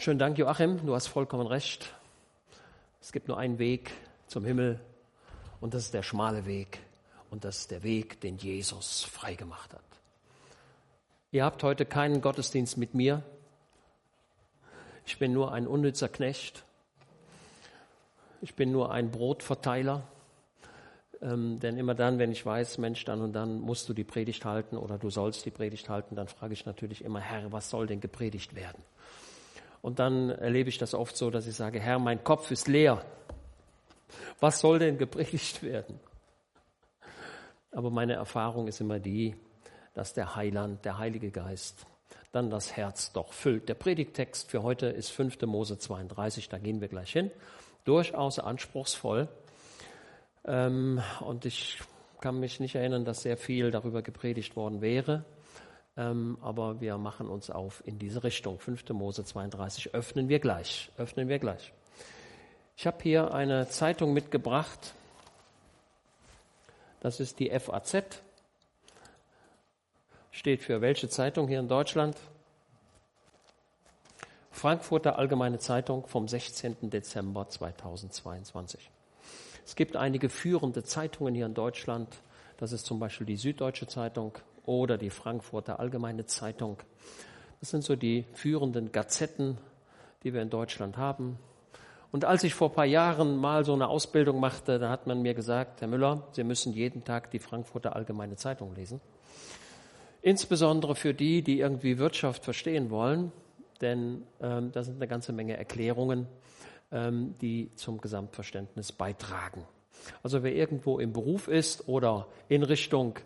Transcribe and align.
Schönen 0.00 0.20
Dank, 0.20 0.38
Joachim. 0.38 0.86
Du 0.86 0.94
hast 0.94 1.08
vollkommen 1.08 1.48
recht. 1.48 1.92
Es 3.00 3.10
gibt 3.10 3.26
nur 3.26 3.36
einen 3.36 3.58
Weg 3.58 3.90
zum 4.28 4.44
Himmel 4.44 4.78
und 5.60 5.74
das 5.74 5.86
ist 5.86 5.92
der 5.92 6.04
schmale 6.04 6.46
Weg 6.46 6.78
und 7.30 7.44
das 7.44 7.58
ist 7.58 7.72
der 7.72 7.82
Weg, 7.82 8.20
den 8.20 8.36
Jesus 8.36 9.02
freigemacht 9.02 9.74
hat. 9.74 9.82
Ihr 11.32 11.44
habt 11.44 11.64
heute 11.64 11.84
keinen 11.84 12.20
Gottesdienst 12.20 12.76
mit 12.76 12.94
mir. 12.94 13.24
Ich 15.04 15.18
bin 15.18 15.32
nur 15.32 15.50
ein 15.50 15.66
unnützer 15.66 16.08
Knecht. 16.08 16.62
Ich 18.40 18.54
bin 18.54 18.70
nur 18.70 18.92
ein 18.92 19.10
Brotverteiler. 19.10 20.04
Ähm, 21.20 21.58
denn 21.58 21.76
immer 21.76 21.96
dann, 21.96 22.20
wenn 22.20 22.30
ich 22.30 22.46
weiß, 22.46 22.78
Mensch, 22.78 23.04
dann 23.04 23.20
und 23.20 23.32
dann 23.32 23.58
musst 23.58 23.88
du 23.88 23.94
die 23.94 24.04
Predigt 24.04 24.44
halten 24.44 24.76
oder 24.76 24.96
du 24.96 25.10
sollst 25.10 25.44
die 25.44 25.50
Predigt 25.50 25.88
halten, 25.88 26.14
dann 26.14 26.28
frage 26.28 26.52
ich 26.52 26.66
natürlich 26.66 27.02
immer, 27.04 27.18
Herr, 27.18 27.50
was 27.50 27.68
soll 27.68 27.88
denn 27.88 28.00
gepredigt 28.00 28.54
werden? 28.54 28.80
Und 29.82 29.98
dann 29.98 30.30
erlebe 30.30 30.68
ich 30.68 30.78
das 30.78 30.94
oft 30.94 31.16
so, 31.16 31.30
dass 31.30 31.46
ich 31.46 31.54
sage, 31.54 31.80
Herr, 31.80 31.98
mein 31.98 32.24
Kopf 32.24 32.50
ist 32.50 32.68
leer. 32.68 33.04
Was 34.40 34.60
soll 34.60 34.78
denn 34.78 34.98
gepredigt 34.98 35.62
werden? 35.62 36.00
Aber 37.70 37.90
meine 37.90 38.14
Erfahrung 38.14 38.66
ist 38.66 38.80
immer 38.80 38.98
die, 38.98 39.36
dass 39.94 40.14
der 40.14 40.36
Heiland, 40.36 40.84
der 40.84 40.98
Heilige 40.98 41.30
Geist, 41.30 41.86
dann 42.32 42.50
das 42.50 42.76
Herz 42.76 43.12
doch 43.12 43.32
füllt. 43.32 43.68
Der 43.68 43.74
Predigtext 43.74 44.50
für 44.50 44.62
heute 44.62 44.86
ist 44.86 45.10
5. 45.10 45.42
Mose 45.42 45.78
32, 45.78 46.48
da 46.48 46.58
gehen 46.58 46.80
wir 46.80 46.88
gleich 46.88 47.12
hin. 47.12 47.30
Durchaus 47.84 48.38
anspruchsvoll. 48.38 49.28
Ähm, 50.44 51.02
und 51.20 51.44
ich 51.44 51.78
kann 52.20 52.38
mich 52.40 52.60
nicht 52.60 52.74
erinnern, 52.74 53.04
dass 53.04 53.22
sehr 53.22 53.36
viel 53.36 53.70
darüber 53.70 54.02
gepredigt 54.02 54.56
worden 54.56 54.80
wäre. 54.80 55.24
Ähm, 55.98 56.38
aber 56.40 56.80
wir 56.80 56.96
machen 56.96 57.28
uns 57.28 57.50
auf 57.50 57.82
in 57.84 57.98
diese 57.98 58.22
Richtung. 58.22 58.60
5. 58.60 58.88
Mose 58.90 59.24
32 59.24 59.94
öffnen 59.94 60.28
wir 60.28 60.38
gleich. 60.38 60.90
Öffnen 60.96 61.28
wir 61.28 61.40
gleich. 61.40 61.72
Ich 62.76 62.86
habe 62.86 62.98
hier 63.02 63.34
eine 63.34 63.68
Zeitung 63.68 64.12
mitgebracht. 64.12 64.94
Das 67.00 67.18
ist 67.18 67.40
die 67.40 67.50
FAZ. 67.50 68.22
Steht 70.30 70.62
für 70.62 70.80
welche 70.80 71.08
Zeitung 71.08 71.48
hier 71.48 71.58
in 71.58 71.66
Deutschland? 71.66 72.16
Frankfurter 74.52 75.18
Allgemeine 75.18 75.58
Zeitung 75.58 76.06
vom 76.06 76.28
16. 76.28 76.90
Dezember 76.90 77.48
2022. 77.48 78.88
Es 79.64 79.74
gibt 79.74 79.96
einige 79.96 80.28
führende 80.28 80.84
Zeitungen 80.84 81.34
hier 81.34 81.46
in 81.46 81.54
Deutschland. 81.54 82.08
Das 82.56 82.70
ist 82.70 82.86
zum 82.86 83.00
Beispiel 83.00 83.26
die 83.26 83.36
Süddeutsche 83.36 83.88
Zeitung 83.88 84.38
oder 84.68 84.98
die 84.98 85.10
Frankfurter 85.10 85.80
Allgemeine 85.80 86.26
Zeitung. 86.26 86.76
Das 87.60 87.70
sind 87.70 87.82
so 87.82 87.96
die 87.96 88.24
führenden 88.34 88.92
Gazetten, 88.92 89.58
die 90.22 90.34
wir 90.34 90.42
in 90.42 90.50
Deutschland 90.50 90.96
haben. 90.96 91.38
Und 92.12 92.24
als 92.24 92.44
ich 92.44 92.54
vor 92.54 92.68
ein 92.68 92.74
paar 92.74 92.84
Jahren 92.84 93.36
mal 93.36 93.64
so 93.64 93.72
eine 93.72 93.88
Ausbildung 93.88 94.40
machte, 94.40 94.78
da 94.78 94.90
hat 94.90 95.06
man 95.06 95.22
mir 95.22 95.34
gesagt, 95.34 95.80
Herr 95.80 95.88
Müller, 95.88 96.28
Sie 96.32 96.44
müssen 96.44 96.72
jeden 96.72 97.04
Tag 97.04 97.30
die 97.30 97.38
Frankfurter 97.38 97.96
Allgemeine 97.96 98.36
Zeitung 98.36 98.74
lesen. 98.74 99.00
Insbesondere 100.22 100.94
für 100.94 101.14
die, 101.14 101.42
die 101.42 101.60
irgendwie 101.60 101.98
Wirtschaft 101.98 102.44
verstehen 102.44 102.90
wollen, 102.90 103.32
denn 103.80 104.22
ähm, 104.40 104.70
da 104.72 104.82
sind 104.82 104.96
eine 104.96 105.08
ganze 105.08 105.32
Menge 105.32 105.56
Erklärungen, 105.56 106.26
ähm, 106.92 107.34
die 107.40 107.70
zum 107.74 108.00
Gesamtverständnis 108.00 108.92
beitragen. 108.92 109.64
Also 110.22 110.42
wer 110.42 110.54
irgendwo 110.54 110.98
im 110.98 111.12
Beruf 111.12 111.48
ist 111.48 111.88
oder 111.88 112.26
in 112.48 112.62
Richtung 112.62 113.18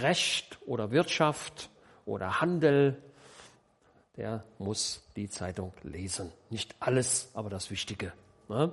Recht 0.00 0.58
oder 0.66 0.90
Wirtschaft 0.90 1.70
oder 2.04 2.40
Handel 2.40 2.96
der 4.16 4.44
muss 4.58 5.02
die 5.16 5.28
Zeitung 5.28 5.72
lesen. 5.82 6.32
Nicht 6.50 6.74
alles, 6.80 7.30
aber 7.34 7.48
das 7.48 7.70
Wichtige. 7.70 8.12
Ne? 8.48 8.72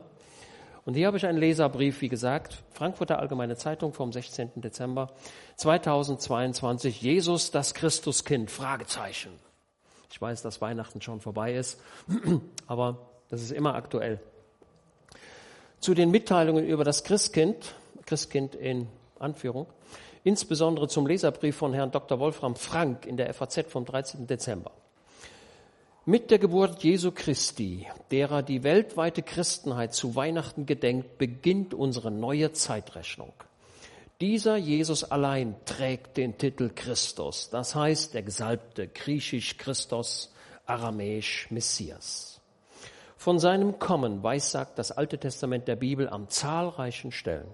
Und 0.85 0.95
hier 0.95 1.07
habe 1.07 1.17
ich 1.17 1.25
einen 1.25 1.37
Leserbrief, 1.37 2.01
wie 2.01 2.09
gesagt, 2.09 2.63
Frankfurter 2.73 3.19
Allgemeine 3.19 3.55
Zeitung 3.55 3.93
vom 3.93 4.11
16. 4.11 4.61
Dezember 4.61 5.13
2022. 5.55 7.01
Jesus, 7.01 7.51
das 7.51 7.73
Christuskind? 7.73 8.51
Fragezeichen. 8.51 9.31
Ich 10.11 10.19
weiß, 10.21 10.41
dass 10.41 10.61
Weihnachten 10.61 11.01
schon 11.01 11.21
vorbei 11.21 11.53
ist, 11.53 11.79
aber 12.67 12.97
das 13.29 13.41
ist 13.41 13.51
immer 13.51 13.75
aktuell. 13.75 14.19
Zu 15.79 15.93
den 15.93 16.11
Mitteilungen 16.11 16.65
über 16.65 16.83
das 16.83 17.03
Christkind, 17.03 17.75
Christkind 18.05 18.55
in 18.55 18.87
Anführung, 19.19 19.67
insbesondere 20.23 20.87
zum 20.87 21.07
Leserbrief 21.07 21.55
von 21.55 21.73
Herrn 21.73 21.91
Dr. 21.91 22.19
Wolfram 22.19 22.55
Frank 22.55 23.05
in 23.05 23.17
der 23.17 23.33
FAZ 23.33 23.65
vom 23.67 23.85
13. 23.85 24.27
Dezember. 24.27 24.71
Mit 26.05 26.31
der 26.31 26.39
Geburt 26.39 26.83
Jesu 26.83 27.11
Christi, 27.11 27.85
derer 28.09 28.41
die 28.41 28.63
weltweite 28.63 29.21
Christenheit 29.21 29.93
zu 29.93 30.15
Weihnachten 30.15 30.65
gedenkt, 30.65 31.17
beginnt 31.17 31.73
unsere 31.73 32.09
neue 32.09 32.51
Zeitrechnung. 32.51 33.33
Dieser 34.21 34.57
Jesus 34.57 35.03
allein 35.03 35.55
trägt 35.65 36.17
den 36.17 36.37
Titel 36.37 36.71
Christus, 36.73 37.49
das 37.51 37.75
heißt 37.75 38.13
der 38.13 38.23
Gesalbte, 38.23 38.87
griechisch 38.87 39.57
Christus, 39.57 40.33
aramäisch 40.65 41.47
Messias. 41.51 42.41
Von 43.15 43.37
seinem 43.37 43.79
Kommen 43.79 44.23
weissagt 44.23 44.79
das 44.79 44.91
Alte 44.91 45.17
Testament 45.17 45.67
der 45.67 45.75
Bibel 45.75 46.09
an 46.09 46.29
zahlreichen 46.29 47.11
Stellen. 47.11 47.49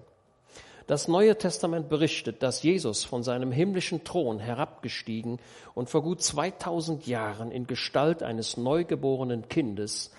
Das 0.86 1.08
Neue 1.08 1.36
Testament 1.36 1.88
berichtet, 1.88 2.44
dass 2.44 2.62
Jesus 2.62 3.02
von 3.02 3.24
seinem 3.24 3.50
himmlischen 3.50 4.04
Thron 4.04 4.38
herabgestiegen 4.38 5.40
und 5.74 5.90
vor 5.90 6.02
gut 6.02 6.22
2000 6.22 7.08
Jahren 7.08 7.50
in 7.50 7.66
Gestalt 7.66 8.22
eines 8.22 8.56
neugeborenen 8.56 9.48
Kindes 9.48 10.12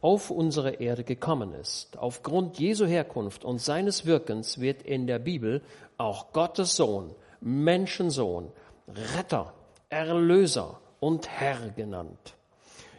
auf 0.00 0.30
unsere 0.30 0.74
Erde 0.74 1.02
gekommen 1.02 1.54
ist. 1.54 1.98
Aufgrund 1.98 2.60
Jesu 2.60 2.86
Herkunft 2.86 3.44
und 3.44 3.60
seines 3.60 4.06
Wirkens 4.06 4.60
wird 4.60 4.82
in 4.82 5.08
der 5.08 5.18
Bibel 5.18 5.60
auch 5.98 6.32
Gottes 6.32 6.76
Sohn, 6.76 7.14
Menschensohn, 7.40 8.52
Retter, 9.16 9.52
Erlöser 9.88 10.80
und 11.00 11.28
Herr 11.28 11.70
genannt. 11.70 12.34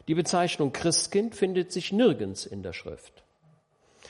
Die 0.10 0.16
Bezeichnung 0.16 0.74
Christkind 0.74 1.36
findet 1.36 1.72
sich 1.72 1.94
nirgends 1.94 2.46
in 2.46 2.64
der 2.64 2.74
Schrift. 2.74 3.24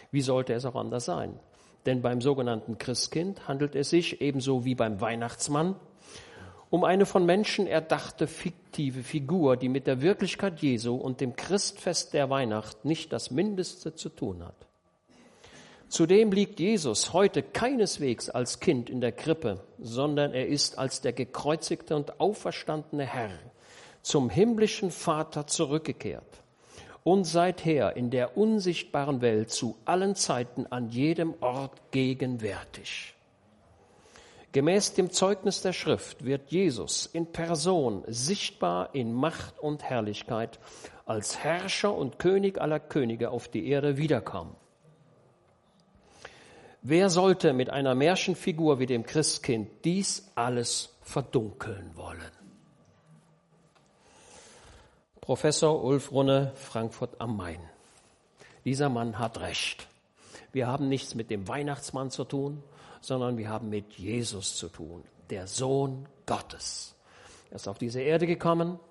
Wie 0.09 0.21
sollte 0.21 0.53
es 0.53 0.65
auch 0.65 0.75
anders 0.75 1.05
sein? 1.05 1.39
Denn 1.85 2.01
beim 2.01 2.21
sogenannten 2.21 2.77
Christkind 2.77 3.47
handelt 3.47 3.75
es 3.75 3.89
sich, 3.89 4.21
ebenso 4.21 4.65
wie 4.65 4.75
beim 4.75 5.01
Weihnachtsmann, 5.01 5.75
um 6.69 6.83
eine 6.83 7.05
von 7.05 7.25
Menschen 7.25 7.67
erdachte 7.67 8.25
fiktive 8.25 9.03
Figur, 9.03 9.57
die 9.57 9.69
mit 9.69 9.85
der 9.85 10.01
Wirklichkeit 10.01 10.59
Jesu 10.61 10.95
und 10.95 11.21
dem 11.21 11.35
Christfest 11.35 12.13
der 12.13 12.29
Weihnacht 12.29 12.83
nicht 12.83 13.13
das 13.13 13.29
Mindeste 13.29 13.93
zu 13.93 14.09
tun 14.09 14.43
hat. 14.43 14.55
Zudem 15.87 16.31
liegt 16.31 16.59
Jesus 16.59 17.13
heute 17.13 17.43
keineswegs 17.43 18.27
als 18.27 18.59
Kind 18.59 18.89
in 18.89 19.01
der 19.01 19.11
Krippe, 19.11 19.61
sondern 19.77 20.33
er 20.33 20.47
ist 20.47 20.79
als 20.79 21.01
der 21.01 21.13
gekreuzigte 21.13 21.95
und 21.95 22.19
auferstandene 22.19 23.05
Herr 23.05 23.29
zum 24.01 24.31
himmlischen 24.31 24.89
Vater 24.89 25.45
zurückgekehrt 25.45 26.42
und 27.03 27.25
seither 27.25 27.95
in 27.95 28.09
der 28.09 28.37
unsichtbaren 28.37 29.21
Welt 29.21 29.51
zu 29.51 29.75
allen 29.85 30.15
Zeiten 30.15 30.65
an 30.67 30.89
jedem 30.89 31.33
Ort 31.41 31.91
gegenwärtig. 31.91 33.13
Gemäß 34.53 34.93
dem 34.93 35.09
Zeugnis 35.09 35.63
der 35.63 35.73
Schrift 35.73 36.25
wird 36.25 36.51
Jesus 36.51 37.07
in 37.07 37.25
Person 37.25 38.03
sichtbar 38.07 38.93
in 38.93 39.11
Macht 39.11 39.59
und 39.59 39.83
Herrlichkeit 39.83 40.59
als 41.05 41.39
Herrscher 41.39 41.95
und 41.95 42.19
König 42.19 42.61
aller 42.61 42.79
Könige 42.79 43.31
auf 43.31 43.47
die 43.47 43.67
Erde 43.67 43.97
wiederkommen. 43.97 44.55
Wer 46.83 47.09
sollte 47.09 47.53
mit 47.53 47.69
einer 47.69 47.95
Märchenfigur 47.95 48.77
wie 48.77 48.85
dem 48.85 49.03
Christkind 49.03 49.69
dies 49.85 50.31
alles 50.35 50.93
verdunkeln 51.01 51.91
wollen? 51.95 52.42
Professor 55.23 55.81
Ulf 55.81 56.11
Runne, 56.11 56.51
Frankfurt 56.53 57.21
am 57.21 57.37
Main. 57.37 57.61
Dieser 58.65 58.89
Mann 58.89 59.19
hat 59.19 59.39
recht. 59.39 59.87
Wir 60.51 60.67
haben 60.67 60.89
nichts 60.89 61.15
mit 61.15 61.29
dem 61.29 61.47
Weihnachtsmann 61.47 62.11
zu 62.11 62.25
tun, 62.25 62.61
sondern 62.99 63.37
wir 63.37 63.47
haben 63.47 63.69
mit 63.69 63.93
Jesus 63.93 64.57
zu 64.57 64.67
tun, 64.67 65.01
der 65.29 65.47
Sohn 65.47 66.09
Gottes. 66.25 66.93
Er 67.51 67.55
ist 67.55 67.69
auf 67.69 67.77
diese 67.77 68.01
Erde 68.01 68.27
gekommen, 68.27 68.81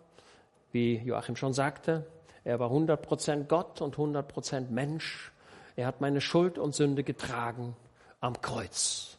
wie 0.70 0.96
Joachim 0.96 1.37
schon 1.37 1.52
sagte. 1.52 2.06
Er 2.44 2.58
war 2.58 2.70
100% 2.70 3.44
Gott 3.44 3.82
und 3.82 3.96
100% 3.96 4.70
Mensch. 4.70 5.32
Er 5.76 5.87
hat 5.87 6.00
meine 6.00 6.23
Schuld 6.23 6.56
und 6.56 6.75
Sünde 6.75 7.05
getragen 7.05 7.76
am 8.23 8.40
Kreuz. 8.40 9.19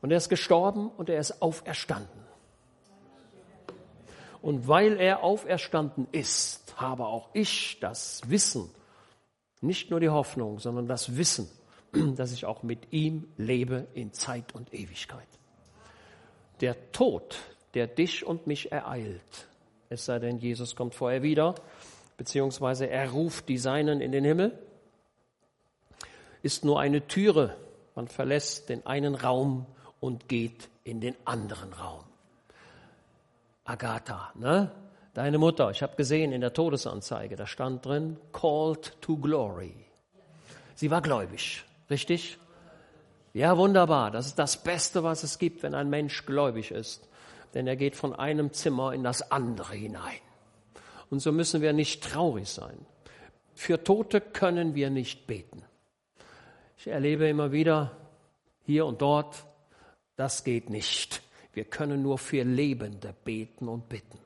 Und 0.00 0.12
er 0.12 0.18
ist 0.18 0.28
gestorben 0.28 0.92
und 0.96 1.10
er 1.10 1.18
ist 1.18 1.42
auferstanden. 1.42 2.29
Und 4.42 4.68
weil 4.68 4.98
er 4.98 5.22
auferstanden 5.22 6.08
ist, 6.12 6.74
habe 6.80 7.06
auch 7.06 7.28
ich 7.34 7.78
das 7.80 8.22
Wissen, 8.26 8.70
nicht 9.60 9.90
nur 9.90 10.00
die 10.00 10.08
Hoffnung, 10.08 10.58
sondern 10.58 10.86
das 10.86 11.16
Wissen, 11.16 11.48
dass 12.16 12.32
ich 12.32 12.46
auch 12.46 12.62
mit 12.62 12.92
ihm 12.92 13.28
lebe 13.36 13.86
in 13.94 14.12
Zeit 14.12 14.54
und 14.54 14.72
Ewigkeit. 14.72 15.28
Der 16.60 16.92
Tod, 16.92 17.38
der 17.74 17.86
dich 17.86 18.24
und 18.24 18.46
mich 18.46 18.72
ereilt, 18.72 19.48
es 19.88 20.04
sei 20.04 20.18
denn, 20.18 20.38
Jesus 20.38 20.76
kommt 20.76 20.94
vorher 20.94 21.22
wieder, 21.22 21.54
beziehungsweise 22.16 22.88
er 22.88 23.10
ruft 23.10 23.48
die 23.48 23.58
Seinen 23.58 24.00
in 24.00 24.12
den 24.12 24.24
Himmel, 24.24 24.58
ist 26.42 26.64
nur 26.64 26.80
eine 26.80 27.06
Türe. 27.06 27.56
Man 27.94 28.08
verlässt 28.08 28.68
den 28.68 28.86
einen 28.86 29.14
Raum 29.14 29.66
und 29.98 30.28
geht 30.28 30.68
in 30.84 31.00
den 31.00 31.16
anderen 31.24 31.72
Raum. 31.72 32.04
Agatha, 33.70 34.32
ne? 34.34 34.72
Deine 35.14 35.38
Mutter, 35.38 35.70
ich 35.70 35.82
habe 35.82 35.96
gesehen 35.96 36.32
in 36.32 36.40
der 36.40 36.52
Todesanzeige, 36.52 37.36
da 37.36 37.46
stand 37.46 37.84
drin, 37.84 38.16
called 38.32 39.00
to 39.00 39.16
glory. 39.16 39.74
Sie 40.74 40.90
war 40.90 41.02
gläubig, 41.02 41.64
richtig? 41.88 42.38
Ja, 43.32 43.56
wunderbar. 43.56 44.10
Das 44.10 44.26
ist 44.26 44.38
das 44.38 44.56
Beste, 44.56 45.04
was 45.04 45.22
es 45.22 45.38
gibt, 45.38 45.62
wenn 45.62 45.74
ein 45.74 45.88
Mensch 45.88 46.26
gläubig 46.26 46.70
ist. 46.72 47.08
Denn 47.54 47.66
er 47.66 47.76
geht 47.76 47.96
von 47.96 48.14
einem 48.14 48.52
Zimmer 48.52 48.92
in 48.92 49.04
das 49.04 49.30
andere 49.30 49.74
hinein. 49.74 50.20
Und 51.10 51.20
so 51.20 51.30
müssen 51.32 51.60
wir 51.60 51.72
nicht 51.72 52.02
traurig 52.02 52.48
sein. 52.48 52.86
Für 53.54 53.82
Tote 53.82 54.20
können 54.20 54.74
wir 54.74 54.90
nicht 54.90 55.26
beten. 55.26 55.62
Ich 56.76 56.86
erlebe 56.86 57.28
immer 57.28 57.52
wieder 57.52 57.96
hier 58.64 58.86
und 58.86 59.02
dort, 59.02 59.44
das 60.16 60.44
geht 60.44 60.70
nicht. 60.70 61.22
Wir 61.52 61.64
können 61.64 62.02
nur 62.02 62.18
für 62.18 62.44
Lebende 62.44 63.14
beten 63.24 63.68
und 63.68 63.88
bitten. 63.88 64.18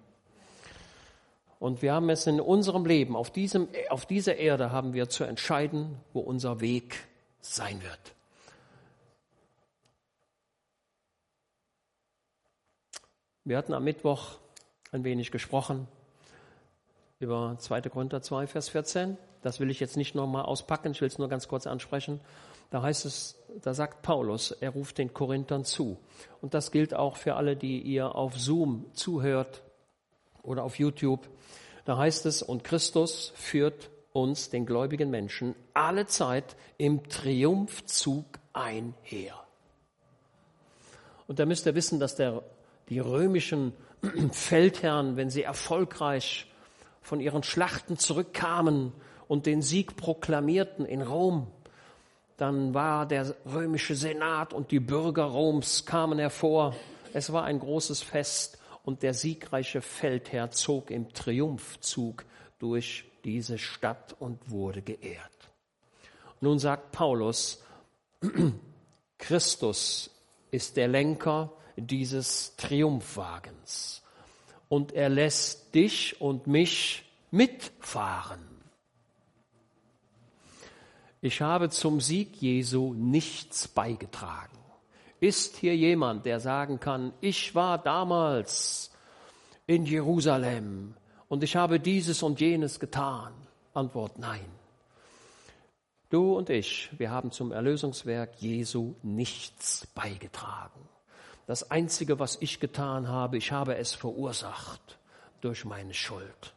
Und 1.58 1.80
wir 1.80 1.94
haben 1.94 2.10
es 2.10 2.26
in 2.26 2.40
unserem 2.40 2.84
Leben, 2.84 3.16
auf, 3.16 3.30
diesem, 3.30 3.68
auf 3.88 4.04
dieser 4.04 4.36
Erde 4.36 4.70
haben 4.70 4.92
wir 4.92 5.08
zu 5.08 5.24
entscheiden, 5.24 5.96
wo 6.12 6.20
unser 6.20 6.60
Weg 6.60 6.96
sein 7.40 7.82
wird. 7.82 8.14
Wir 13.44 13.56
hatten 13.58 13.74
am 13.74 13.84
Mittwoch 13.84 14.38
ein 14.92 15.04
wenig 15.04 15.30
gesprochen 15.30 15.88
über 17.18 17.56
2. 17.58 17.82
Korinther 17.82 18.22
2, 18.22 18.46
Vers 18.46 18.68
14. 18.68 19.16
Das 19.42 19.60
will 19.60 19.70
ich 19.70 19.80
jetzt 19.80 19.96
nicht 19.96 20.14
nochmal 20.14 20.44
auspacken, 20.44 20.92
ich 20.92 21.00
will 21.00 21.08
es 21.08 21.18
nur 21.18 21.28
ganz 21.28 21.48
kurz 21.48 21.66
ansprechen. 21.66 22.20
Da 22.70 22.82
heißt 22.82 23.05
es, 23.05 23.37
da 23.62 23.75
sagt 23.75 24.02
Paulus, 24.02 24.50
er 24.50 24.70
ruft 24.70 24.99
den 24.99 25.14
Korinthern 25.14 25.64
zu. 25.64 25.99
Und 26.40 26.55
das 26.55 26.70
gilt 26.70 26.94
auch 26.94 27.16
für 27.16 27.37
alle, 27.37 27.56
die 27.56 27.81
ihr 27.81 28.14
auf 28.14 28.38
Zoom 28.38 28.87
zuhört 28.94 29.62
oder 30.43 30.64
auf 30.64 30.78
YouTube. 30.78 31.28
Da 31.84 31.96
heißt 31.99 32.26
es, 32.26 32.43
und 32.43 32.64
Christus 32.64 33.32
führt 33.37 33.90
uns, 34.12 34.50
den 34.50 34.64
gläubigen 34.64 35.11
Menschen, 35.11 35.55
alle 35.72 36.06
Zeit 36.06 36.56
im 36.78 37.08
Triumphzug 37.08 38.26
einher. 38.52 39.34
Und 41.26 41.38
da 41.38 41.46
müsst 41.46 41.67
ihr 41.67 41.75
wissen, 41.75 42.00
dass 42.00 42.14
der, 42.17 42.43
die 42.88 42.99
römischen 42.99 43.72
Feldherren, 44.32 45.17
wenn 45.17 45.31
sie 45.31 45.43
erfolgreich 45.43 46.46
von 47.02 47.20
ihren 47.20 47.43
Schlachten 47.43 47.99
zurückkamen 47.99 48.93
und 49.28 49.46
den 49.46 49.62
Sieg 49.62 49.96
proklamierten 49.96 50.87
in 50.87 51.02
Rom, 51.02 51.49
dann 52.36 52.75
war 52.75 53.06
der 53.06 53.34
römische 53.46 53.94
Senat 53.94 54.52
und 54.52 54.70
die 54.70 54.81
Bürger 54.81 55.25
Roms 55.25 55.86
kamen 55.86 56.19
hervor. 56.19 56.75
Es 57.12 57.32
war 57.32 57.44
ein 57.44 57.60
großes 57.60 58.02
Fest 58.02 58.58
und 58.82 59.02
der 59.02 59.14
siegreiche 59.14 59.81
Feldherr 59.81 60.50
zog 60.50 60.90
im 60.90 61.12
Triumphzug 61.12 62.25
durch 62.58 63.04
diese 63.25 63.58
Stadt 63.58 64.14
und 64.19 64.50
wurde 64.50 64.82
geehrt. 64.82 65.31
Nun 66.40 66.58
sagt 66.58 66.92
Paulus, 66.92 67.62
Christus 69.19 70.10
ist 70.50 70.76
der 70.76 70.88
Lenker 70.88 71.52
dieses 71.76 72.54
Triumphwagens 72.56 74.02
und 74.69 74.92
er 74.92 75.08
lässt 75.08 75.75
dich 75.75 76.20
und 76.20 76.46
mich 76.46 77.04
mitfahren. 77.31 78.53
Ich 81.24 81.40
habe 81.40 81.70
zum 81.70 82.02
Sieg 82.02 82.36
Jesu 82.42 82.92
nichts 82.92 83.66
beigetragen. 83.66 84.58
Ist 85.20 85.56
hier 85.56 85.74
jemand, 85.74 86.26
der 86.26 86.38
sagen 86.38 86.80
kann, 86.80 87.14
ich 87.22 87.54
war 87.54 87.78
damals 87.78 88.90
in 89.66 89.86
Jerusalem 89.86 90.94
und 91.28 91.42
ich 91.42 91.56
habe 91.56 91.80
dieses 91.80 92.22
und 92.22 92.42
jenes 92.42 92.78
getan? 92.78 93.32
Antwort 93.72 94.18
nein. 94.18 94.44
Du 96.10 96.36
und 96.36 96.50
ich, 96.50 96.90
wir 96.98 97.10
haben 97.10 97.30
zum 97.30 97.52
Erlösungswerk 97.52 98.34
Jesu 98.42 98.94
nichts 99.02 99.86
beigetragen. 99.94 100.90
Das 101.46 101.70
Einzige, 101.70 102.18
was 102.18 102.36
ich 102.42 102.60
getan 102.60 103.08
habe, 103.08 103.38
ich 103.38 103.50
habe 103.50 103.76
es 103.76 103.94
verursacht 103.94 104.98
durch 105.40 105.64
meine 105.64 105.94
Schuld. 105.94 106.53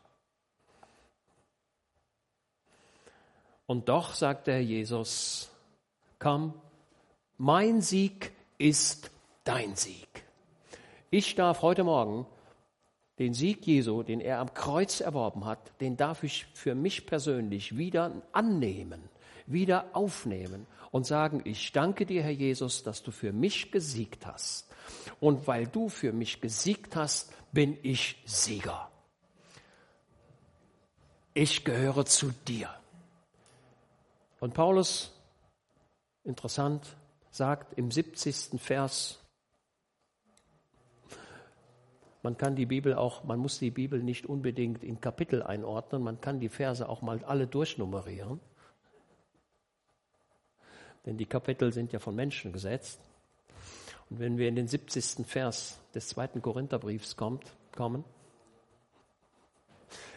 Und 3.67 3.89
doch 3.89 4.15
sagt 4.15 4.47
der 4.47 4.55
Herr 4.55 4.61
Jesus, 4.61 5.51
komm, 6.19 6.53
mein 7.37 7.81
Sieg 7.81 8.31
ist 8.57 9.11
dein 9.43 9.75
Sieg. 9.75 10.23
Ich 11.11 11.35
darf 11.35 11.61
heute 11.61 11.83
Morgen 11.83 12.25
den 13.19 13.33
Sieg 13.33 13.65
Jesu, 13.67 14.03
den 14.03 14.21
er 14.21 14.39
am 14.39 14.53
Kreuz 14.53 15.01
erworben 15.01 15.45
hat, 15.45 15.71
den 15.81 15.97
darf 15.97 16.23
ich 16.23 16.45
für 16.53 16.75
mich 16.75 17.05
persönlich 17.05 17.77
wieder 17.77 18.21
annehmen, 18.31 19.01
wieder 19.47 19.85
aufnehmen 19.93 20.65
und 20.91 21.05
sagen, 21.05 21.41
ich 21.43 21.71
danke 21.73 22.05
dir, 22.05 22.23
Herr 22.23 22.31
Jesus, 22.31 22.83
dass 22.83 23.03
du 23.03 23.11
für 23.11 23.33
mich 23.33 23.71
gesiegt 23.71 24.25
hast. 24.25 24.67
Und 25.19 25.45
weil 25.47 25.67
du 25.67 25.89
für 25.89 26.13
mich 26.13 26.39
gesiegt 26.39 26.95
hast, 26.95 27.33
bin 27.51 27.77
ich 27.83 28.21
Sieger. 28.25 28.89
Ich 31.33 31.65
gehöre 31.65 32.05
zu 32.05 32.31
dir. 32.47 32.69
Und 34.39 34.53
Paulus, 34.53 35.11
interessant, 36.23 36.95
sagt 37.31 37.77
im 37.77 37.89
70. 37.89 38.61
Vers, 38.61 39.19
man 42.21 42.37
kann 42.37 42.55
die 42.55 42.65
Bibel 42.65 42.93
auch, 42.93 43.23
man 43.23 43.39
muss 43.39 43.59
die 43.59 43.71
Bibel 43.71 44.03
nicht 44.03 44.25
unbedingt 44.25 44.83
in 44.83 45.01
Kapitel 45.01 45.41
einordnen, 45.41 46.03
man 46.03 46.21
kann 46.21 46.39
die 46.39 46.49
Verse 46.49 46.87
auch 46.87 47.01
mal 47.01 47.23
alle 47.23 47.47
durchnummerieren. 47.47 48.39
Denn 51.05 51.17
die 51.17 51.25
Kapitel 51.25 51.71
sind 51.71 51.93
ja 51.93 51.99
von 51.99 52.15
Menschen 52.15 52.51
gesetzt. 52.51 52.99
Und 54.09 54.19
wenn 54.19 54.37
wir 54.37 54.49
in 54.49 54.55
den 54.55 54.67
70. 54.67 55.25
Vers 55.25 55.79
des 55.93 56.09
zweiten 56.09 56.41
Korintherbriefs 56.41 57.15
kommt, 57.15 57.45
kommen, 57.75 58.03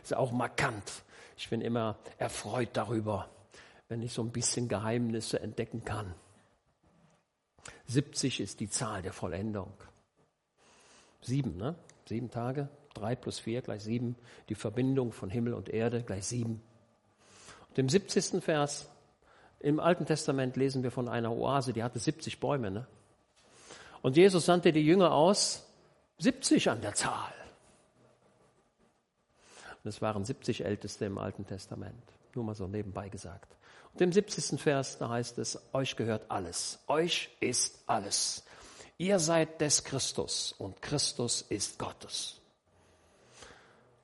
ist 0.02 0.14
auch 0.14 0.32
markant. 0.32 1.04
Ich 1.36 1.48
bin 1.48 1.60
immer 1.60 1.96
erfreut 2.18 2.70
darüber, 2.72 3.28
wenn 3.90 4.02
ich 4.02 4.12
so 4.12 4.22
ein 4.22 4.30
bisschen 4.30 4.68
Geheimnisse 4.68 5.40
entdecken 5.40 5.84
kann. 5.84 6.14
70 7.86 8.40
ist 8.40 8.60
die 8.60 8.70
Zahl 8.70 9.02
der 9.02 9.12
Vollendung. 9.12 9.72
Sieben, 11.20 11.56
ne? 11.56 11.74
Sieben 12.08 12.30
Tage, 12.30 12.68
drei 12.94 13.16
plus 13.16 13.40
vier 13.40 13.62
gleich 13.62 13.82
sieben. 13.82 14.14
Die 14.48 14.54
Verbindung 14.54 15.12
von 15.12 15.28
Himmel 15.28 15.54
und 15.54 15.68
Erde 15.68 16.04
gleich 16.04 16.26
sieben. 16.26 16.62
Und 17.68 17.78
im 17.78 17.88
70. 17.88 18.42
Vers 18.42 18.88
im 19.58 19.80
Alten 19.80 20.06
Testament 20.06 20.56
lesen 20.56 20.84
wir 20.84 20.92
von 20.92 21.08
einer 21.08 21.32
Oase, 21.32 21.72
die 21.72 21.82
hatte 21.82 21.98
70 21.98 22.38
Bäume. 22.38 22.70
Ne? 22.70 22.86
Und 24.02 24.16
Jesus 24.16 24.46
sandte 24.46 24.72
die 24.72 24.86
Jünger 24.86 25.12
aus, 25.12 25.68
70 26.18 26.70
an 26.70 26.80
der 26.80 26.94
Zahl. 26.94 27.34
Und 29.82 29.88
es 29.88 30.00
waren 30.00 30.24
70 30.24 30.64
Älteste 30.64 31.06
im 31.06 31.18
Alten 31.18 31.44
Testament. 31.44 32.19
Nur 32.34 32.44
mal 32.44 32.54
so 32.54 32.66
nebenbei 32.66 33.08
gesagt. 33.08 33.56
Und 33.92 34.00
im 34.00 34.12
70. 34.12 34.60
Vers, 34.60 34.98
da 34.98 35.08
heißt 35.08 35.38
es, 35.38 35.58
euch 35.72 35.96
gehört 35.96 36.30
alles. 36.30 36.78
Euch 36.86 37.30
ist 37.40 37.80
alles. 37.86 38.44
Ihr 38.98 39.18
seid 39.18 39.60
des 39.60 39.84
Christus 39.84 40.52
und 40.52 40.82
Christus 40.82 41.42
ist 41.42 41.78
Gottes. 41.78 42.40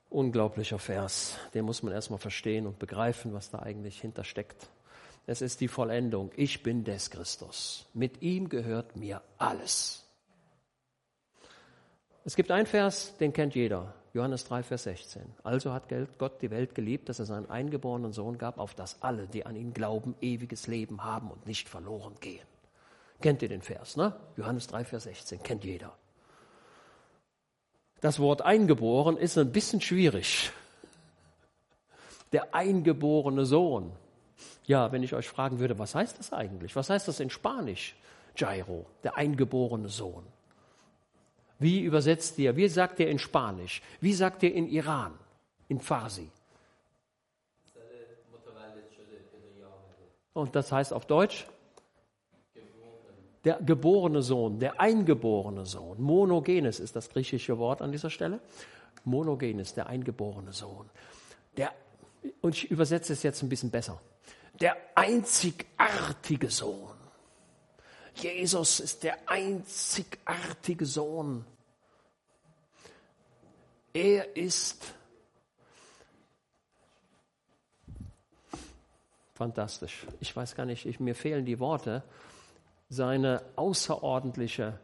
Unglaublicher 0.09 0.79
Vers. 0.79 1.37
Den 1.53 1.65
muss 1.65 1.83
man 1.83 1.93
erstmal 1.93 2.19
verstehen 2.19 2.67
und 2.67 2.79
begreifen, 2.79 3.35
was 3.35 3.51
da 3.51 3.59
eigentlich 3.59 4.01
hintersteckt. 4.01 4.69
Es 5.27 5.43
ist 5.43 5.61
die 5.61 5.69
Vollendung. 5.69 6.31
Ich 6.37 6.63
bin 6.63 6.85
des 6.85 7.11
Christus. 7.11 7.87
Mit 7.93 8.23
ihm 8.23 8.49
gehört 8.49 8.97
mir 8.97 9.23
alles. 9.39 10.06
Es 12.27 12.35
gibt 12.35 12.51
einen 12.51 12.67
Vers, 12.67 13.17
den 13.19 13.33
kennt 13.33 13.55
jeder. 13.55 13.95
Johannes 14.13 14.45
3, 14.47 14.65
Vers 14.65 14.83
16. 14.83 15.23
Also 15.45 15.73
hat 15.73 15.85
Gott 16.19 16.43
die 16.43 16.51
Welt 16.51 16.75
geliebt, 16.75 17.09
dass 17.09 17.21
er 17.21 17.25
seinen 17.25 17.49
eingeborenen 17.49 18.13
Sohn 18.13 18.37
gab, 18.37 18.59
auf 18.59 18.75
dass 18.75 19.01
alle, 19.01 19.29
die 19.29 19.47
an 19.47 19.55
ihn 19.55 19.73
glauben, 19.73 20.17
ewiges 20.21 20.67
Leben 20.67 21.05
haben 21.05 21.31
und 21.31 21.47
nicht 21.47 21.69
verloren 21.69 22.17
gehen. 22.19 22.45
Kennt 23.21 23.43
ihr 23.43 23.49
den 23.49 23.63
Vers, 23.63 23.97
ne? 23.97 24.13
Johannes 24.37 24.67
3, 24.67 24.85
Vers 24.85 25.05
16, 25.05 25.41
kennt 25.45 25.63
jeder. 25.63 25.93
Das 28.01 28.19
Wort 28.19 28.43
eingeboren 28.43 29.17
ist 29.17 29.39
ein 29.39 29.53
bisschen 29.53 29.81
schwierig. 29.81 30.51
Der 32.33 32.57
eingeborene 32.57 33.47
Sohn. 33.47 33.93
Ja, 34.65 34.91
wenn 34.91 35.05
ich 35.05 35.15
euch 35.15 35.29
fragen 35.29 35.61
würde, 35.61 35.79
was 35.79 35.95
heißt 35.95 36.19
das 36.19 36.33
eigentlich? 36.33 36.75
Was 36.75 36.91
heißt 36.91 37.07
das 37.07 37.21
in 37.21 37.31
Spanisch? 37.31 37.95
Jairo, 38.35 38.85
der 39.05 39.17
eingeborene 39.17 39.89
Sohn. 39.89 40.27
Wie 41.59 41.81
übersetzt 41.81 42.39
ihr? 42.39 42.57
Wie 42.57 42.69
sagt 42.69 43.01
ihr 43.01 43.09
in 43.09 43.19
Spanisch? 43.19 43.83
Wie 44.01 44.13
sagt 44.13 44.43
ihr 44.43 44.55
in 44.55 44.69
Iran? 44.69 45.13
In 45.69 45.81
Farsi? 45.81 46.31
Und 50.35 50.55
das 50.55 50.71
heißt 50.71 50.93
auf 50.93 51.07
Deutsch? 51.07 51.47
Der 53.45 53.61
geborene 53.63 54.23
Sohn, 54.23 54.59
der 54.59 54.81
eingeborene 54.81 55.65
Sohn. 55.65 56.03
Monogenes 56.03 56.79
ist 56.79 56.95
das 56.95 57.09
griechische 57.09 57.59
Wort 57.59 57.81
an 57.81 57.93
dieser 57.93 58.11
Stelle. 58.11 58.41
Monogenes, 59.05 59.73
der 59.73 59.87
eingeborene 59.87 60.53
Sohn. 60.53 60.91
Der, 61.57 61.73
und 62.43 62.55
ich 62.55 62.71
übersetze 62.71 63.13
es 63.13 63.23
jetzt 63.23 63.43
ein 63.43 63.49
bisschen 63.49 63.71
besser. 63.71 64.01
Der 64.61 64.77
einzigartige 64.95 66.51
Sohn. 66.51 66.96
Jesus 68.17 68.81
ist 68.81 69.03
der 69.03 69.17
einzigartige 69.27 70.87
Sohn. 70.87 71.45
Er 73.93 74.37
ist 74.37 74.95
fantastisch. 79.35 80.07
Ich 80.21 80.35
weiß 80.35 80.55
gar 80.55 80.67
nicht, 80.67 80.87
ich, 80.87 80.99
mir 80.99 81.15
fehlen 81.15 81.45
die 81.45 81.61
Worte. 81.61 82.03
Seine 82.89 83.43
außerordentliche, 83.57 84.79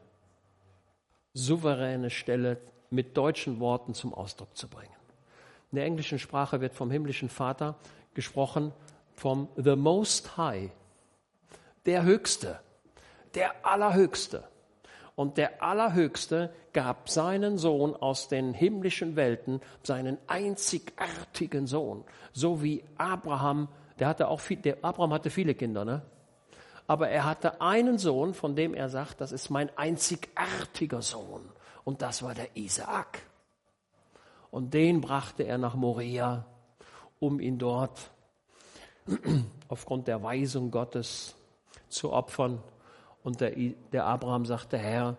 souveräne 1.32 2.10
Stelle 2.10 2.58
mit 2.90 3.16
deutschen 3.16 3.60
Worten 3.60 3.94
zum 3.94 4.12
Ausdruck 4.12 4.56
zu 4.56 4.68
bringen. 4.68 4.92
In 5.70 5.76
der 5.76 5.86
englischen 5.86 6.18
Sprache 6.18 6.60
wird 6.60 6.74
vom 6.74 6.90
himmlischen 6.90 7.30
Vater 7.30 7.76
gesprochen 8.12 8.72
vom 9.14 9.48
The 9.56 9.76
Most 9.76 10.36
High, 10.36 10.70
der 11.86 12.02
Höchste, 12.02 12.60
der 13.34 13.66
Allerhöchste. 13.66 14.44
Und 15.14 15.36
der 15.36 15.62
Allerhöchste 15.62 16.52
gab 16.72 17.08
seinen 17.08 17.58
Sohn 17.58 17.94
aus 17.94 18.28
den 18.28 18.54
himmlischen 18.54 19.14
Welten, 19.14 19.60
seinen 19.82 20.18
einzigartigen 20.26 21.66
Sohn, 21.66 22.04
so 22.32 22.62
wie 22.62 22.82
Abraham, 22.96 23.68
der 23.98 24.08
hatte 24.08 24.28
auch 24.28 24.40
viel, 24.40 24.56
der 24.56 24.78
Abraham 24.82 25.12
hatte 25.12 25.30
viele 25.30 25.54
Kinder, 25.54 25.84
ne? 25.84 26.02
Aber 26.86 27.08
er 27.08 27.24
hatte 27.24 27.60
einen 27.60 27.98
Sohn, 27.98 28.34
von 28.34 28.56
dem 28.56 28.74
er 28.74 28.88
sagt, 28.88 29.20
das 29.20 29.32
ist 29.32 29.50
mein 29.50 29.70
einzigartiger 29.76 31.00
Sohn. 31.00 31.48
Und 31.84 32.02
das 32.02 32.22
war 32.22 32.34
der 32.34 32.56
Isaak. 32.56 33.20
Und 34.50 34.74
den 34.74 35.00
brachte 35.00 35.44
er 35.44 35.58
nach 35.58 35.74
Moria, 35.74 36.44
um 37.18 37.40
ihn 37.40 37.58
dort 37.58 38.10
aufgrund 39.68 40.08
der 40.08 40.22
Weisung 40.22 40.70
Gottes 40.70 41.34
zu 41.88 42.12
opfern. 42.12 42.62
Und 43.22 43.40
der, 43.40 43.52
der 43.92 44.04
Abraham 44.04 44.46
sagte, 44.46 44.78
Herr, 44.78 45.16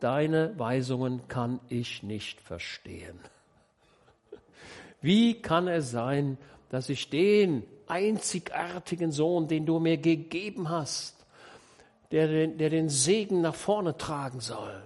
deine 0.00 0.58
Weisungen 0.58 1.26
kann 1.28 1.60
ich 1.68 2.02
nicht 2.02 2.40
verstehen. 2.40 3.18
Wie 5.00 5.40
kann 5.40 5.68
es 5.68 5.90
sein, 5.90 6.38
dass 6.68 6.88
ich 6.88 7.08
den 7.10 7.64
einzigartigen 7.86 9.12
Sohn, 9.12 9.48
den 9.48 9.64
du 9.64 9.78
mir 9.78 9.96
gegeben 9.96 10.68
hast, 10.68 11.14
der 12.10 12.46
der 12.48 12.70
den 12.70 12.88
Segen 12.88 13.40
nach 13.40 13.54
vorne 13.54 13.96
tragen 13.96 14.40
soll, 14.40 14.82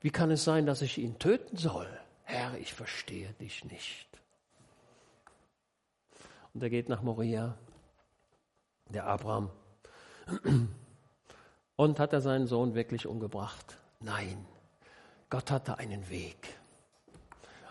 wie 0.00 0.10
kann 0.10 0.30
es 0.30 0.44
sein, 0.44 0.66
dass 0.66 0.82
ich 0.82 0.98
ihn 0.98 1.18
töten 1.18 1.56
soll? 1.56 1.88
Herr, 2.22 2.56
ich 2.58 2.72
verstehe 2.72 3.32
dich 3.40 3.64
nicht. 3.64 4.06
Und 6.54 6.62
er 6.62 6.70
geht 6.70 6.88
nach 6.88 7.02
Moria, 7.02 7.56
der 8.88 9.06
Abraham. 9.06 9.50
Und 11.76 12.00
hat 12.00 12.12
er 12.12 12.20
seinen 12.20 12.46
Sohn 12.46 12.74
wirklich 12.74 13.06
umgebracht? 13.06 13.76
Nein, 14.00 14.46
Gott 15.30 15.50
hatte 15.50 15.78
einen 15.78 16.08
Weg. 16.08 16.56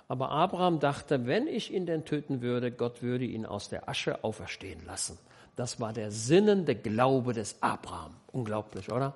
Aber 0.08 0.30
Abraham 0.30 0.80
dachte, 0.80 1.26
wenn 1.26 1.48
ich 1.48 1.74
ihn 1.74 1.86
denn 1.86 2.06
töten 2.06 2.42
würde, 2.42 2.72
Gott 2.72 3.02
würde 3.02 3.26
ihn 3.26 3.46
aus 3.46 3.70
der 3.70 3.90
Asche 3.90 4.24
auferstehen 4.24 4.86
lassen. 4.86 5.18
Das 5.56 5.80
war 5.80 5.94
der 5.94 6.12
sinnende 6.12 6.76
Glaube 6.76 7.34
des 7.34 7.62
Abraham. 7.62 8.16
Unglaublich, 8.32 8.92
oder? 8.92 9.16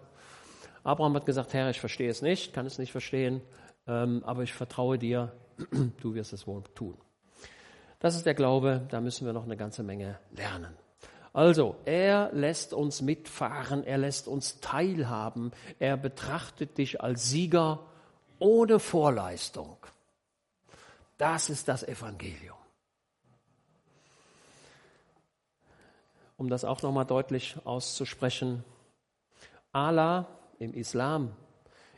Abraham 0.83 1.15
hat 1.15 1.25
gesagt, 1.25 1.53
Herr, 1.53 1.69
ich 1.69 1.79
verstehe 1.79 2.09
es 2.09 2.21
nicht, 2.21 2.53
kann 2.53 2.65
es 2.65 2.79
nicht 2.79 2.91
verstehen, 2.91 3.41
ähm, 3.87 4.23
aber 4.25 4.43
ich 4.43 4.53
vertraue 4.53 4.97
dir, 4.97 5.33
du 6.01 6.15
wirst 6.15 6.33
es 6.33 6.47
wohl 6.47 6.63
tun. 6.73 6.97
Das 7.99 8.15
ist 8.15 8.25
der 8.25 8.33
Glaube, 8.33 8.81
da 8.89 9.01
müssen 9.01 9.25
wir 9.25 9.33
noch 9.33 9.43
eine 9.43 9.57
ganze 9.57 9.83
Menge 9.83 10.17
lernen. 10.31 10.73
Also, 11.33 11.75
er 11.85 12.31
lässt 12.33 12.73
uns 12.73 13.01
mitfahren, 13.01 13.83
er 13.83 13.97
lässt 13.97 14.27
uns 14.27 14.59
teilhaben, 14.61 15.51
er 15.77 15.95
betrachtet 15.95 16.77
dich 16.77 17.01
als 17.01 17.29
Sieger 17.29 17.85
ohne 18.39 18.79
Vorleistung. 18.79 19.77
Das 21.17 21.49
ist 21.49 21.67
das 21.67 21.83
Evangelium. 21.83 22.55
Um 26.37 26.49
das 26.49 26.63
auch 26.63 26.81
nochmal 26.81 27.05
deutlich 27.05 27.57
auszusprechen, 27.65 28.63
Allah 29.73 30.25
im 30.57 30.73
Islam 30.73 31.35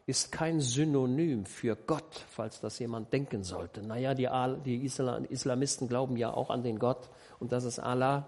ist 0.08 0.32
kein 0.32 0.60
Synonym 0.60 1.46
für 1.46 1.76
Gott, 1.76 2.26
falls 2.32 2.60
das 2.60 2.80
jemand 2.80 3.14
denken 3.14 3.44
sollte. 3.44 3.82
Naja, 3.82 4.16
die, 4.16 4.28
die 4.66 4.84
Islamisten 4.84 5.88
glauben 5.88 6.18
ja 6.18 6.34
auch 6.34 6.50
an 6.50 6.64
den 6.64 6.80
Gott 6.80 7.10
und 7.40 7.52
das 7.52 7.64
ist 7.64 7.80
Allah. 7.80 8.26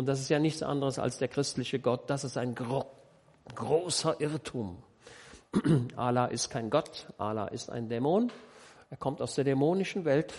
Und 0.00 0.06
das 0.06 0.18
ist 0.18 0.30
ja 0.30 0.38
nichts 0.38 0.62
anderes 0.62 0.98
als 0.98 1.18
der 1.18 1.28
christliche 1.28 1.78
Gott. 1.78 2.08
Das 2.08 2.24
ist 2.24 2.38
ein 2.38 2.54
gro 2.54 2.86
großer 3.54 4.18
Irrtum. 4.18 4.82
Allah 5.94 6.24
ist 6.24 6.48
kein 6.48 6.70
Gott, 6.70 7.06
Allah 7.18 7.48
ist 7.48 7.68
ein 7.68 7.90
Dämon. 7.90 8.32
Er 8.88 8.96
kommt 8.96 9.20
aus 9.20 9.34
der 9.34 9.44
dämonischen 9.44 10.06
Welt 10.06 10.32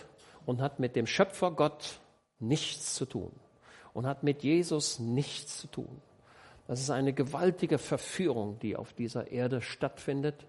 und 0.47 0.61
hat 0.61 0.79
mit 0.79 0.95
dem 0.95 1.05
Schöpfer 1.05 1.51
Gott 1.51 1.99
nichts 2.39 2.95
zu 2.95 3.05
tun 3.05 3.31
und 3.93 4.07
hat 4.07 4.23
mit 4.23 4.41
Jesus 4.41 4.97
nichts 4.97 5.59
zu 5.59 5.67
tun. 5.67 6.01
Das 6.65 6.81
ist 6.81 6.89
eine 6.89 7.13
gewaltige 7.13 7.77
Verführung, 7.77 8.57
die 8.61 8.75
auf 8.75 8.93
dieser 8.93 9.31
Erde 9.31 9.61
stattfindet. 9.61 10.47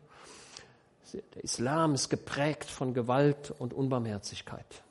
Der 1.12 1.45
Islam 1.45 1.92
ist 1.92 2.09
geprägt 2.09 2.64
von 2.64 2.95
Gewalt 2.95 3.52
und 3.59 3.75
Unbarmherzigkeit. 3.75 4.83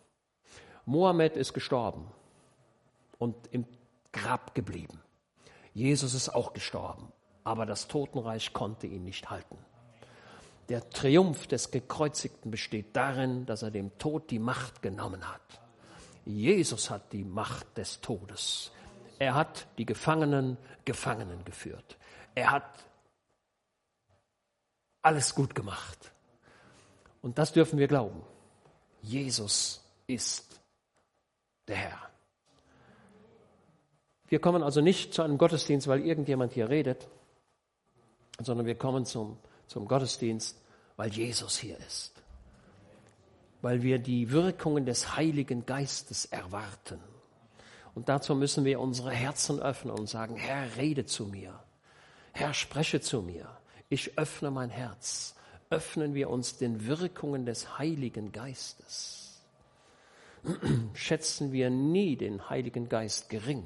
Mohammed 0.86 1.38
ist 1.38 1.54
gestorben 1.54 2.06
und 3.18 3.36
im 3.50 3.66
Grab 4.12 4.56
geblieben. 4.56 5.00
Jesus 5.74 6.14
ist 6.14 6.30
auch 6.30 6.54
gestorben, 6.54 7.12
aber 7.44 7.66
das 7.66 7.88
Totenreich 7.88 8.54
konnte 8.54 8.88
ihn 8.88 9.04
nicht 9.04 9.30
halten. 9.30 9.58
Der 10.70 10.90
Triumph 10.90 11.48
des 11.48 11.72
Gekreuzigten 11.72 12.52
besteht 12.52 12.96
darin, 12.96 13.46
dass 13.46 13.62
er 13.62 13.72
dem 13.72 13.98
Tod 13.98 14.30
die 14.32 14.40
Macht 14.40 14.82
genommen 14.82 15.28
hat. 15.28 15.62
Jesus 16.26 16.90
hat 16.90 17.12
die 17.14 17.24
Macht 17.24 17.78
des 17.78 18.00
Todes. 18.02 18.72
Er 19.20 19.36
hat 19.36 19.68
die 19.78 19.86
Gefangenen 19.86 20.58
Gefangenen 20.86 21.44
geführt. 21.46 21.98
Er 22.36 22.52
hat 22.52 22.86
alles 25.02 25.36
gut 25.36 25.56
gemacht. 25.56 26.12
Und 27.22 27.38
das 27.38 27.54
dürfen 27.54 27.78
wir 27.78 27.88
glauben. 27.88 28.22
Jesus 29.02 29.84
ist 30.08 30.60
der 31.68 31.76
Herr. 31.78 32.11
Wir 34.32 34.40
kommen 34.40 34.64
also 34.64 34.80
nicht 34.80 35.14
zu 35.14 35.24
einem 35.24 35.38
Gottesdienst, 35.38 35.90
weil 35.90 36.06
irgendjemand 36.06 36.54
hier 36.54 36.70
redet, 36.70 37.10
sondern 38.40 38.66
wir 38.66 38.76
kommen 38.76 39.06
zum, 39.06 39.38
zum 39.68 39.90
Gottesdienst, 39.90 40.58
weil 40.96 41.12
Jesus 41.12 41.58
hier 41.58 41.78
ist. 41.80 42.14
Weil 43.62 43.82
wir 43.82 44.00
die 44.00 44.32
Wirkungen 44.32 44.86
des 44.86 45.18
Heiligen 45.18 45.66
Geistes 45.66 46.24
erwarten. 46.24 47.02
Und 47.94 48.08
dazu 48.08 48.34
müssen 48.34 48.64
wir 48.64 48.80
unsere 48.80 49.12
Herzen 49.12 49.60
öffnen 49.60 49.94
und 49.94 50.08
sagen, 50.08 50.38
Herr, 50.38 50.78
rede 50.78 51.06
zu 51.06 51.26
mir. 51.26 51.60
Herr, 52.32 52.54
spreche 52.54 53.02
zu 53.02 53.22
mir. 53.22 53.50
Ich 53.90 54.18
öffne 54.18 54.50
mein 54.50 54.70
Herz. 54.70 55.36
Öffnen 55.70 56.14
wir 56.14 56.30
uns 56.30 56.56
den 56.56 56.88
Wirkungen 56.88 57.46
des 57.46 57.78
Heiligen 57.78 58.32
Geistes. 58.32 59.42
Schätzen 60.94 61.52
wir 61.52 61.70
nie 61.70 62.16
den 62.16 62.50
Heiligen 62.50 62.88
Geist 62.88 63.28
gering 63.30 63.66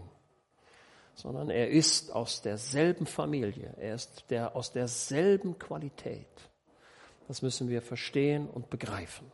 sondern 1.15 1.49
er 1.49 1.69
ist 1.69 2.11
aus 2.11 2.41
derselben 2.41 3.05
Familie, 3.05 3.73
er 3.77 3.95
ist 3.95 4.25
der, 4.29 4.55
aus 4.55 4.71
derselben 4.71 5.57
Qualität. 5.57 6.27
Das 7.27 7.41
müssen 7.41 7.69
wir 7.69 7.81
verstehen 7.81 8.47
und 8.47 8.69
begreifen. 8.69 9.31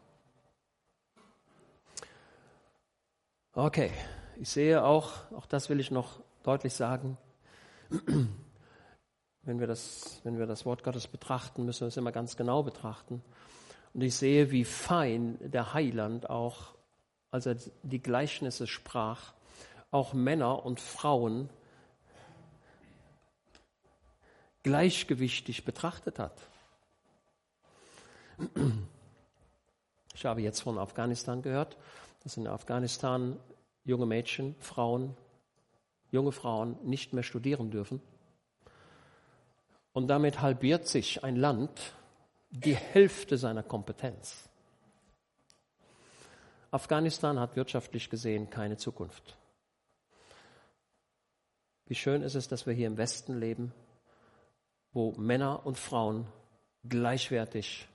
Okay, 3.53 3.91
ich 4.39 4.50
sehe 4.50 4.83
auch, 4.83 5.29
auch 5.33 5.45
das 5.45 5.69
will 5.69 5.79
ich 5.79 5.91
noch 5.91 6.21
deutlich 6.43 6.73
sagen, 6.73 7.17
wenn 9.41 9.59
wir 9.59 9.67
das, 9.67 10.21
wenn 10.23 10.39
wir 10.39 10.45
das 10.45 10.65
Wort 10.65 10.83
Gottes 10.83 11.07
betrachten, 11.07 11.65
müssen 11.65 11.81
wir 11.81 11.88
es 11.88 11.97
immer 11.97 12.13
ganz 12.13 12.38
genau 12.38 12.63
betrachten. 12.63 13.21
Und 13.93 14.01
ich 14.01 14.15
sehe, 14.15 14.51
wie 14.51 14.63
fein 14.63 15.38
der 15.41 15.73
Heiland 15.73 16.29
auch, 16.29 16.75
als 17.31 17.45
er 17.45 17.57
die 17.83 18.01
Gleichnisse 18.01 18.67
sprach, 18.67 19.33
auch 19.89 20.13
Männer 20.13 20.65
und 20.65 20.79
Frauen 20.79 21.50
gleichgewichtig 24.63 25.65
betrachtet 25.65 26.20
hat. 26.20 26.39
Ich 30.13 30.25
habe 30.25 30.41
jetzt 30.41 30.62
von 30.62 30.77
Afghanistan 30.77 31.41
gehört, 31.41 31.77
dass 32.24 32.38
in 32.38 32.48
Afghanistan 32.48 33.39
junge 33.84 34.06
Mädchen, 34.06 34.56
Frauen 34.60 35.15
junge 36.12 36.32
Frauen 36.32 36.77
nicht 36.84 37.13
mehr 37.13 37.24
studieren 37.24 37.72
dürfen. 37.72 38.01
Und 39.94 40.08
damit 40.08 40.41
halbiert 40.41 40.88
sich 40.88 41.24
ein 41.24 41.36
Land 41.36 41.94
die 42.50 42.75
Hälfte 42.75 43.38
seiner 43.38 43.63
Kompetenz. 43.63 44.50
Afghanistan 46.70 47.39
hat 47.39 47.56
wirtschaftlich 47.56 48.10
gesehen 48.10 48.50
keine 48.50 48.77
Zukunft. 48.77 49.38
Wie 51.88 51.96
schön 51.96 52.22
ist 52.22 52.36
es, 52.36 52.48
dass 52.48 52.65
wir 52.65 52.74
hier 52.74 52.88
im 52.88 52.98
Westen 52.98 53.38
leben, 53.38 53.74
wo 54.93 55.13
Männer 55.17 55.65
und 55.65 55.77
Frauen 55.77 56.25
gleichwertig 56.88 57.88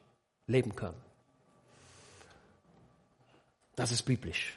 leben 0.46 0.74
können. 0.74 0.96
Das 3.74 3.92
ist 3.92 4.02
biblisch. 4.02 4.56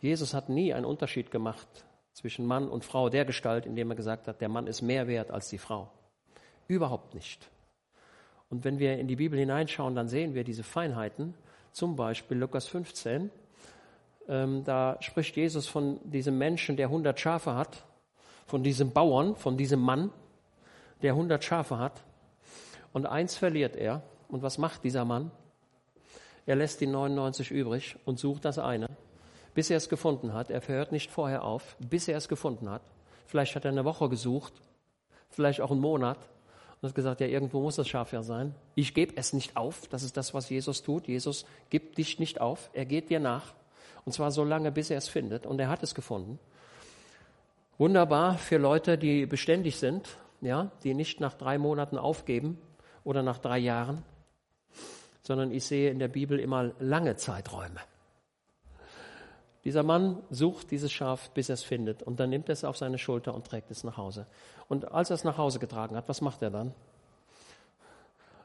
Jesus 0.00 0.34
hat 0.34 0.48
nie 0.48 0.72
einen 0.72 0.86
Unterschied 0.86 1.30
gemacht 1.30 1.66
zwischen 2.12 2.46
Mann 2.46 2.68
und 2.68 2.84
Frau 2.84 3.08
der 3.08 3.24
Gestalt, 3.24 3.66
indem 3.66 3.90
er 3.90 3.96
gesagt 3.96 4.28
hat, 4.28 4.40
der 4.40 4.48
Mann 4.48 4.66
ist 4.66 4.82
mehr 4.82 5.06
wert 5.06 5.30
als 5.30 5.48
die 5.48 5.58
Frau. 5.58 5.90
Überhaupt 6.68 7.14
nicht. 7.14 7.50
Und 8.48 8.64
wenn 8.64 8.78
wir 8.78 8.98
in 8.98 9.08
die 9.08 9.16
Bibel 9.16 9.38
hineinschauen, 9.38 9.94
dann 9.94 10.08
sehen 10.08 10.34
wir 10.34 10.44
diese 10.44 10.62
Feinheiten. 10.62 11.34
Zum 11.72 11.96
Beispiel 11.96 12.38
Lukas 12.38 12.66
15. 12.68 13.30
Ähm, 14.28 14.64
da 14.64 14.96
spricht 15.00 15.36
Jesus 15.36 15.66
von 15.66 15.98
diesem 16.04 16.38
Menschen, 16.38 16.76
der 16.76 16.86
100 16.86 17.18
Schafe 17.18 17.54
hat, 17.54 17.84
von 18.46 18.62
diesem 18.62 18.92
Bauern, 18.92 19.36
von 19.36 19.56
diesem 19.56 19.80
Mann, 19.80 20.10
der 21.02 21.12
100 21.12 21.42
Schafe 21.42 21.78
hat. 21.78 22.02
Und 22.92 23.06
eins 23.06 23.36
verliert 23.36 23.76
er. 23.76 24.02
Und 24.28 24.42
was 24.42 24.58
macht 24.58 24.84
dieser 24.84 25.04
Mann? 25.04 25.30
Er 26.46 26.56
lässt 26.56 26.80
die 26.80 26.86
99 26.86 27.50
übrig 27.50 27.96
und 28.04 28.18
sucht 28.18 28.44
das 28.44 28.58
eine, 28.58 28.88
bis 29.54 29.70
er 29.70 29.78
es 29.78 29.88
gefunden 29.88 30.34
hat. 30.34 30.50
Er 30.50 30.60
verhört 30.60 30.92
nicht 30.92 31.10
vorher 31.10 31.44
auf, 31.44 31.76
bis 31.78 32.08
er 32.08 32.18
es 32.18 32.28
gefunden 32.28 32.68
hat. 32.68 32.82
Vielleicht 33.26 33.56
hat 33.56 33.64
er 33.64 33.70
eine 33.70 33.84
Woche 33.84 34.08
gesucht, 34.08 34.52
vielleicht 35.30 35.60
auch 35.60 35.70
einen 35.70 35.80
Monat 35.80 36.18
und 36.80 36.88
hat 36.88 36.94
gesagt, 36.94 37.20
ja, 37.20 37.26
irgendwo 37.26 37.60
muss 37.60 37.76
das 37.76 37.88
Schaf 37.88 38.12
ja 38.12 38.22
sein. 38.22 38.54
Ich 38.74 38.92
gebe 38.92 39.16
es 39.16 39.32
nicht 39.32 39.56
auf. 39.56 39.88
Das 39.88 40.02
ist 40.02 40.16
das, 40.16 40.34
was 40.34 40.50
Jesus 40.50 40.82
tut. 40.82 41.08
Jesus 41.08 41.46
gibt 41.70 41.96
dich 41.96 42.18
nicht 42.18 42.40
auf. 42.40 42.68
Er 42.74 42.84
geht 42.84 43.08
dir 43.08 43.20
nach. 43.20 43.54
Und 44.04 44.12
zwar 44.12 44.30
so 44.30 44.44
lange, 44.44 44.70
bis 44.70 44.90
er 44.90 44.98
es 44.98 45.08
findet. 45.08 45.46
Und 45.46 45.58
er 45.58 45.70
hat 45.70 45.82
es 45.82 45.94
gefunden. 45.94 46.38
Wunderbar 47.78 48.36
für 48.36 48.58
Leute, 48.58 48.98
die 48.98 49.24
beständig 49.24 49.78
sind, 49.78 50.18
ja, 50.44 50.70
die 50.82 50.94
nicht 50.94 51.20
nach 51.20 51.34
drei 51.34 51.58
Monaten 51.58 51.98
aufgeben 51.98 52.58
oder 53.02 53.22
nach 53.22 53.38
drei 53.38 53.58
Jahren, 53.58 54.02
sondern 55.22 55.50
ich 55.50 55.64
sehe 55.64 55.90
in 55.90 55.98
der 55.98 56.08
Bibel 56.08 56.38
immer 56.38 56.72
lange 56.78 57.16
Zeiträume. 57.16 57.80
Dieser 59.64 59.82
Mann 59.82 60.22
sucht 60.28 60.70
dieses 60.70 60.92
Schaf, 60.92 61.30
bis 61.30 61.48
er 61.48 61.54
es 61.54 61.62
findet, 61.62 62.02
und 62.02 62.20
dann 62.20 62.28
nimmt 62.28 62.50
er 62.50 62.52
es 62.52 62.64
auf 62.64 62.76
seine 62.76 62.98
Schulter 62.98 63.34
und 63.34 63.46
trägt 63.46 63.70
es 63.70 63.82
nach 63.82 63.96
Hause. 63.96 64.26
Und 64.68 64.92
als 64.92 65.10
er 65.10 65.14
es 65.14 65.24
nach 65.24 65.38
Hause 65.38 65.58
getragen 65.58 65.96
hat, 65.96 66.06
was 66.06 66.20
macht 66.20 66.42
er 66.42 66.50
dann? 66.50 66.74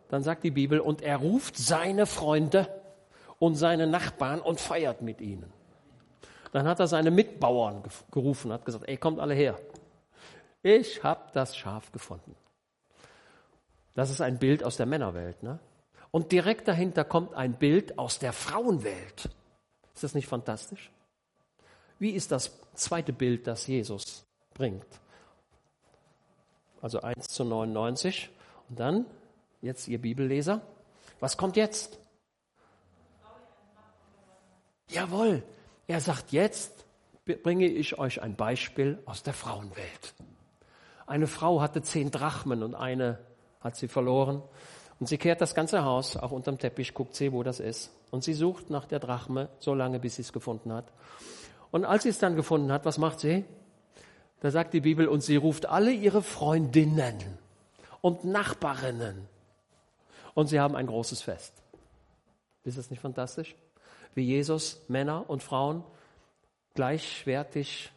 Dann 0.07 0.23
sagt 0.23 0.43
die 0.45 0.51
Bibel, 0.51 0.79
und 0.79 1.01
er 1.01 1.17
ruft 1.17 1.57
seine 1.57 2.05
Freunde 2.05 2.69
und 3.37 3.55
seine 3.55 3.85
Nachbarn 3.85 4.39
und 4.39 4.61
feiert 4.61 5.01
mit 5.01 5.19
ihnen. 5.19 5.51
Dann 6.53 6.67
hat 6.67 6.79
er 6.79 6.87
seine 6.87 7.11
Mitbauern 7.11 7.83
gerufen, 8.11 8.53
hat 8.53 8.65
gesagt, 8.65 8.87
ey, 8.87 8.97
kommt 8.97 9.19
alle 9.19 9.33
her. 9.33 9.59
Ich 10.61 11.03
habe 11.03 11.31
das 11.33 11.55
Schaf 11.55 11.91
gefunden. 11.91 12.35
Das 13.95 14.09
ist 14.09 14.21
ein 14.21 14.39
Bild 14.39 14.63
aus 14.63 14.77
der 14.77 14.85
Männerwelt. 14.85 15.41
Ne? 15.43 15.59
Und 16.11 16.31
direkt 16.31 16.67
dahinter 16.67 17.03
kommt 17.03 17.33
ein 17.33 17.53
Bild 17.53 17.97
aus 17.97 18.19
der 18.19 18.33
Frauenwelt. 18.33 19.29
Ist 19.93 20.03
das 20.03 20.15
nicht 20.15 20.27
fantastisch? 20.27 20.91
Wie 21.97 22.11
ist 22.11 22.31
das 22.31 22.57
zweite 22.73 23.13
Bild, 23.13 23.47
das 23.47 23.67
Jesus 23.67 24.25
bringt? 24.53 24.85
Also 26.81 27.01
1 27.01 27.27
zu 27.27 27.43
99. 27.43 28.29
Und 28.69 28.79
dann, 28.79 29.05
jetzt 29.61 29.87
ihr 29.87 29.99
Bibelleser, 29.99 30.61
was 31.19 31.35
kommt 31.35 31.57
jetzt? 31.57 31.99
Jawohl, 34.87 35.43
er 35.87 35.99
sagt 35.99 36.31
jetzt, 36.31 36.85
bringe 37.25 37.67
ich 37.67 37.99
euch 37.99 38.21
ein 38.21 38.35
Beispiel 38.35 38.97
aus 39.05 39.21
der 39.23 39.33
Frauenwelt. 39.33 40.15
Eine 41.09 41.25
Frau 41.25 41.59
hatte 41.59 41.81
zehn 41.81 42.11
Drachmen 42.11 42.61
und 42.61 42.75
eine 42.75 43.17
hat 43.61 43.75
sie 43.75 43.87
verloren. 43.87 44.43
Und 44.99 45.07
sie 45.07 45.17
kehrt 45.17 45.41
das 45.41 45.55
ganze 45.55 45.83
Haus, 45.83 46.15
auch 46.15 46.29
unterm 46.29 46.59
Teppich, 46.59 46.93
guckt 46.93 47.15
sie, 47.15 47.33
wo 47.33 47.41
das 47.41 47.59
ist. 47.59 47.91
Und 48.11 48.23
sie 48.23 48.35
sucht 48.35 48.69
nach 48.69 48.85
der 48.85 48.99
Drachme 48.99 49.49
so 49.57 49.73
lange, 49.73 49.99
bis 49.99 50.17
sie 50.17 50.21
es 50.21 50.31
gefunden 50.31 50.71
hat. 50.71 50.85
Und 51.71 51.83
als 51.83 52.03
sie 52.03 52.09
es 52.09 52.19
dann 52.19 52.35
gefunden 52.35 52.71
hat, 52.71 52.85
was 52.85 52.99
macht 52.99 53.21
sie? 53.21 53.43
Da 54.41 54.51
sagt 54.51 54.71
die 54.75 54.81
Bibel, 54.81 55.07
und 55.07 55.21
sie 55.21 55.35
ruft 55.35 55.65
alle 55.65 55.91
ihre 55.91 56.21
Freundinnen 56.21 57.17
und 58.01 58.23
Nachbarinnen. 58.23 59.27
Und 60.35 60.45
sie 60.45 60.59
haben 60.59 60.75
ein 60.75 60.85
großes 60.85 61.23
Fest. 61.23 61.55
Ist 62.63 62.77
das 62.77 62.91
nicht 62.91 63.01
fantastisch? 63.01 63.55
Wie 64.13 64.25
Jesus 64.25 64.79
Männer 64.87 65.27
und 65.27 65.41
Frauen 65.41 65.83
gleichwertig 66.75 67.91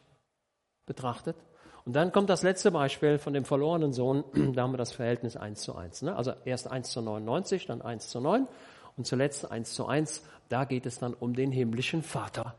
betrachtet. 0.87 1.37
Und 1.85 1.95
dann 1.95 2.13
kommt 2.13 2.31
das 2.31 2.43
letzte 2.43 2.71
Beispiel 2.71 3.19
von 3.19 3.33
dem 3.33 3.45
verlorenen 3.45 3.93
Sohn. 3.93 4.25
Da 4.55 4.63
haben 4.63 4.73
wir 4.73 4.79
das 4.79 4.93
Verhältnis 4.93 5.37
1 5.37 5.63
zu 5.63 5.75
1. 5.75 6.03
Ne? 6.03 6.17
Also 6.17 6.33
erst 6.45 6.71
1 6.71 6.91
zu 6.91 7.03
99, 7.03 7.67
dann 7.67 7.83
1 7.83 8.09
zu 8.09 8.21
9 8.21 8.47
und 8.97 9.07
zuletzt 9.07 9.51
1 9.51 9.75
zu 9.75 9.87
1. 9.87 10.23
Da 10.49 10.65
geht 10.65 10.87
es 10.87 10.99
dann 10.99 11.15
um 11.15 11.35
den 11.35 11.51
himmlischen 11.51 12.03
Vater, 12.03 12.55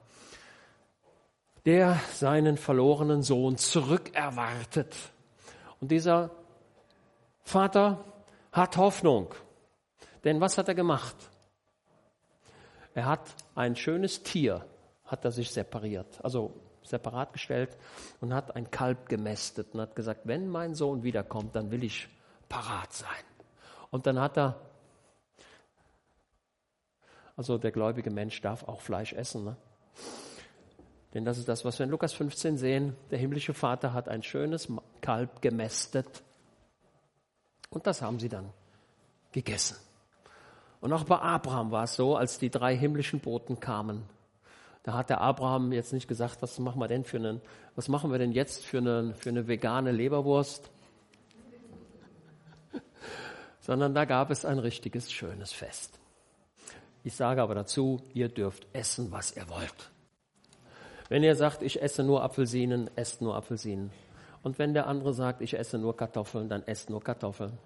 der 1.65 1.99
seinen 2.11 2.57
verlorenen 2.57 3.21
Sohn 3.21 3.57
zurückerwartet. 3.57 4.93
Und 5.79 5.91
dieser 5.91 6.31
Vater 7.43 8.03
hat 8.51 8.77
Hoffnung. 8.77 9.33
Denn 10.23 10.41
was 10.41 10.57
hat 10.57 10.67
er 10.67 10.75
gemacht? 10.75 11.15
Er 12.93 13.05
hat 13.05 13.35
ein 13.55 13.75
schönes 13.75 14.23
Tier, 14.23 14.65
hat 15.05 15.25
er 15.25 15.31
sich 15.31 15.51
separiert. 15.51 16.23
Also 16.23 16.53
separat 16.83 17.33
gestellt 17.33 17.77
und 18.21 18.33
hat 18.33 18.55
ein 18.55 18.71
Kalb 18.71 19.09
gemästet 19.09 19.73
und 19.73 19.81
hat 19.81 19.95
gesagt, 19.95 20.21
wenn 20.25 20.47
mein 20.47 20.75
Sohn 20.75 21.03
wiederkommt, 21.03 21.55
dann 21.55 21.71
will 21.71 21.83
ich 21.83 22.07
parat 22.49 22.93
sein. 22.93 23.09
Und 23.91 24.07
dann 24.07 24.19
hat 24.19 24.37
er, 24.37 24.59
also 27.35 27.57
der 27.57 27.71
gläubige 27.71 28.11
Mensch 28.11 28.41
darf 28.41 28.63
auch 28.67 28.81
Fleisch 28.81 29.13
essen, 29.13 29.43
ne? 29.43 29.55
denn 31.13 31.25
das 31.25 31.37
ist 31.37 31.47
das, 31.47 31.63
was 31.63 31.77
wir 31.77 31.83
in 31.83 31.91
Lukas 31.91 32.13
15 32.13 32.57
sehen. 32.57 32.95
Der 33.11 33.19
himmlische 33.19 33.53
Vater 33.53 33.93
hat 33.93 34.09
ein 34.09 34.23
schönes 34.23 34.67
Kalb 35.01 35.41
gemästet 35.41 36.23
und 37.69 37.85
das 37.85 38.01
haben 38.01 38.19
sie 38.19 38.29
dann 38.29 38.49
gegessen. 39.31 39.77
Und 40.81 40.91
auch 40.91 41.03
bei 41.03 41.19
Abraham 41.19 41.71
war 41.71 41.83
es 41.83 41.95
so, 41.95 42.17
als 42.17 42.39
die 42.39 42.49
drei 42.49 42.75
himmlischen 42.75 43.19
Boten 43.19 43.59
kamen 43.59 44.03
da 44.83 44.93
hat 44.93 45.09
der 45.09 45.21
Abraham 45.21 45.71
jetzt 45.71 45.93
nicht 45.93 46.07
gesagt, 46.07 46.41
was 46.41 46.59
machen 46.59 46.79
wir 46.79 46.89
denn 46.89 47.05
für 47.05 47.17
einen, 47.17 47.41
was 47.75 47.87
machen 47.87 48.11
wir 48.11 48.19
denn 48.19 48.33
jetzt 48.33 48.65
für 48.65 48.79
eine, 48.79 49.15
für 49.15 49.29
eine 49.29 49.47
vegane 49.47 49.91
Leberwurst? 49.91 50.69
Sondern 53.61 53.95
da 53.95 54.03
gab 54.03 54.29
es 54.29 54.43
ein 54.43 54.59
richtiges, 54.59 55.11
schönes 55.11 55.53
Fest. 55.53 55.99
Ich 57.05 57.15
sage 57.15 57.41
aber 57.41 57.55
dazu, 57.55 58.01
ihr 58.13 58.27
dürft 58.27 58.67
essen, 58.73 59.11
was 59.11 59.35
ihr 59.35 59.47
wollt. 59.49 59.91
Wenn 61.09 61.23
ihr 61.23 61.35
sagt, 61.35 61.61
ich 61.61 61.81
esse 61.81 62.03
nur 62.03 62.23
Apfelsinen, 62.23 62.89
esst 62.95 63.21
nur 63.21 63.35
Apfelsinen. 63.35 63.91
Und 64.41 64.59
wenn 64.59 64.73
der 64.73 64.87
andere 64.87 65.13
sagt, 65.13 65.41
ich 65.41 65.57
esse 65.57 65.77
nur 65.77 65.95
Kartoffeln, 65.95 66.49
dann 66.49 66.63
esst 66.63 66.89
nur 66.89 67.01
Kartoffeln. 67.01 67.57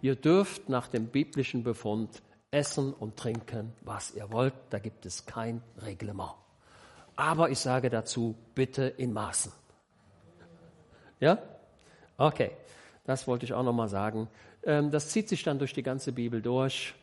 Ihr 0.00 0.16
dürft 0.16 0.68
nach 0.68 0.88
dem 0.88 1.06
biblischen 1.06 1.62
Befund 1.62 2.22
essen 2.54 2.94
und 2.94 3.16
trinken, 3.16 3.72
was 3.82 4.12
ihr 4.12 4.30
wollt. 4.32 4.54
Da 4.70 4.78
gibt 4.78 5.04
es 5.04 5.26
kein 5.26 5.62
Reglement. 5.82 6.32
Aber 7.16 7.50
ich 7.50 7.58
sage 7.58 7.90
dazu, 7.90 8.34
bitte 8.54 8.84
in 8.84 9.12
Maßen. 9.12 9.52
Ja? 11.20 11.38
Okay. 12.16 12.52
Das 13.04 13.28
wollte 13.28 13.44
ich 13.44 13.52
auch 13.52 13.62
nochmal 13.62 13.88
sagen. 13.88 14.28
Ähm, 14.62 14.90
das 14.90 15.08
zieht 15.10 15.28
sich 15.28 15.42
dann 15.42 15.58
durch 15.58 15.74
die 15.74 15.82
ganze 15.82 16.12
Bibel 16.12 16.40
durch. 16.40 16.94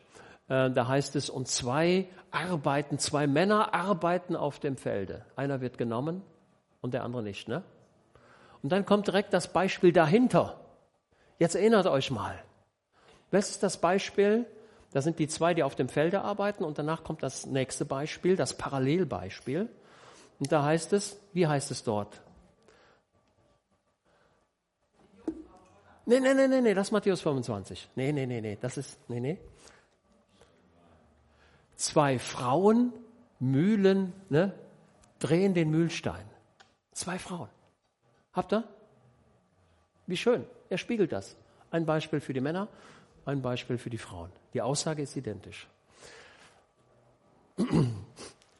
Äh, 0.48 0.70
da 0.70 0.88
heißt 0.88 1.14
es, 1.16 1.30
und 1.30 1.48
zwei 1.48 2.08
arbeiten, 2.30 2.98
zwei 2.98 3.26
Männer 3.26 3.72
arbeiten 3.72 4.34
auf 4.34 4.58
dem 4.58 4.76
Felde. 4.76 5.24
Einer 5.36 5.60
wird 5.60 5.78
genommen 5.78 6.22
und 6.80 6.94
der 6.94 7.04
andere 7.04 7.22
nicht, 7.22 7.48
ne? 7.48 7.62
Und 8.62 8.70
dann 8.70 8.86
kommt 8.86 9.06
direkt 9.06 9.32
das 9.32 9.52
Beispiel 9.52 9.92
dahinter. 9.92 10.60
Jetzt 11.38 11.56
erinnert 11.56 11.86
euch 11.86 12.10
mal. 12.10 12.38
Was 13.30 13.50
ist 13.50 13.62
das 13.62 13.76
Beispiel? 13.76 14.46
Das 14.92 15.04
sind 15.04 15.18
die 15.18 15.28
zwei, 15.28 15.54
die 15.54 15.62
auf 15.62 15.74
dem 15.74 15.88
Felde 15.88 16.22
arbeiten 16.22 16.64
und 16.64 16.78
danach 16.78 17.02
kommt 17.02 17.22
das 17.22 17.46
nächste 17.46 17.84
Beispiel, 17.84 18.36
das 18.36 18.56
Parallelbeispiel. 18.56 19.68
Und 20.38 20.52
da 20.52 20.64
heißt 20.64 20.92
es, 20.92 21.18
wie 21.32 21.46
heißt 21.46 21.70
es 21.70 21.82
dort? 21.82 22.20
Nee, 26.04 26.20
nee, 26.20 26.34
nee, 26.34 26.48
nee, 26.48 26.60
nee, 26.60 26.74
das 26.74 26.88
ist 26.88 26.92
Matthäus 26.92 27.20
25. 27.22 27.88
Nee, 27.94 28.12
nee, 28.12 28.26
nee, 28.26 28.40
nee, 28.40 28.58
das 28.60 28.76
ist, 28.76 28.98
nee, 29.08 29.20
nee. 29.20 29.38
Zwei 31.76 32.18
Frauen 32.18 32.92
mühlen, 33.38 34.12
ne, 34.28 34.52
drehen 35.20 35.54
den 35.54 35.70
Mühlstein. 35.70 36.24
Zwei 36.92 37.18
Frauen. 37.18 37.48
Habt 38.32 38.52
ihr? 38.52 38.64
Wie 40.06 40.16
schön. 40.16 40.44
Er 40.68 40.78
spiegelt 40.78 41.12
das. 41.12 41.36
Ein 41.70 41.86
Beispiel 41.86 42.20
für 42.20 42.32
die 42.32 42.40
Männer, 42.40 42.68
ein 43.24 43.42
Beispiel 43.42 43.78
für 43.78 43.90
die 43.90 43.98
Frauen. 43.98 44.30
Die 44.54 44.62
Aussage 44.62 45.02
ist 45.02 45.16
identisch. 45.16 45.68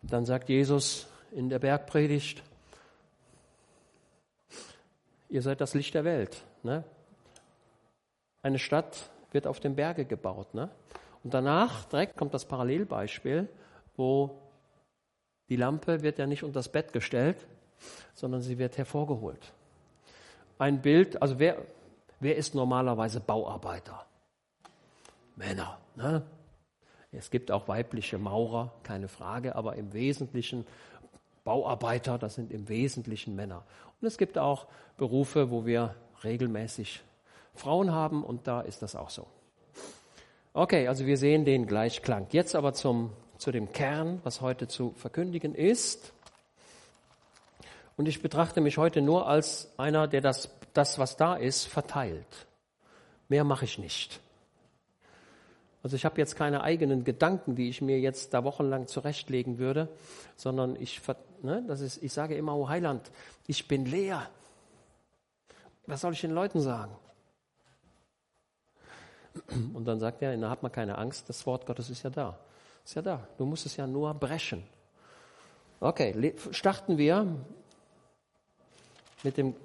Dann 0.02 0.24
sagt 0.26 0.48
Jesus 0.48 1.06
in 1.30 1.48
der 1.48 1.58
Bergpredigt, 1.58 2.42
ihr 5.28 5.42
seid 5.42 5.60
das 5.60 5.74
Licht 5.74 5.94
der 5.94 6.04
Welt. 6.04 6.42
Ne? 6.62 6.84
Eine 8.42 8.58
Stadt 8.58 9.10
wird 9.30 9.46
auf 9.46 9.60
dem 9.60 9.74
Berge 9.74 10.04
gebaut. 10.04 10.54
Ne? 10.54 10.68
Und 11.24 11.32
danach 11.34 11.84
direkt 11.84 12.16
kommt 12.16 12.34
das 12.34 12.44
Parallelbeispiel, 12.44 13.48
wo 13.96 14.38
die 15.48 15.56
Lampe 15.56 16.02
wird 16.02 16.18
ja 16.18 16.26
nicht 16.26 16.42
unter 16.44 16.54
das 16.54 16.68
Bett 16.68 16.92
gestellt, 16.92 17.46
sondern 18.14 18.42
sie 18.42 18.58
wird 18.58 18.78
hervorgeholt. 18.78 19.52
Ein 20.58 20.82
Bild, 20.82 21.20
also 21.20 21.38
wer, 21.38 21.58
wer 22.20 22.36
ist 22.36 22.54
normalerweise 22.54 23.20
Bauarbeiter? 23.20 24.06
Männer. 25.36 25.78
Ne? 25.96 26.22
Es 27.12 27.30
gibt 27.30 27.50
auch 27.50 27.68
weibliche 27.68 28.18
Maurer, 28.18 28.72
keine 28.82 29.08
Frage, 29.08 29.54
aber 29.54 29.76
im 29.76 29.92
Wesentlichen 29.92 30.66
Bauarbeiter, 31.44 32.18
das 32.18 32.36
sind 32.36 32.50
im 32.50 32.68
Wesentlichen 32.68 33.34
Männer. 33.34 33.64
Und 34.00 34.06
es 34.06 34.16
gibt 34.16 34.38
auch 34.38 34.66
Berufe, 34.96 35.50
wo 35.50 35.66
wir 35.66 35.94
regelmäßig 36.24 37.02
Frauen 37.54 37.92
haben 37.92 38.24
und 38.24 38.46
da 38.46 38.60
ist 38.60 38.82
das 38.82 38.96
auch 38.96 39.10
so. 39.10 39.26
Okay, 40.54 40.88
also 40.88 41.06
wir 41.06 41.16
sehen 41.16 41.44
den 41.44 41.66
Gleichklang. 41.66 42.26
Jetzt 42.30 42.54
aber 42.54 42.72
zum, 42.74 43.10
zu 43.38 43.52
dem 43.52 43.72
Kern, 43.72 44.20
was 44.22 44.40
heute 44.40 44.68
zu 44.68 44.92
verkündigen 44.96 45.54
ist. 45.54 46.12
Und 47.96 48.06
ich 48.06 48.22
betrachte 48.22 48.60
mich 48.60 48.78
heute 48.78 49.02
nur 49.02 49.26
als 49.26 49.72
einer, 49.78 50.08
der 50.08 50.20
das, 50.20 50.50
das 50.72 50.98
was 50.98 51.16
da 51.16 51.34
ist, 51.34 51.66
verteilt. 51.66 52.46
Mehr 53.28 53.44
mache 53.44 53.64
ich 53.64 53.78
nicht. 53.78 54.20
Also 55.82 55.96
ich 55.96 56.04
habe 56.04 56.18
jetzt 56.18 56.36
keine 56.36 56.62
eigenen 56.62 57.02
Gedanken, 57.02 57.56
die 57.56 57.68
ich 57.68 57.82
mir 57.82 57.98
jetzt 57.98 58.32
da 58.34 58.44
wochenlang 58.44 58.86
zurechtlegen 58.86 59.58
würde, 59.58 59.88
sondern 60.36 60.76
ich, 60.76 61.00
ne, 61.42 61.64
das 61.66 61.80
ist, 61.80 62.02
ich 62.02 62.12
sage 62.12 62.36
immer, 62.36 62.56
oh 62.56 62.68
Heiland, 62.68 63.10
ich 63.46 63.66
bin 63.66 63.84
leer. 63.84 64.28
Was 65.86 66.02
soll 66.02 66.12
ich 66.12 66.20
den 66.20 66.30
Leuten 66.30 66.60
sagen? 66.60 66.94
Und 69.74 69.84
dann 69.86 69.98
sagt 69.98 70.22
er, 70.22 70.36
na, 70.36 70.50
hat 70.50 70.62
man 70.62 70.70
keine 70.70 70.98
Angst, 70.98 71.28
das 71.28 71.44
Wort 71.46 71.66
Gottes 71.66 71.90
ist 71.90 72.04
ja 72.04 72.10
da. 72.10 72.38
Ist 72.84 72.94
ja 72.94 73.02
da. 73.02 73.26
Du 73.38 73.44
musst 73.44 73.66
es 73.66 73.76
ja 73.76 73.86
nur 73.86 74.14
brechen. 74.14 74.62
Okay, 75.80 76.34
starten 76.52 76.96
wir 76.96 77.26
mit 79.24 79.36
dem 79.36 79.56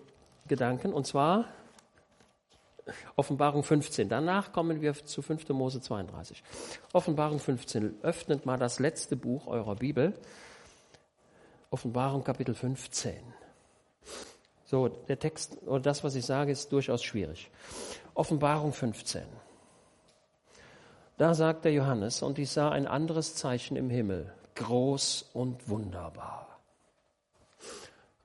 Gedanken, 0.48 0.94
und 0.94 1.06
zwar 1.06 1.46
Offenbarung 3.16 3.64
15. 3.64 4.10
Danach 4.10 4.52
kommen 4.52 4.82
wir 4.82 4.94
zu 4.94 5.22
5. 5.22 5.50
Mose 5.50 5.82
32. 5.82 6.44
Offenbarung 6.94 7.40
15. 7.40 8.04
Öffnet 8.04 8.46
mal 8.46 8.58
das 8.58 8.80
letzte 8.80 9.16
Buch 9.16 9.48
eurer 9.48 9.76
Bibel. 9.76 10.14
Offenbarung 11.70 12.24
Kapitel 12.24 12.56
15. 12.56 13.16
So, 14.66 14.88
der 14.88 15.20
Text 15.20 15.58
oder 15.66 15.80
das, 15.80 16.04
was 16.04 16.16
ich 16.16 16.26
sage, 16.26 16.52
ist 16.52 16.72
durchaus 16.72 17.04
schwierig. 17.04 17.50
Offenbarung 18.14 18.74
15. 18.74 19.24
Da 21.18 21.34
sagt 21.34 21.66
der 21.66 21.74
Johannes, 21.74 22.22
und 22.22 22.38
ich 22.38 22.52
sah 22.52 22.70
ein 22.70 22.86
anderes 22.86 23.36
Zeichen 23.36 23.76
im 23.76 23.90
Himmel, 23.90 24.32
groß 24.56 25.30
und 25.34 25.68
wunderbar. 25.68 26.60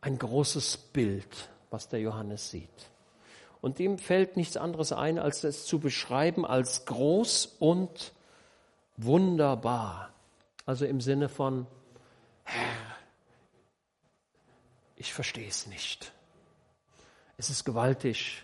Ein 0.01 0.19
großes 0.19 0.77
Bild, 0.77 1.49
was 1.71 1.89
der 1.89 2.01
Johannes 2.01 2.51
sieht. 2.51 2.92
Und 3.63 3.79
ihm 3.79 3.97
fällt 3.97 4.37
nichts 4.37 4.57
anderes 4.57 4.93
ein, 4.93 5.21
als 5.21 5.45
es 5.45 5.65
zu 5.67 5.79
beschreiben 5.79 6.45
als 6.45 6.85
groß 6.85 7.47
und 7.61 8.13
wunderbar. 8.97 10.11
Also 10.67 10.85
im 10.85 11.01
Sinne 11.01 11.29
von, 11.29 11.69
Herr, 12.43 12.97
ich 14.97 15.15
verstehe 15.15 15.47
es 15.47 15.69
nicht. 15.69 16.13
Es 17.37 17.51
ist 17.51 17.65
gewaltig, 17.65 18.43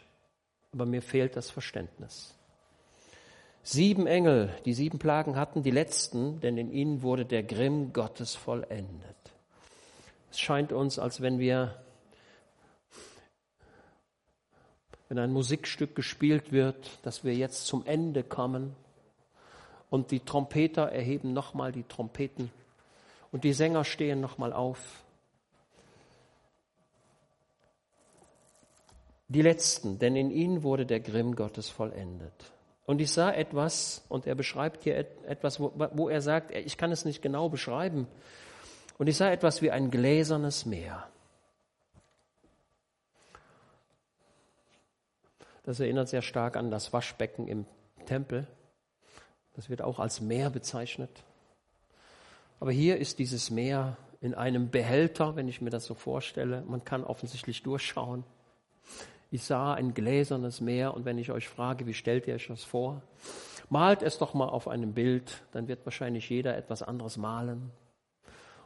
aber 0.73 0.87
mir 0.87 1.03
fehlt 1.03 1.35
das 1.35 1.51
Verständnis. 1.51 2.35
Sieben 3.65 4.07
Engel, 4.07 4.55
die 4.65 4.73
sieben 4.73 5.01
Plagen 5.01 5.35
hatten, 5.35 5.65
die 5.65 5.73
letzten, 5.73 6.41
denn 6.41 6.57
in 6.57 6.71
ihnen 6.71 7.03
wurde 7.03 7.25
der 7.25 7.43
Grimm 7.43 7.93
Gottes 7.93 8.37
vollendet. 8.37 9.17
Es 10.31 10.39
scheint 10.39 10.73
uns, 10.73 11.01
als 11.01 11.21
wenn 11.21 11.41
wir 11.41 11.83
wenn 15.09 15.19
ein 15.19 15.33
Musikstück 15.33 15.95
gespielt 15.95 16.53
wird, 16.53 16.99
dass 17.03 17.25
wir 17.25 17.35
jetzt 17.35 17.67
zum 17.67 17.85
Ende 17.87 18.23
kommen 18.23 18.75
und 19.91 20.11
die 20.11 20.21
Trompeter 20.21 20.91
erheben 20.93 21.33
nochmal 21.33 21.73
die 21.73 21.85
Trompeten 21.85 22.51
und 23.33 23.45
die 23.45 23.53
Sänger 23.53 23.85
stehen 23.85 24.21
nochmal 24.21 24.53
auf. 24.53 25.03
Die 29.29 29.43
letzten, 29.43 29.99
denn 29.99 30.17
in 30.17 30.31
ihnen 30.31 30.63
wurde 30.63 30.87
der 30.87 31.01
Grimm 31.01 31.37
Gottes 31.37 31.69
vollendet. 31.69 32.33
Und 32.87 33.03
ich 33.03 33.11
sah 33.11 33.31
etwas, 33.31 34.03
und 34.09 34.27
er 34.27 34.35
beschreibt 34.35 34.85
hier 34.85 34.97
etwas, 35.27 35.61
wo, 35.61 35.73
wo 35.93 36.09
er 36.09 36.23
sagt, 36.23 36.53
ich 36.53 36.79
kann 36.79 36.91
es 36.91 37.05
nicht 37.05 37.21
genau 37.21 37.51
beschreiben. 37.51 38.07
Und 38.97 39.09
ich 39.09 39.19
sah 39.19 39.31
etwas 39.31 39.61
wie 39.61 39.71
ein 39.71 39.91
gläsernes 39.91 40.65
Meer. 40.65 41.07
Das 45.69 45.81
erinnert 45.81 46.09
sehr 46.09 46.23
stark 46.23 46.57
an 46.57 46.71
das 46.71 46.95
Waschbecken 46.95 47.47
im 47.47 47.67
Tempel. 48.07 48.47
Das 49.53 49.69
wird 49.69 49.83
auch 49.83 49.99
als 49.99 50.23
Meer 50.23 50.49
bezeichnet. 50.49 51.11
Aber 52.59 52.73
hier 52.73 52.97
ist 52.97 53.19
dieses 53.19 53.51
Meer 53.51 53.99
in 54.23 54.35
einem 54.35 54.71
Behälter, 54.71 55.37
wenn 55.37 55.47
ich 55.47 55.61
mir 55.61 55.69
das 55.69 55.85
so 55.85 55.93
vorstelle. 55.93 56.65
Man 56.67 56.87
kann 56.87 57.05
offensichtlich 57.05 57.63
durchschauen. 57.65 58.25
Ich 59.31 59.45
sah 59.45 59.75
ein 59.75 59.93
gläsernes 59.93 60.63
Meer 60.63 60.95
und 60.95 61.05
wenn 61.05 61.19
ich 61.19 61.33
euch 61.33 61.51
frage, 61.51 61.87
wie 61.87 61.93
stellt 61.93 62.27
ihr 62.27 62.37
euch 62.37 62.47
das 62.47 62.65
vor? 62.65 63.03
Malt 63.69 64.01
es 64.01 64.17
doch 64.17 64.33
mal 64.33 64.49
auf 64.49 64.69
einem 64.69 64.95
Bild, 64.95 65.43
dann 65.53 65.69
wird 65.69 65.85
wahrscheinlich 65.85 66.31
jeder 66.31 66.57
etwas 66.57 66.83
anderes 66.83 67.19
malen. 67.19 67.73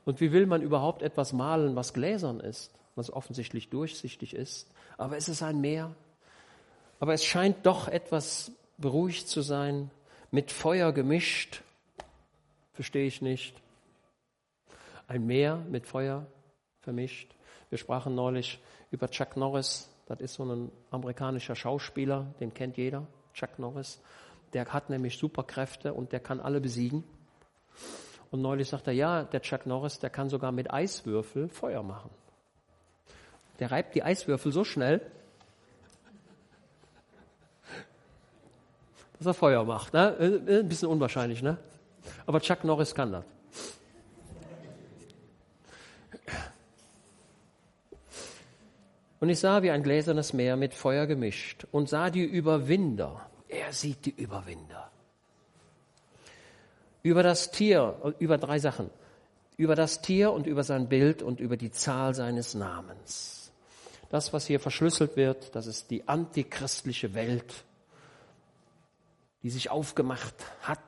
Und 0.05 0.21
wie 0.21 0.31
will 0.31 0.47
man 0.47 0.63
überhaupt 0.63 1.03
etwas 1.03 1.33
malen, 1.33 1.75
was 1.75 1.95
gläsern 1.95 2.39
ist, 2.39 2.73
was 2.95 3.13
offensichtlich 3.13 3.71
durchsichtig 3.71 4.37
ist? 4.37 4.71
Aber 4.99 5.17
es 5.17 5.29
ist 5.29 5.43
ein 5.43 5.61
Meer. 5.61 5.97
Aber 7.03 7.15
es 7.15 7.25
scheint 7.25 7.67
doch 7.67 7.89
etwas 7.89 8.53
beruhigt 8.79 9.27
zu 9.27 9.41
sein, 9.41 9.91
mit 10.31 10.53
Feuer 10.53 10.93
gemischt. 10.93 11.63
Verstehe 12.75 13.07
ich 13.07 13.21
nicht. 13.21 13.61
Ein 15.09 15.27
Meer 15.27 15.57
mit 15.69 15.85
Feuer 15.85 16.25
vermischt. 16.81 17.35
Wir 17.71 17.79
sprachen 17.79 18.15
neulich 18.15 18.61
über 18.93 19.11
Chuck 19.11 19.37
Norris. 19.37 19.91
Das 20.07 20.21
ist 20.21 20.35
so 20.35 20.45
ein 20.45 20.71
amerikanischer 20.93 21.57
Schauspieler, 21.57 22.33
den 22.39 22.55
kennt 22.55 22.77
jeder. 22.77 23.05
Chuck 23.35 23.59
Norris. 23.59 24.01
Der 24.53 24.73
hat 24.73 24.89
nämlich 24.89 25.19
Superkräfte 25.19 25.95
und 25.95 26.13
der 26.13 26.21
kann 26.21 26.39
alle 26.39 26.61
besiegen. 26.61 27.03
Und 28.31 28.43
neulich 28.43 28.69
sagt 28.69 28.87
er, 28.87 28.93
ja, 28.93 29.25
der 29.25 29.43
Chuck 29.43 29.67
Norris, 29.67 29.99
der 29.99 30.11
kann 30.11 30.31
sogar 30.31 30.53
mit 30.53 30.73
Eiswürfel 30.73 31.49
Feuer 31.49 31.83
machen. 31.83 32.11
Der 33.59 33.73
reibt 33.73 33.97
die 33.97 34.05
Eiswürfel 34.05 34.53
so 34.53 34.63
schnell, 34.63 35.01
dass 39.23 39.31
er 39.31 39.35
Feuer 39.35 39.65
macht. 39.65 39.93
Ne? 39.93 40.41
Äh, 40.49 40.61
ein 40.61 40.69
bisschen 40.69 40.89
unwahrscheinlich, 40.89 41.43
ne? 41.43 41.57
Aber 42.27 42.41
Chuck 42.41 42.65
Norris 42.65 42.95
kann 42.95 43.13
das. 43.13 43.25
Und 49.21 49.29
ich 49.29 49.39
sah 49.39 49.63
wie 49.63 49.71
ein 49.71 49.85
gläsernes 49.85 50.33
Meer 50.33 50.57
mit 50.57 50.75
Feuer 50.75 51.07
gemischt 51.07 51.65
und 51.71 51.89
sah 51.89 52.11
die 52.11 52.25
Überwinder. 52.25 53.31
Er 53.49 53.73
sieht 53.73 54.05
die 54.07 54.11
Überwinder. 54.11 54.91
Über 57.05 57.23
das 57.23 57.53
Tier, 57.53 58.15
über 58.19 58.37
drei 58.37 58.59
Sachen. 58.59 58.91
Über 59.57 59.77
das 59.77 60.03
Tier 60.03 60.33
und 60.33 60.49
über 60.49 60.65
sein 60.65 60.89
Bild 60.89 61.23
und 61.23 61.39
über 61.39 61.57
die 61.57 61.71
Zahl 61.71 62.15
seines 62.15 62.55
Namens. 62.55 63.53
Das, 64.11 64.33
was 64.33 64.47
hier 64.47 64.59
verschlüsselt 64.59 65.17
wird, 65.17 65.55
das 65.55 65.69
ist 65.69 65.93
die 65.93 66.09
antichristliche 66.09 67.15
Welt 67.15 67.65
die 69.43 69.51
sich 69.51 69.71
aufgemacht 69.71 70.35
hat, 70.63 70.81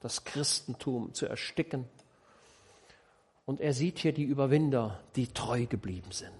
das 0.00 0.24
Christentum 0.24 1.14
zu 1.14 1.26
ersticken. 1.26 1.88
Und 3.46 3.60
er 3.60 3.72
sieht 3.72 3.98
hier 3.98 4.12
die 4.12 4.24
Überwinder, 4.24 5.00
die 5.16 5.28
treu 5.28 5.66
geblieben 5.66 6.12
sind. 6.12 6.32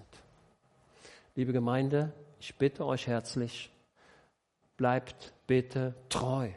Liebe 1.35 1.53
Gemeinde, 1.53 2.13
ich 2.39 2.55
bitte 2.55 2.85
euch 2.85 3.07
herzlich, 3.07 3.71
bleibt 4.77 5.33
bitte 5.47 5.95
treu. 6.09 6.49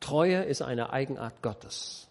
Treue 0.00 0.42
ist 0.44 0.62
eine 0.62 0.90
Eigenart 0.90 1.42
Gottes. 1.42 2.08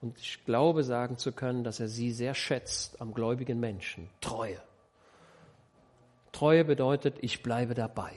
Und 0.00 0.18
ich 0.18 0.44
glaube 0.44 0.84
sagen 0.84 1.18
zu 1.18 1.32
können, 1.32 1.64
dass 1.64 1.80
er 1.80 1.88
sie 1.88 2.12
sehr 2.12 2.34
schätzt 2.34 3.00
am 3.00 3.12
gläubigen 3.12 3.58
Menschen. 3.58 4.08
Treue. 4.20 4.60
Treue 6.32 6.64
bedeutet, 6.64 7.16
ich 7.20 7.42
bleibe 7.42 7.74
dabei. 7.74 8.12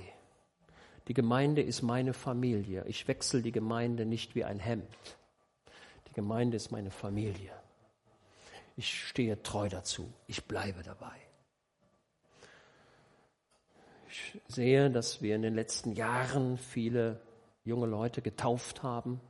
Die 1.07 1.13
Gemeinde 1.13 1.61
ist 1.61 1.81
meine 1.81 2.13
Familie. 2.13 2.85
Ich 2.87 3.07
wechsle 3.07 3.41
die 3.41 3.51
Gemeinde 3.51 4.05
nicht 4.05 4.35
wie 4.35 4.43
ein 4.43 4.59
Hemd. 4.59 5.17
Die 6.09 6.13
Gemeinde 6.13 6.57
ist 6.57 6.71
meine 6.71 6.91
Familie. 6.91 7.51
Ich 8.77 9.07
stehe 9.07 9.41
treu 9.41 9.69
dazu. 9.69 10.11
Ich 10.27 10.45
bleibe 10.45 10.83
dabei. 10.83 11.15
Ich 14.09 14.41
sehe, 14.47 14.89
dass 14.89 15.21
wir 15.21 15.35
in 15.35 15.41
den 15.41 15.55
letzten 15.55 15.93
Jahren 15.93 16.57
viele 16.57 17.21
junge 17.63 17.85
Leute 17.85 18.21
getauft 18.21 18.83
haben, 18.83 19.21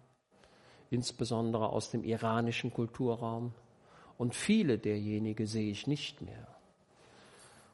insbesondere 0.89 1.69
aus 1.69 1.91
dem 1.91 2.03
iranischen 2.03 2.73
Kulturraum. 2.73 3.53
Und 4.17 4.35
viele 4.35 4.77
derjenigen 4.77 5.47
sehe 5.47 5.71
ich 5.71 5.87
nicht 5.87 6.21
mehr. 6.21 6.47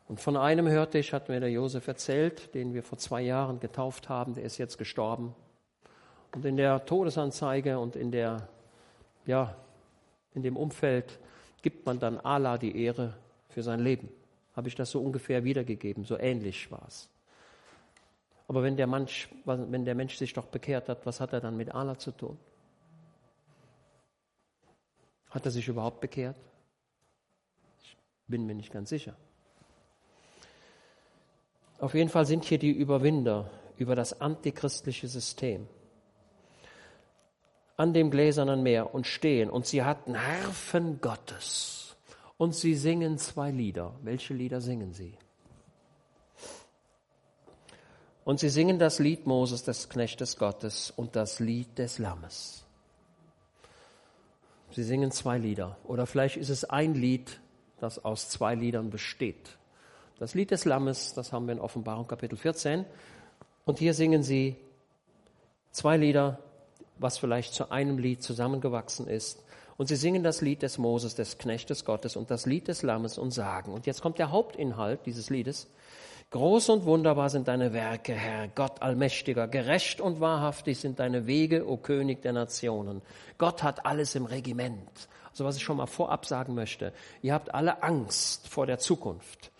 Und 0.08 0.22
von 0.22 0.38
einem 0.38 0.68
hörte 0.68 1.00
ich, 1.00 1.12
hat 1.12 1.28
mir 1.28 1.40
der 1.40 1.52
Josef 1.52 1.88
erzählt, 1.88 2.54
den 2.56 2.74
wir 2.74 2.82
vor 2.82 2.98
zwei 2.98 3.22
Jahren 3.22 3.60
getauft 3.60 4.08
haben, 4.08 4.36
der 4.36 4.44
ist 4.44 4.58
jetzt 4.58 4.78
gestorben. 4.78 5.36
Und 6.34 6.46
in 6.46 6.56
der 6.56 6.86
Todesanzeige 6.86 7.78
und 7.80 7.96
in 7.96 8.12
der, 8.12 8.48
ja, 9.26 9.56
in 10.34 10.44
dem 10.44 10.56
Umfeld 10.56 11.20
gibt 11.62 11.86
man 11.86 12.00
dann 12.00 12.20
Allah 12.20 12.58
die 12.58 12.82
Ehre 12.82 13.16
für 13.50 13.64
sein 13.64 13.82
Leben. 13.82 14.10
Habe 14.56 14.70
ich 14.70 14.76
das 14.76 14.92
so 14.92 15.02
ungefähr 15.02 15.44
wiedergegeben, 15.44 16.06
so 16.06 16.18
ähnlich 16.18 16.72
war 16.72 16.86
es. 16.88 17.10
Aber 18.48 18.64
wenn 18.64 18.78
der, 18.78 18.88
Mensch, 18.88 19.28
wenn 19.44 19.84
der 19.84 19.96
Mensch 19.96 20.16
sich 20.16 20.32
doch 20.32 20.46
bekehrt 20.46 20.88
hat, 20.88 21.06
was 21.06 21.20
hat 21.20 21.34
er 21.34 21.42
dann 21.42 21.58
mit 21.58 21.74
Allah 21.76 21.98
zu 21.98 22.12
tun? 22.12 22.38
Hat 25.30 25.44
er 25.44 25.52
sich 25.52 25.68
überhaupt 25.68 26.00
bekehrt? 26.00 26.38
Ich 27.84 27.98
bin 28.28 28.46
mir 28.46 28.56
nicht 28.56 28.72
ganz 28.72 28.90
sicher. 28.90 29.18
Auf 31.80 31.94
jeden 31.94 32.10
Fall 32.10 32.26
sind 32.26 32.46
hier 32.46 32.58
die 32.58 32.72
Überwinder 32.72 33.50
über 33.78 33.96
das 33.96 34.20
antichristliche 34.20 35.08
System 35.08 35.68
an 37.78 37.94
dem 37.94 38.10
gläsernen 38.10 38.64
Meer 38.64 38.94
und 38.94 39.06
stehen 39.06 39.52
und 39.52 39.68
sie 39.68 39.84
hatten 39.84 40.20
Harfen 40.20 41.00
Gottes 41.00 41.96
und 42.38 42.56
sie 42.56 42.74
singen 42.74 43.20
zwei 43.20 43.52
Lieder. 43.52 43.94
Welche 44.02 44.34
Lieder 44.34 44.62
singen 44.62 44.94
sie? 44.94 45.14
Und 48.26 48.40
sie 48.40 48.50
singen 48.50 48.80
das 48.80 49.00
Lied 49.00 49.26
Moses 49.26 49.64
des 49.64 49.88
Knechtes 49.90 50.38
Gottes 50.38 50.92
und 50.92 51.16
das 51.16 51.40
Lied 51.40 51.78
des 51.78 52.00
Lammes. 52.00 52.66
Sie 54.72 54.84
singen 54.84 55.12
zwei 55.12 55.38
Lieder 55.38 55.78
oder 55.86 56.08
vielleicht 56.08 56.36
ist 56.36 56.50
es 56.50 56.66
ein 56.66 56.96
Lied, 56.96 57.40
das 57.80 58.04
aus 58.04 58.30
zwei 58.30 58.56
Liedern 58.56 58.90
besteht. 58.90 59.58
Das 60.20 60.34
Lied 60.34 60.50
des 60.50 60.66
Lammes, 60.66 61.14
das 61.14 61.32
haben 61.32 61.46
wir 61.46 61.54
in 61.54 61.60
Offenbarung 61.60 62.08
Kapitel 62.08 62.38
14. 62.38 62.86
Und 63.66 63.78
hier 63.78 63.94
singen 63.94 64.24
sie 64.24 64.56
zwei 65.72 65.96
Lieder, 65.96 66.40
was 66.98 67.20
vielleicht 67.20 67.54
zu 67.54 67.70
einem 67.70 68.00
Lied 68.00 68.24
zusammengewachsen 68.24 69.08
ist. 69.08 69.44
Und 69.78 69.90
sie 69.90 69.96
singen 69.96 70.24
das 70.24 70.42
Lied 70.42 70.64
des 70.64 70.80
Moses, 70.80 71.14
des 71.14 71.38
Knechtes 71.38 71.86
Gottes 71.86 72.16
und 72.16 72.32
das 72.32 72.48
Lied 72.48 72.68
des 72.68 72.82
Lammes 72.82 73.20
und 73.20 73.30
sagen. 73.30 73.72
Und 73.72 73.86
jetzt 73.86 74.02
kommt 74.02 74.18
der 74.18 74.32
Hauptinhalt 74.32 75.02
dieses 75.06 75.30
Liedes. 75.30 75.68
Groß 76.32 76.70
und 76.70 76.86
wunderbar 76.86 77.30
sind 77.30 77.48
deine 77.48 77.72
Werke, 77.72 78.14
Herr, 78.14 78.48
Gott 78.48 78.82
allmächtiger, 78.82 79.48
gerecht 79.48 80.02
und 80.02 80.20
wahrhaftig 80.20 80.80
sind 80.80 80.98
deine 80.98 81.28
Wege, 81.28 81.70
o 81.70 81.78
König 81.78 82.24
der 82.24 82.34
Nationen. 82.34 83.04
Gott 83.38 83.62
hat 83.62 83.86
alles 83.86 84.16
im 84.16 84.26
Regiment. 84.26 85.08
Also 85.30 85.46
was 85.46 85.58
ich 85.58 85.64
schon 85.64 85.78
mal 85.78 85.86
vorab 85.86 86.26
sagen 86.26 86.56
möchte, 86.56 86.92
ihr 87.22 87.36
habt 87.36 87.54
alle 87.54 87.84
Angst 87.84 88.48
vor 88.48 88.66
der 88.66 88.80
Zukunft 88.80 89.52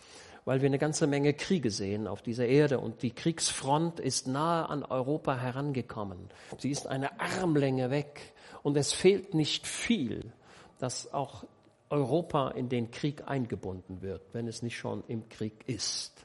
weil 0.48 0.62
wir 0.62 0.66
eine 0.68 0.78
ganze 0.78 1.06
Menge 1.06 1.34
Kriege 1.34 1.70
sehen 1.70 2.06
auf 2.06 2.22
dieser 2.22 2.46
Erde 2.46 2.80
und 2.80 3.02
die 3.02 3.10
Kriegsfront 3.10 4.00
ist 4.00 4.26
nahe 4.26 4.66
an 4.70 4.82
Europa 4.82 5.36
herangekommen. 5.36 6.30
Sie 6.56 6.70
ist 6.70 6.86
eine 6.86 7.20
Armlänge 7.20 7.90
weg 7.90 8.32
und 8.62 8.74
es 8.78 8.94
fehlt 8.94 9.34
nicht 9.34 9.66
viel, 9.66 10.32
dass 10.78 11.12
auch 11.12 11.44
Europa 11.90 12.52
in 12.52 12.70
den 12.70 12.90
Krieg 12.90 13.28
eingebunden 13.28 14.00
wird, 14.00 14.22
wenn 14.32 14.48
es 14.48 14.62
nicht 14.62 14.78
schon 14.78 15.04
im 15.06 15.28
Krieg 15.28 15.52
ist. 15.66 16.24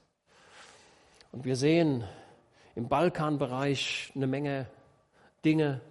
Und 1.33 1.43
wir 1.43 1.57
sehen 1.57 2.05
im 2.75 2.88
Balkanbereich 2.88 4.13
eine 4.15 4.27
Menge 4.27 4.67
Dinge. 5.43 5.81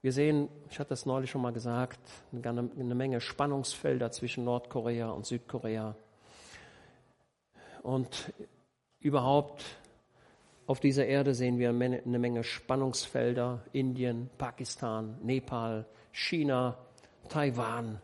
Wir 0.00 0.12
sehen, 0.12 0.48
ich 0.70 0.78
hatte 0.78 0.90
das 0.90 1.06
neulich 1.06 1.28
schon 1.28 1.42
mal 1.42 1.52
gesagt, 1.52 1.98
eine 2.30 2.94
Menge 2.94 3.20
Spannungsfelder 3.20 4.12
zwischen 4.12 4.44
Nordkorea 4.44 5.10
und 5.10 5.26
Südkorea. 5.26 5.96
Und 7.84 8.32
überhaupt 9.00 9.62
auf 10.64 10.80
dieser 10.80 11.04
Erde 11.04 11.34
sehen 11.34 11.58
wir 11.58 11.68
eine 11.68 12.18
Menge 12.18 12.42
Spannungsfelder. 12.42 13.62
Indien, 13.72 14.30
Pakistan, 14.38 15.18
Nepal, 15.22 15.84
China, 16.10 16.78
Taiwan. 17.28 18.00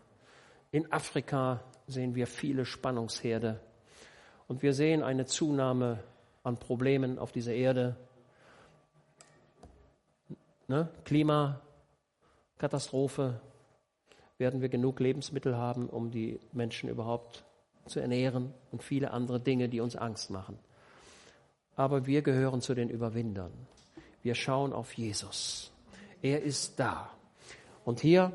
In 0.71 0.93
Afrika 0.93 1.65
sehen 1.87 2.15
wir 2.15 2.27
viele 2.27 2.67
Spannungsherde. 2.67 3.59
Und 4.49 4.63
wir 4.63 4.75
sehen 4.75 5.03
eine 5.03 5.25
Zunahme 5.25 6.05
an 6.43 6.59
Problemen 6.59 7.19
auf 7.19 7.33
dieser 7.33 7.55
Erde. 7.55 7.97
Ne? 10.69 10.91
Klimakatastrophe. 11.07 13.41
Werden 14.37 14.61
wir 14.61 14.69
genug 14.69 15.01
Lebensmittel 15.01 15.57
haben, 15.57 15.89
um 15.89 16.11
die 16.11 16.39
Menschen 16.53 16.91
überhaupt 16.91 17.47
zu 17.87 18.01
ernähren 18.01 18.53
und 18.71 18.83
viele 18.83 19.11
andere 19.11 19.41
Dinge, 19.41 19.69
die 19.69 19.81
uns 19.81 19.97
Angst 19.97 20.31
machen. 20.31 20.59
Aber 21.77 22.07
wir 22.07 22.23
gehören 22.23 22.61
zu 22.61 22.75
den 22.75 22.91
Überwindern. 22.91 23.53
Wir 24.23 24.35
schauen 24.35 24.73
auf 24.73 24.93
Jesus. 24.95 25.73
Er 26.23 26.43
ist 26.43 26.79
da. 26.79 27.11
Und 27.85 28.01
hier, 28.01 28.33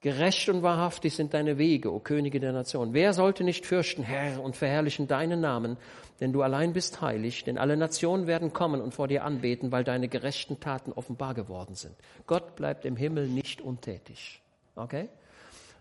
gerecht 0.00 0.48
und 0.48 0.62
wahrhaftig 0.62 1.14
sind 1.14 1.34
deine 1.34 1.58
Wege, 1.58 1.92
o 1.92 2.00
Könige 2.00 2.40
der 2.40 2.52
Nation. 2.52 2.94
Wer 2.94 3.12
sollte 3.12 3.44
nicht 3.44 3.66
fürchten, 3.66 4.02
Herr, 4.02 4.42
und 4.42 4.56
verherrlichen 4.56 5.06
deinen 5.06 5.40
Namen, 5.40 5.76
denn 6.20 6.32
du 6.32 6.42
allein 6.42 6.72
bist 6.72 7.00
heilig, 7.00 7.44
denn 7.44 7.58
alle 7.58 7.76
Nationen 7.76 8.26
werden 8.26 8.52
kommen 8.52 8.80
und 8.80 8.94
vor 8.94 9.08
dir 9.08 9.24
anbeten, 9.24 9.70
weil 9.72 9.84
deine 9.84 10.08
gerechten 10.08 10.60
Taten 10.60 10.92
offenbar 10.92 11.34
geworden 11.34 11.74
sind. 11.74 11.94
Gott 12.26 12.56
bleibt 12.56 12.84
im 12.84 12.96
Himmel 12.96 13.28
nicht 13.28 13.60
untätig. 13.60 14.40
Okay? 14.74 15.08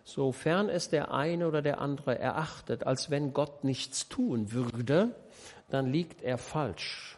Sofern 0.04 0.70
es 0.70 0.90
der 0.90 1.14
eine 1.14 1.48
oder 1.48 1.62
der 1.62 1.80
andere 1.80 2.18
erachtet, 2.18 2.86
als 2.86 3.10
wenn 3.10 3.34
Gott 3.34 3.64
nichts 3.64 4.10
tun 4.10 4.52
würde, 4.52 5.16
dann 5.70 5.92
liegt 5.92 6.22
er 6.22 6.38
falsch. 6.38 7.18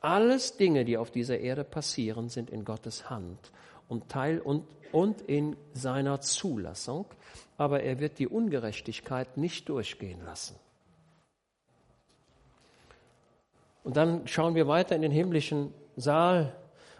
Alles 0.00 0.56
Dinge, 0.56 0.84
die 0.84 0.98
auf 0.98 1.10
dieser 1.10 1.38
Erde 1.38 1.64
passieren, 1.64 2.28
sind 2.28 2.50
in 2.50 2.64
Gottes 2.64 3.08
Hand 3.08 3.52
und 3.88 4.08
Teil 4.08 4.38
und, 4.38 4.66
und 4.92 5.22
in 5.22 5.56
seiner 5.72 6.20
Zulassung, 6.20 7.06
aber 7.56 7.82
er 7.82 8.00
wird 8.00 8.18
die 8.18 8.28
Ungerechtigkeit 8.28 9.36
nicht 9.36 9.68
durchgehen 9.68 10.22
lassen. 10.24 10.56
Und 13.82 13.96
dann 13.96 14.26
schauen 14.26 14.54
wir 14.54 14.66
weiter 14.66 14.96
in 14.96 15.02
den 15.02 15.12
himmlischen 15.12 15.72
Saal 15.96 16.54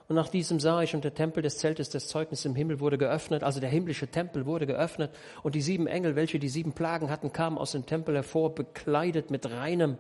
und 0.08 0.16
nach 0.16 0.28
diesem 0.28 0.60
sah 0.60 0.82
ich, 0.82 0.94
und 0.94 1.04
der 1.04 1.14
Tempel 1.14 1.42
des 1.42 1.58
Zeltes 1.58 1.88
des 1.88 2.08
Zeugnisses 2.08 2.44
im 2.44 2.54
Himmel 2.54 2.78
wurde 2.80 2.98
geöffnet, 2.98 3.42
also 3.42 3.58
der 3.58 3.70
himmlische 3.70 4.06
Tempel 4.06 4.44
wurde 4.44 4.66
geöffnet, 4.66 5.10
und 5.42 5.54
die 5.54 5.62
sieben 5.62 5.86
Engel, 5.86 6.14
welche 6.14 6.38
die 6.38 6.48
sieben 6.48 6.72
Plagen 6.72 7.08
hatten, 7.08 7.32
kamen 7.32 7.56
aus 7.56 7.72
dem 7.72 7.86
Tempel 7.86 8.14
hervor, 8.14 8.54
bekleidet 8.54 9.30
mit 9.30 9.50
reinem, 9.50 9.96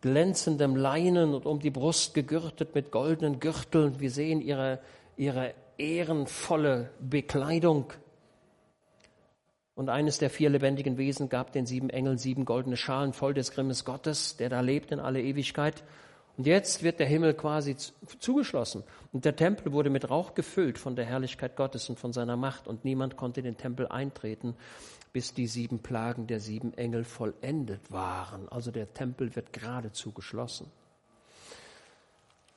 glänzendem 0.00 0.74
Leinen 0.74 1.34
und 1.34 1.46
um 1.46 1.60
die 1.60 1.70
Brust 1.70 2.14
gegürtet 2.14 2.74
mit 2.74 2.90
goldenen 2.90 3.38
Gürteln. 3.38 4.00
Wir 4.00 4.10
sehen 4.10 4.40
ihre, 4.40 4.80
ihre 5.16 5.54
ehrenvolle 5.78 6.90
Bekleidung. 7.00 7.92
Und 9.74 9.88
eines 9.88 10.18
der 10.18 10.30
vier 10.30 10.48
lebendigen 10.48 10.96
Wesen 10.96 11.28
gab 11.28 11.52
den 11.52 11.66
sieben 11.66 11.90
Engeln 11.90 12.18
sieben 12.18 12.44
goldene 12.44 12.76
Schalen 12.76 13.12
voll 13.12 13.34
des 13.34 13.52
Grimmes 13.52 13.84
Gottes, 13.84 14.36
der 14.36 14.48
da 14.48 14.60
lebt 14.60 14.90
in 14.90 15.00
alle 15.00 15.22
Ewigkeit. 15.22 15.84
Und 16.36 16.46
jetzt 16.46 16.82
wird 16.82 16.98
der 16.98 17.06
Himmel 17.06 17.32
quasi 17.34 17.76
zugeschlossen. 18.18 18.84
Und 19.12 19.24
der 19.24 19.36
Tempel 19.36 19.72
wurde 19.72 19.88
mit 19.88 20.10
Rauch 20.10 20.34
gefüllt 20.34 20.78
von 20.78 20.94
der 20.94 21.06
Herrlichkeit 21.06 21.56
Gottes 21.56 21.88
und 21.88 21.98
von 21.98 22.12
seiner 22.12 22.36
Macht. 22.36 22.68
Und 22.68 22.84
niemand 22.84 23.16
konnte 23.16 23.40
in 23.40 23.44
den 23.44 23.56
Tempel 23.56 23.88
eintreten, 23.88 24.54
bis 25.14 25.32
die 25.32 25.46
sieben 25.46 25.78
Plagen 25.78 26.26
der 26.26 26.40
sieben 26.40 26.74
Engel 26.74 27.04
vollendet 27.04 27.90
waren. 27.90 28.48
Also 28.50 28.70
der 28.70 28.92
Tempel 28.92 29.34
wird 29.34 29.52
geradezu 29.52 30.12
geschlossen. 30.12 30.70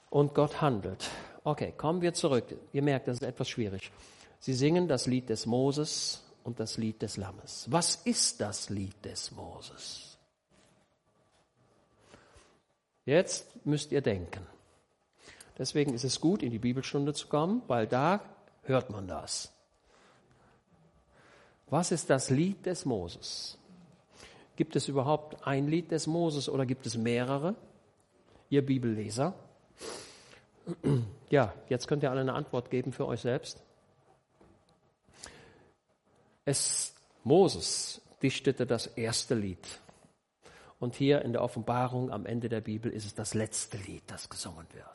Und 0.10 0.34
Gott 0.34 0.60
handelt. 0.60 1.10
Okay, 1.46 1.74
kommen 1.78 2.02
wir 2.02 2.13
zurück. 2.13 2.46
Ihr 2.74 2.82
merkt, 2.82 3.08
das 3.08 3.18
ist 3.18 3.24
etwas 3.24 3.48
schwierig. 3.48 3.92
Sie 4.39 4.54
singen 4.54 4.89
das 4.89 5.06
Lied 5.06 5.30
des 5.30 5.46
Moses 5.46 6.22
und 6.44 6.60
das 6.60 6.78
Lied 6.78 7.02
des 7.02 7.15
Lammes. 7.15 7.68
Was 7.70 7.96
ist 7.96 8.42
das 8.42 8.70
Lied 8.70 9.06
des 9.06 9.32
Moses? 9.32 10.09
Jetzt 13.10 13.65
müsst 13.65 13.91
ihr 13.91 14.02
denken. 14.02 14.45
Deswegen 15.58 15.95
ist 15.95 16.04
es 16.04 16.22
gut, 16.22 16.43
in 16.43 16.52
die 16.52 16.60
Bibelstunde 16.60 17.15
zu 17.15 17.28
kommen, 17.28 17.63
weil 17.65 17.88
da 17.88 18.22
hört 18.62 18.91
man 18.91 19.08
das. 19.08 19.52
Was 21.72 21.91
ist 21.91 22.12
das 22.12 22.30
Lied 22.30 22.67
des 22.67 22.86
Moses? 22.86 23.58
Gibt 24.58 24.76
es 24.76 24.88
überhaupt 24.88 25.48
ein 25.48 25.67
Lied 25.67 25.89
des 25.89 26.06
Moses 26.06 26.50
oder 26.50 26.67
gibt 26.67 26.86
es 26.86 26.98
mehrere? 26.98 27.56
Ihr 28.50 28.63
Bibelleser? 28.63 29.34
Ja, 31.32 31.54
jetzt 31.67 31.88
könnt 31.88 32.02
ihr 32.02 32.10
alle 32.10 32.22
eine 32.22 32.34
Antwort 32.34 32.72
geben 32.72 32.91
für 32.91 33.06
euch 33.06 33.22
selbst. 33.22 33.62
Es, 36.43 36.95
Moses 37.24 38.02
dichtete 38.24 38.65
das 38.65 38.88
erste 38.88 39.36
Lied. 39.36 39.60
Und 40.80 40.96
hier 40.96 41.22
in 41.24 41.34
der 41.34 41.44
Offenbarung 41.44 42.12
am 42.12 42.26
Ende 42.26 42.50
der 42.50 42.62
Bibel 42.62 42.92
ist 42.92 43.06
es 43.06 43.13
das 43.13 43.34
letzte 43.34 43.78
Lied, 43.78 44.04
das 44.08 44.30
gesungen 44.30 44.65
wird. 44.74 44.86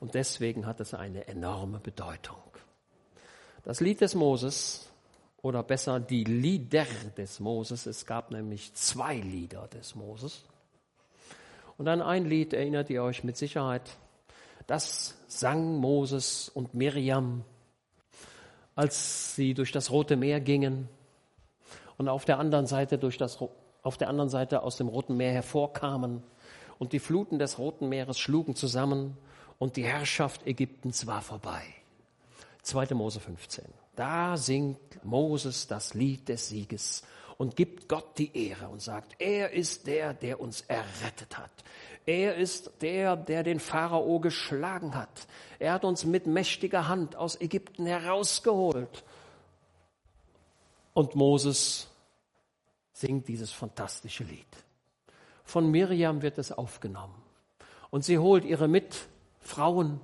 Und 0.00 0.14
deswegen 0.14 0.66
hat 0.66 0.80
es 0.80 0.94
eine 0.94 1.26
enorme 1.26 1.80
Bedeutung. 1.80 2.38
Das 3.64 3.80
Lied 3.80 4.00
des 4.00 4.14
Moses, 4.14 4.88
oder 5.42 5.62
besser 5.62 6.00
die 6.00 6.24
Lieder 6.24 6.86
des 7.16 7.40
Moses, 7.40 7.86
es 7.86 8.06
gab 8.06 8.30
nämlich 8.30 8.74
zwei 8.74 9.16
Lieder 9.16 9.66
des 9.68 9.94
Moses. 9.94 10.44
Und 11.76 11.88
an 11.88 12.00
ein 12.00 12.24
Lied 12.24 12.52
erinnert 12.52 12.90
ihr 12.90 13.02
euch 13.02 13.24
mit 13.24 13.36
Sicherheit, 13.36 13.96
das 14.66 15.16
sang 15.26 15.76
Moses 15.78 16.48
und 16.48 16.74
Miriam 16.74 17.44
als 18.74 19.36
sie 19.36 19.54
durch 19.54 19.72
das 19.72 19.90
Rote 19.90 20.16
Meer 20.16 20.40
gingen 20.40 20.88
und 21.96 22.08
auf 22.08 22.24
der 22.24 22.38
anderen 22.38 22.66
Seite 22.66 22.98
durch 22.98 23.18
das 23.18 23.38
auf 23.84 23.96
der 23.96 24.08
anderen 24.08 24.30
Seite 24.30 24.62
aus 24.62 24.76
dem 24.76 24.88
Roten 24.88 25.16
Meer 25.16 25.32
hervorkamen 25.32 26.24
und 26.78 26.92
die 26.92 26.98
Fluten 26.98 27.38
des 27.38 27.58
Roten 27.58 27.88
Meeres 27.88 28.18
schlugen 28.18 28.56
zusammen 28.56 29.16
und 29.58 29.76
die 29.76 29.84
Herrschaft 29.84 30.46
Ägyptens 30.46 31.06
war 31.06 31.22
vorbei. 31.22 31.62
2. 32.62 32.94
Mose 32.94 33.20
15. 33.20 33.64
Da 33.94 34.36
singt 34.36 35.04
Moses 35.04 35.68
das 35.68 35.94
Lied 35.94 36.28
des 36.28 36.48
Sieges 36.48 37.04
und 37.36 37.56
gibt 37.56 37.88
Gott 37.88 38.18
die 38.18 38.48
Ehre 38.48 38.68
und 38.68 38.80
sagt, 38.80 39.14
er 39.18 39.52
ist 39.52 39.86
der, 39.86 40.14
der 40.14 40.40
uns 40.40 40.62
errettet 40.62 41.36
hat. 41.36 41.50
Er 42.06 42.36
ist 42.36 42.70
der, 42.80 43.16
der 43.16 43.42
den 43.42 43.60
Pharao 43.60 44.18
geschlagen 44.18 44.94
hat. 44.94 45.26
Er 45.58 45.74
hat 45.74 45.84
uns 45.84 46.04
mit 46.04 46.26
mächtiger 46.26 46.88
Hand 46.88 47.16
aus 47.16 47.40
Ägypten 47.40 47.86
herausgeholt. 47.86 49.04
Und 50.94 51.14
Moses 51.16 51.88
singt 52.94 53.28
dieses 53.28 53.52
fantastische 53.52 54.24
Lied. 54.24 54.46
Von 55.44 55.70
Miriam 55.70 56.22
wird 56.22 56.38
es 56.38 56.52
aufgenommen. 56.52 57.20
Und 57.90 58.04
sie 58.04 58.18
holt 58.18 58.44
ihre 58.44 58.68
Mitfrauen, 58.68 60.00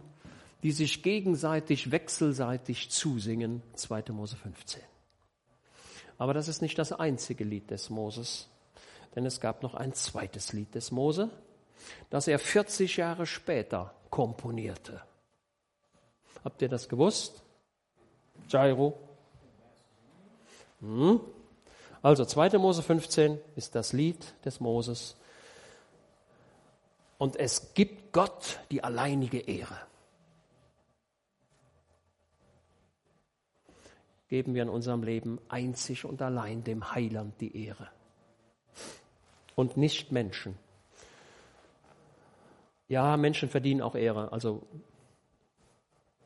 die 0.62 0.72
sich 0.72 1.02
gegenseitig, 1.02 1.90
wechselseitig 1.90 2.90
zusingen. 2.90 3.62
2. 3.74 4.04
Mose 4.10 4.36
15. 4.36 4.82
Aber 6.18 6.34
das 6.34 6.48
ist 6.48 6.60
nicht 6.60 6.78
das 6.78 6.92
einzige 6.92 7.44
Lied 7.44 7.70
des 7.70 7.88
Moses, 7.88 8.48
denn 9.14 9.24
es 9.24 9.40
gab 9.40 9.62
noch 9.62 9.74
ein 9.74 9.94
zweites 9.94 10.52
Lied 10.52 10.74
des 10.74 10.90
Mose, 10.90 11.30
das 12.10 12.28
er 12.28 12.38
40 12.38 12.98
Jahre 12.98 13.24
später 13.24 13.94
komponierte. 14.10 15.00
Habt 16.44 16.60
ihr 16.60 16.68
das 16.68 16.88
gewusst? 16.88 17.42
Jairo? 18.48 18.98
Hm? 20.80 21.20
Also 22.02 22.24
2. 22.24 22.58
Mose 22.58 22.82
15 22.82 23.38
ist 23.56 23.74
das 23.74 23.92
Lied 23.92 24.34
des 24.44 24.60
Moses. 24.60 25.16
Und 27.18 27.36
es 27.36 27.74
gibt 27.74 28.12
Gott 28.12 28.60
die 28.70 28.82
alleinige 28.82 29.38
Ehre. 29.40 29.76
Geben 34.28 34.54
wir 34.54 34.62
in 34.62 34.70
unserem 34.70 35.02
Leben 35.02 35.38
einzig 35.48 36.04
und 36.04 36.22
allein 36.22 36.64
dem 36.64 36.92
Heiland 36.92 37.38
die 37.40 37.66
Ehre. 37.66 37.88
Und 39.54 39.76
nicht 39.76 40.12
Menschen. 40.12 40.56
Ja, 42.88 43.16
Menschen 43.18 43.50
verdienen 43.50 43.82
auch 43.82 43.94
Ehre. 43.94 44.32
Also 44.32 44.62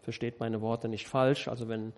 versteht 0.03 0.39
meine 0.39 0.61
Worte 0.61 0.89
nicht 0.89 1.09
falsch. 1.09 1.49
Also 1.49 1.69
wenn 1.69 1.93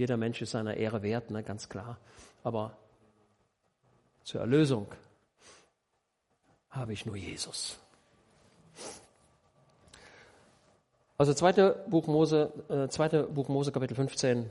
jeder 0.00 0.16
Mensch 0.16 0.40
ist 0.40 0.52
seiner 0.52 0.78
Ehre 0.78 1.02
wert, 1.02 1.30
ne, 1.30 1.42
ganz 1.42 1.68
klar. 1.68 1.98
Aber 2.42 2.74
zur 4.24 4.40
Erlösung 4.40 4.86
habe 6.70 6.94
ich 6.94 7.04
nur 7.04 7.16
Jesus. 7.16 7.78
Also 11.18 11.34
zweite 11.34 11.84
Buch 11.86 12.06
Mose, 12.06 12.50
äh, 12.70 12.88
zweite 12.88 13.24
Buch 13.24 13.48
Mose 13.48 13.72
Kapitel 13.72 13.94
15 13.94 14.48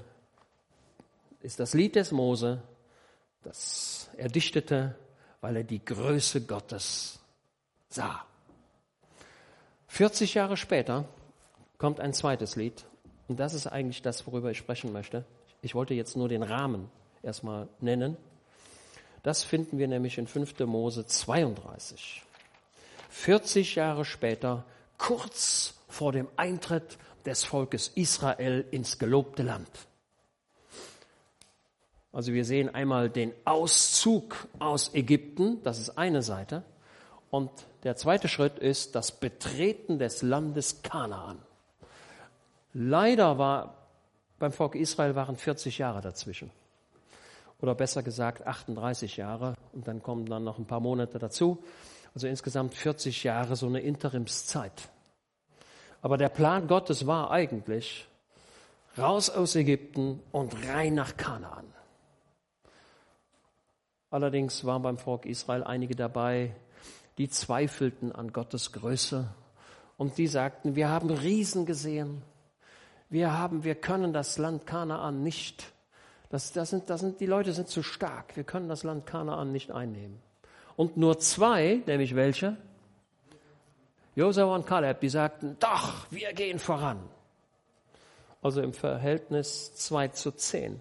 ist 1.41 1.59
das 1.59 1.73
Lied 1.73 1.95
des 1.95 2.11
Mose, 2.11 2.61
das 3.41 4.11
er 4.17 4.29
dichtete, 4.29 4.95
weil 5.41 5.57
er 5.57 5.63
die 5.63 5.83
Größe 5.83 6.41
Gottes 6.41 7.19
sah. 7.87 8.23
40 9.87 10.35
Jahre 10.35 10.57
später 10.57 11.05
kommt 11.79 11.99
ein 11.99 12.13
zweites 12.13 12.55
Lied 12.55 12.85
und 13.27 13.39
das 13.39 13.55
ist 13.55 13.65
eigentlich 13.65 14.03
das, 14.03 14.27
worüber 14.27 14.51
ich 14.51 14.59
sprechen 14.59 14.93
möchte. 14.93 15.25
Ich 15.61 15.75
wollte 15.75 15.93
jetzt 15.93 16.15
nur 16.15 16.29
den 16.29 16.43
Rahmen 16.43 16.89
erstmal 17.21 17.67
nennen. 17.81 18.17
Das 19.23 19.43
finden 19.43 19.77
wir 19.77 19.87
nämlich 19.87 20.17
in 20.17 20.27
5. 20.27 20.59
Mose 20.59 21.05
32. 21.05 22.23
40 23.09 23.75
Jahre 23.75 24.05
später, 24.05 24.63
kurz 24.97 25.73
vor 25.87 26.11
dem 26.11 26.27
Eintritt 26.37 26.97
des 27.25 27.43
Volkes 27.43 27.89
Israel 27.95 28.65
ins 28.71 28.97
gelobte 28.99 29.43
Land. 29.43 29.69
Also 32.11 32.33
wir 32.33 32.45
sehen 32.45 32.73
einmal 32.73 33.09
den 33.09 33.33
Auszug 33.45 34.47
aus 34.57 34.93
Ägypten, 34.93 35.61
das 35.63 35.79
ist 35.79 35.97
eine 35.97 36.21
Seite, 36.21 36.63
und 37.29 37.51
der 37.83 37.95
zweite 37.95 38.27
Schritt 38.27 38.57
ist 38.57 38.95
das 38.95 39.11
Betreten 39.11 39.99
des 39.99 40.21
Landes 40.21 40.81
Kanaan. 40.81 41.39
Leider 42.73 43.37
war 43.37 43.78
beim 44.39 44.51
Volk 44.51 44.75
Israel 44.75 45.15
waren 45.15 45.35
40 45.35 45.77
Jahre 45.77 46.01
dazwischen. 46.01 46.51
Oder 47.61 47.75
besser 47.75 48.03
gesagt 48.03 48.47
38 48.47 49.17
Jahre. 49.17 49.55
Und 49.73 49.87
dann 49.87 50.01
kommen 50.01 50.25
dann 50.25 50.43
noch 50.43 50.57
ein 50.57 50.65
paar 50.65 50.79
Monate 50.79 51.19
dazu. 51.19 51.63
Also 52.13 52.27
insgesamt 52.27 52.73
40 52.73 53.23
Jahre 53.23 53.55
so 53.55 53.67
eine 53.67 53.81
Interimszeit. 53.81 54.89
Aber 56.01 56.17
der 56.17 56.29
Plan 56.29 56.67
Gottes 56.67 57.05
war 57.05 57.31
eigentlich 57.31 58.07
raus 58.97 59.29
aus 59.29 59.55
Ägypten 59.55 60.21
und 60.31 60.55
rein 60.67 60.95
nach 60.95 61.17
Kanaan. 61.17 61.65
Allerdings 64.09 64.65
waren 64.65 64.81
beim 64.81 64.97
Volk 64.97 65.25
Israel 65.25 65.63
einige 65.63 65.95
dabei, 65.95 66.55
die 67.17 67.29
zweifelten 67.29 68.11
an 68.11 68.33
Gottes 68.33 68.71
Größe 68.71 69.29
und 69.97 70.17
die 70.17 70.27
sagten, 70.27 70.75
wir 70.75 70.89
haben 70.89 71.11
Riesen 71.11 71.65
gesehen, 71.65 72.23
wir 73.09 73.37
haben, 73.37 73.63
wir 73.63 73.75
können 73.75 74.13
das 74.13 74.37
Land 74.37 74.65
Kanaan 74.65 75.23
nicht. 75.23 75.73
Das, 76.29 76.51
das 76.51 76.69
sind, 76.69 76.89
das 76.89 77.01
sind, 77.01 77.19
die 77.19 77.25
Leute 77.25 77.53
sind 77.53 77.67
zu 77.67 77.81
stark. 77.81 78.35
Wir 78.35 78.43
können 78.43 78.69
das 78.69 78.83
Land 78.83 79.05
Kanaan 79.05 79.51
nicht 79.51 79.71
einnehmen. 79.71 80.21
Und 80.75 80.95
nur 80.95 81.19
zwei, 81.19 81.81
nämlich 81.87 82.15
welche? 82.15 82.55
Josua 84.15 84.55
und 84.55 84.65
Kaleb, 84.65 84.99
die 84.99 85.09
sagten, 85.09 85.57
doch, 85.59 86.05
wir 86.11 86.33
gehen 86.33 86.59
voran. 86.59 86.99
Also 88.41 88.61
im 88.61 88.73
Verhältnis 88.73 89.73
2 89.75 90.09
zu 90.09 90.31
10. 90.31 90.79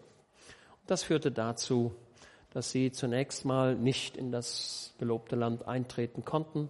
das 0.87 1.03
führte 1.03 1.33
dazu, 1.33 1.93
dass 2.53 2.71
sie 2.71 2.93
zunächst 2.93 3.45
mal 3.45 3.75
nicht 3.75 4.17
in 4.17 4.33
das 4.33 4.95
gelobte 4.99 5.37
Land 5.37 5.67
eintreten 5.67 6.25
konnten. 6.25 6.69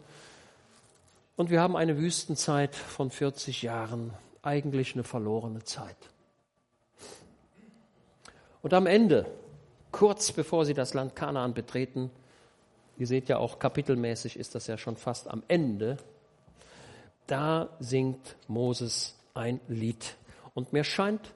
Und 1.36 1.50
wir 1.50 1.60
haben 1.60 1.76
eine 1.76 1.98
Wüstenzeit 1.98 2.74
von 2.74 3.10
40 3.10 3.62
Jahren, 3.62 4.12
eigentlich 4.48 4.94
eine 4.94 5.04
verlorene 5.04 5.62
Zeit. 5.62 5.96
Und 8.62 8.72
am 8.72 8.86
Ende, 8.86 9.26
kurz 9.92 10.32
bevor 10.32 10.64
sie 10.64 10.74
das 10.74 10.94
Land 10.94 11.14
Kanaan 11.14 11.52
betreten, 11.52 12.10
ihr 12.96 13.06
seht 13.06 13.28
ja 13.28 13.36
auch 13.36 13.58
kapitelmäßig 13.58 14.38
ist 14.38 14.54
das 14.54 14.66
ja 14.66 14.78
schon 14.78 14.96
fast 14.96 15.28
am 15.28 15.42
Ende, 15.48 15.98
da 17.26 17.68
singt 17.78 18.36
Moses 18.48 19.14
ein 19.34 19.60
Lied. 19.68 20.16
Und 20.54 20.72
mir 20.72 20.82
scheint, 20.82 21.34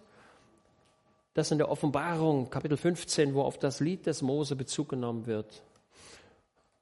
dass 1.35 1.51
in 1.51 1.59
der 1.59 1.71
Offenbarung, 1.71 2.51
Kapitel 2.51 2.77
15, 2.77 3.35
wo 3.35 3.43
auf 3.43 3.59
das 3.59 3.81
Lied 3.81 4.07
des 4.07 4.23
Mose 4.23 4.57
Bezug 4.57 4.89
genommen 4.89 5.27
wird, 5.27 5.63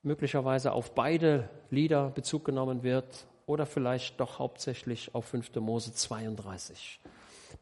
möglicherweise 0.03 0.73
auf 0.73 0.95
beide 0.95 1.51
Lieder 1.71 2.11
Bezug 2.11 2.45
genommen 2.45 2.83
wird 2.83 3.27
oder 3.51 3.67
vielleicht 3.67 4.21
doch 4.21 4.39
hauptsächlich 4.39 5.13
auf 5.13 5.25
5. 5.25 5.57
Mose 5.57 5.93
32. 5.93 7.01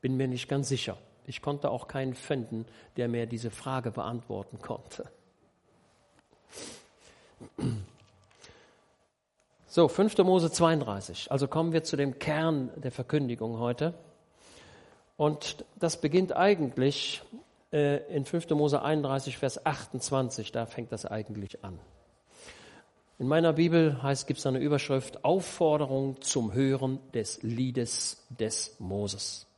Bin 0.03 0.19
mir 0.19 0.29
nicht 0.29 0.47
ganz 0.47 0.69
sicher. 0.69 0.99
Ich 1.27 1.41
konnte 1.41 1.71
auch 1.71 1.89
keinen 1.89 2.15
finden, 2.15 2.67
der 2.99 3.09
mir 3.09 3.27
diese 3.27 3.51
Frage 3.51 3.91
beantworten 3.91 4.59
konnte. 4.61 5.11
So, 9.67 9.89
5. 9.89 10.19
Mose 10.19 10.51
32. 10.51 11.33
Also 11.33 11.49
kommen 11.49 11.73
wir 11.73 11.85
zu 11.85 11.97
dem 11.97 12.19
Kern 12.19 12.71
der 12.77 12.93
Verkündigung 12.93 13.59
heute. 13.59 13.95
Und 15.17 15.65
das 15.77 16.01
beginnt 16.03 16.37
eigentlich 16.37 17.23
äh, 17.73 18.15
in 18.15 18.27
5. 18.27 18.51
Mose 18.51 18.83
31, 18.83 19.39
Vers 19.39 19.65
28, 19.65 20.53
da 20.53 20.67
fängt 20.67 20.93
das 20.93 21.07
eigentlich 21.07 21.65
an. 21.65 21.79
In 23.21 23.27
meiner 23.27 23.53
Bibel 23.53 24.01
heißt, 24.01 24.29
gibt 24.29 24.39
es 24.39 24.47
eine 24.47 24.61
Überschrift 24.61 25.25
Aufforderung 25.25 26.21
zum 26.21 26.53
Hören 26.53 27.01
des 27.13 27.43
Liedes 27.43 28.25
des 28.31 28.77
Moses. 28.79 29.49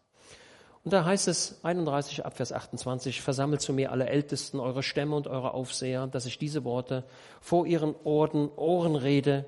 Und 0.82 0.94
da 0.94 1.04
heißt 1.04 1.28
es 1.28 1.62
31 1.62 2.24
ab 2.24 2.38
Vers 2.38 2.54
28, 2.54 3.20
versammelt 3.20 3.60
zu 3.60 3.74
mir 3.74 3.92
alle 3.92 4.06
Ältesten, 4.06 4.60
eure 4.60 4.82
Stämme 4.82 5.14
und 5.14 5.26
eure 5.26 5.52
Aufseher, 5.52 6.06
dass 6.06 6.24
ich 6.24 6.38
diese 6.38 6.64
Worte 6.64 7.04
vor 7.42 7.66
ihren 7.66 7.94
Ohren, 8.02 8.48
Ohren 8.56 8.96
rede 8.96 9.44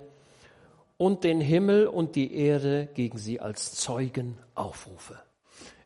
und 0.98 1.24
den 1.24 1.40
Himmel 1.40 1.86
und 1.86 2.14
die 2.14 2.34
Erde 2.34 2.90
gegen 2.92 3.16
sie 3.16 3.40
als 3.40 3.72
Zeugen 3.72 4.36
aufrufe. 4.54 5.18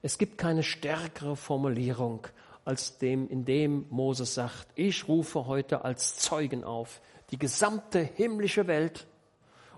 Es 0.03 0.19
gibt 0.19 0.37
keine 0.37 0.65
stärkere 0.65 1.37
Formulierung 1.37 2.27
als 2.65 2.99
dem, 2.99 3.29
in 3.29 3.45
dem 3.45 3.87
Moses 3.89 4.35
sagt, 4.35 4.67
ich 4.75 5.07
rufe 5.07 5.47
heute 5.47 5.85
als 5.85 6.17
Zeugen 6.17 6.65
auf 6.65 7.01
die 7.31 7.39
gesamte 7.39 8.01
himmlische 8.01 8.67
Welt 8.67 9.07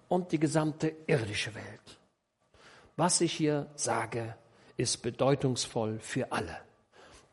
und 0.08 0.32
die 0.32 0.38
gesamte 0.38 0.94
irdische 1.06 1.54
Welt. 1.54 1.98
Was 2.96 3.20
ich 3.20 3.32
hier 3.32 3.66
sage, 3.74 4.34
ist 4.76 5.02
bedeutungsvoll 5.02 5.98
für 6.00 6.32
alle. 6.32 6.56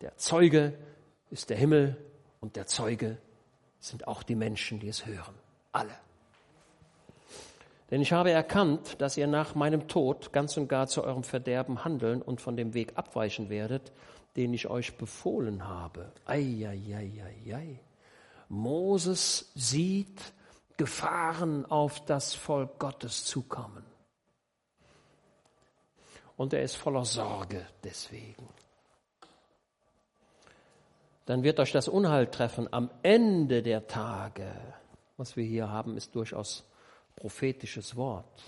Der 0.01 0.15
Zeuge 0.17 0.77
ist 1.31 1.49
der 1.49 1.57
Himmel 1.57 1.97
und 2.39 2.55
der 2.55 2.67
Zeuge 2.67 3.17
sind 3.79 4.07
auch 4.07 4.23
die 4.23 4.35
Menschen, 4.35 4.79
die 4.79 4.87
es 4.87 5.05
hören. 5.05 5.35
Alle. 5.71 5.95
Denn 7.91 8.01
ich 8.01 8.13
habe 8.13 8.31
erkannt, 8.31 8.99
dass 8.99 9.15
ihr 9.15 9.27
nach 9.27 9.53
meinem 9.53 9.87
Tod 9.87 10.33
ganz 10.33 10.57
und 10.57 10.67
gar 10.67 10.87
zu 10.87 11.03
eurem 11.03 11.23
Verderben 11.23 11.85
handeln 11.85 12.21
und 12.21 12.41
von 12.41 12.57
dem 12.57 12.73
Weg 12.73 12.93
abweichen 12.95 13.49
werdet, 13.49 13.91
den 14.35 14.53
ich 14.53 14.67
euch 14.67 14.97
befohlen 14.97 15.67
habe. 15.67 16.11
Eieieiei. 16.25 17.79
Moses 18.49 19.51
sieht 19.55 20.21
Gefahren 20.77 21.65
auf 21.65 22.03
das 22.05 22.33
Volk 22.33 22.79
Gottes 22.79 23.25
zukommen. 23.25 23.85
Und 26.37 26.53
er 26.53 26.63
ist 26.63 26.75
voller 26.75 27.05
Sorge 27.05 27.65
deswegen. 27.83 28.47
Dann 31.25 31.43
wird 31.43 31.59
euch 31.59 31.71
das 31.71 31.87
Unheil 31.87 32.27
treffen 32.27 32.71
am 32.71 32.91
Ende 33.01 33.63
der 33.63 33.87
Tage. 33.87 34.51
Was 35.17 35.37
wir 35.37 35.45
hier 35.45 35.69
haben, 35.69 35.97
ist 35.97 36.13
durchaus 36.13 36.65
prophetisches 37.15 37.95
Wort. 37.95 38.43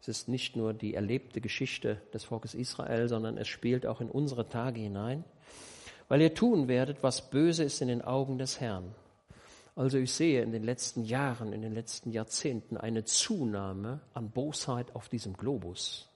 Es 0.00 0.08
ist 0.08 0.28
nicht 0.28 0.54
nur 0.54 0.74
die 0.74 0.94
erlebte 0.94 1.40
Geschichte 1.40 2.02
des 2.12 2.24
Volkes 2.24 2.54
Israel, 2.54 3.08
sondern 3.08 3.38
es 3.38 3.48
spielt 3.48 3.86
auch 3.86 4.02
in 4.02 4.10
unsere 4.10 4.48
Tage 4.48 4.80
hinein, 4.80 5.24
weil 6.08 6.20
ihr 6.20 6.34
tun 6.34 6.68
werdet, 6.68 7.02
was 7.02 7.30
böse 7.30 7.64
ist 7.64 7.80
in 7.80 7.88
den 7.88 8.02
Augen 8.02 8.36
des 8.36 8.60
Herrn. 8.60 8.94
Also 9.76 9.98
ich 9.98 10.12
sehe 10.12 10.42
in 10.42 10.52
den 10.52 10.62
letzten 10.62 11.04
Jahren, 11.04 11.52
in 11.52 11.62
den 11.62 11.72
letzten 11.72 12.10
Jahrzehnten 12.10 12.76
eine 12.76 13.04
Zunahme 13.04 14.00
an 14.12 14.30
Bosheit 14.30 14.94
auf 14.94 15.08
diesem 15.08 15.36
Globus. 15.36 16.08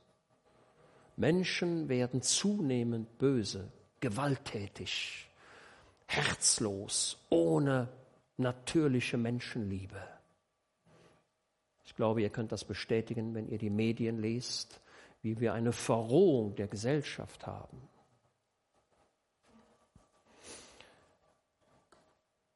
Menschen 1.16 1.88
werden 1.88 2.22
zunehmend 2.22 3.18
böse, 3.18 3.72
gewalttätig, 3.98 5.28
herzlos, 6.06 7.18
ohne 7.30 7.88
natürliche 8.36 9.16
Menschenliebe. 9.16 10.00
Ich 11.84 11.96
glaube, 11.96 12.22
ihr 12.22 12.30
könnt 12.30 12.52
das 12.52 12.64
bestätigen, 12.64 13.34
wenn 13.34 13.48
ihr 13.48 13.58
die 13.58 13.70
Medien 13.70 14.20
lest, 14.20 14.80
wie 15.22 15.40
wir 15.40 15.52
eine 15.52 15.72
Verrohung 15.72 16.54
der 16.54 16.68
Gesellschaft 16.68 17.48
haben. 17.48 17.88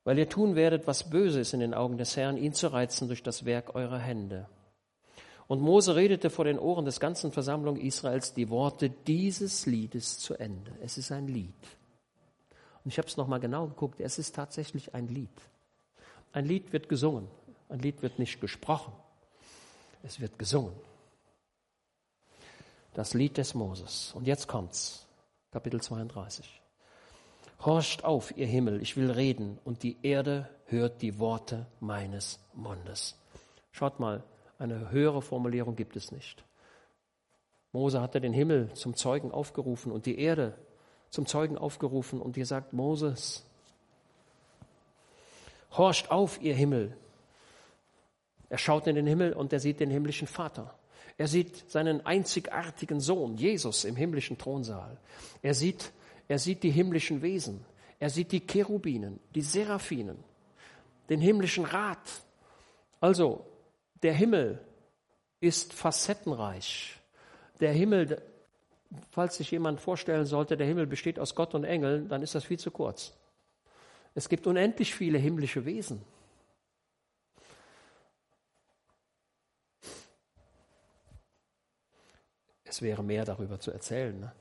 Weil 0.05 0.19
ihr 0.19 0.29
tun 0.29 0.57
werdet, 0.57 0.87
was 0.87 1.11
böse 1.11 1.41
ist 1.41 1.55
in 1.55 1.61
den 1.61 1.75
Augen 1.75 1.97
des 1.97 2.17
Herrn, 2.17 2.37
ihn 2.37 2.55
zu 2.55 2.73
reizen 2.73 3.09
durch 3.09 3.23
das 3.23 3.45
Werk 3.45 3.75
eurer 3.75 3.99
Hände. 3.99 4.49
Und 5.47 5.61
Mose 5.61 5.97
redete 5.97 6.31
vor 6.31 6.45
den 6.45 6.59
Ohren 6.59 6.85
des 6.85 6.99
ganzen 6.99 7.31
Versammlung 7.31 7.77
Israels 7.77 8.33
die 8.33 8.49
Worte 8.49 8.91
dieses 8.91 9.67
Liedes 9.67 10.19
zu 10.19 10.35
Ende. 10.35 10.73
Es 10.81 10.99
ist 10.99 11.13
ein 11.13 11.29
Lied. 11.29 11.55
Und 12.85 12.91
ich 12.91 12.99
habe 12.99 13.09
es 13.09 13.17
nochmal 13.17 13.41
genau 13.41 13.67
geguckt, 13.67 14.01
es 14.01 14.19
ist 14.19 14.35
tatsächlich 14.35 14.95
ein 14.95 15.09
Lied. 15.09 15.31
Ein 16.33 16.47
Lied 16.47 16.73
wird 16.73 16.89
gesungen, 16.89 17.29
ein 17.69 17.81
Lied 17.81 18.03
wird 18.03 18.19
nicht 18.19 18.41
gesprochen, 18.41 18.93
es 20.03 20.21
wird 20.21 20.39
gesungen. 20.39 20.75
Das 22.95 23.15
Lied 23.15 23.39
des 23.39 23.55
Moses. 23.55 24.13
Und 24.15 24.27
jetzt 24.27 24.49
kommt's, 24.49 25.07
Kapitel 25.51 25.81
32. 25.81 26.62
Horcht 27.65 28.05
auf, 28.05 28.37
ihr 28.37 28.47
Himmel, 28.47 28.83
ich 28.83 28.97
will 28.97 29.11
reden, 29.11 29.59
und 29.65 29.85
die 29.85 29.97
Erde 30.03 30.49
hört 30.67 31.01
die 31.01 31.21
Worte 31.21 31.67
meines 31.79 32.41
Mundes. 32.55 33.17
Schaut 33.71 34.01
mal, 34.01 34.25
eine 34.59 34.91
höhere 34.91 35.23
Formulierung 35.23 35.77
gibt 35.77 35.95
es 35.95 36.11
nicht. 36.11 36.45
Mose 37.71 38.01
hatte 38.01 38.21
den 38.21 38.33
Himmel 38.33 38.73
zum 38.75 38.97
Zeugen 38.97 39.31
aufgerufen 39.31 39.93
und 39.93 40.07
die 40.07 40.19
Erde 40.19 40.59
zum 41.11 41.27
Zeugen 41.27 41.57
aufgerufen 41.57 42.21
und 42.21 42.37
ihr 42.37 42.47
sagt, 42.47 42.73
Moses, 42.73 43.45
horcht 45.77 46.11
auf, 46.11 46.43
ihr 46.43 46.55
Himmel. 46.55 46.97
Er 48.49 48.59
schaut 48.59 48.89
in 48.89 48.97
den 48.97 49.07
Himmel 49.07 49.33
und 49.35 49.53
er 49.53 49.61
sieht 49.61 49.79
den 49.79 49.91
himmlischen 49.91 50.27
Vater. 50.27 50.75
Er 51.17 51.29
sieht 51.29 51.71
seinen 51.71 52.05
einzigartigen 52.05 53.01
Sohn, 53.01 53.37
Jesus, 53.37 53.85
im 53.85 53.95
himmlischen 53.95 54.37
Thronsaal. 54.37 54.99
Er 55.43 55.55
sieht 55.55 55.93
er 56.29 56.39
sieht 56.39 56.63
die 56.63 56.71
himmlischen 56.71 57.23
Wesen. 57.23 57.65
Er 57.99 58.11
sieht 58.11 58.33
die 58.33 58.41
Cherubinen, 58.47 59.21
die 59.35 59.43
Seraphinen, 59.43 60.25
den 61.09 61.21
himmlischen 61.21 61.65
Rat. 61.65 62.11
Also, 63.01 63.47
der 64.03 64.13
Himmel 64.13 64.59
ist 65.41 65.73
facettenreich. 65.73 66.97
Der 67.61 67.73
Himmel, 67.73 68.21
falls 69.11 69.37
sich 69.37 69.51
jemand 69.53 69.81
vorstellen 69.81 70.27
sollte, 70.27 70.57
der 70.57 70.67
Himmel 70.67 70.87
besteht 70.87 71.19
aus 71.19 71.35
Gott 71.35 71.55
und 71.55 71.65
Engeln, 71.65 72.09
dann 72.09 72.23
ist 72.23 72.35
das 72.35 72.45
viel 72.45 72.59
zu 72.59 72.71
kurz. 72.71 73.13
Es 74.15 74.29
gibt 74.29 74.47
unendlich 74.47 74.95
viele 74.95 75.19
himmlische 75.19 75.65
Wesen. 75.65 76.05
Es 82.65 82.83
wäre 82.83 83.05
mehr 83.05 83.25
darüber 83.25 83.61
zu 83.61 83.71
erzählen. 83.71 84.19
Ne? 84.19 84.33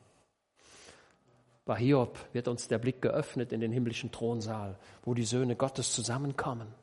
Bei 1.65 1.75
Hiob 1.77 2.17
wird 2.33 2.47
uns 2.47 2.67
der 2.67 2.79
Blick 2.79 3.01
geöffnet 3.01 3.51
in 3.51 3.59
den 3.59 3.71
himmlischen 3.71 4.11
Thronsaal, 4.11 4.77
wo 5.03 5.13
die 5.13 5.25
Söhne 5.25 5.55
Gottes 5.55 5.93
zusammenkommen. 5.93 6.73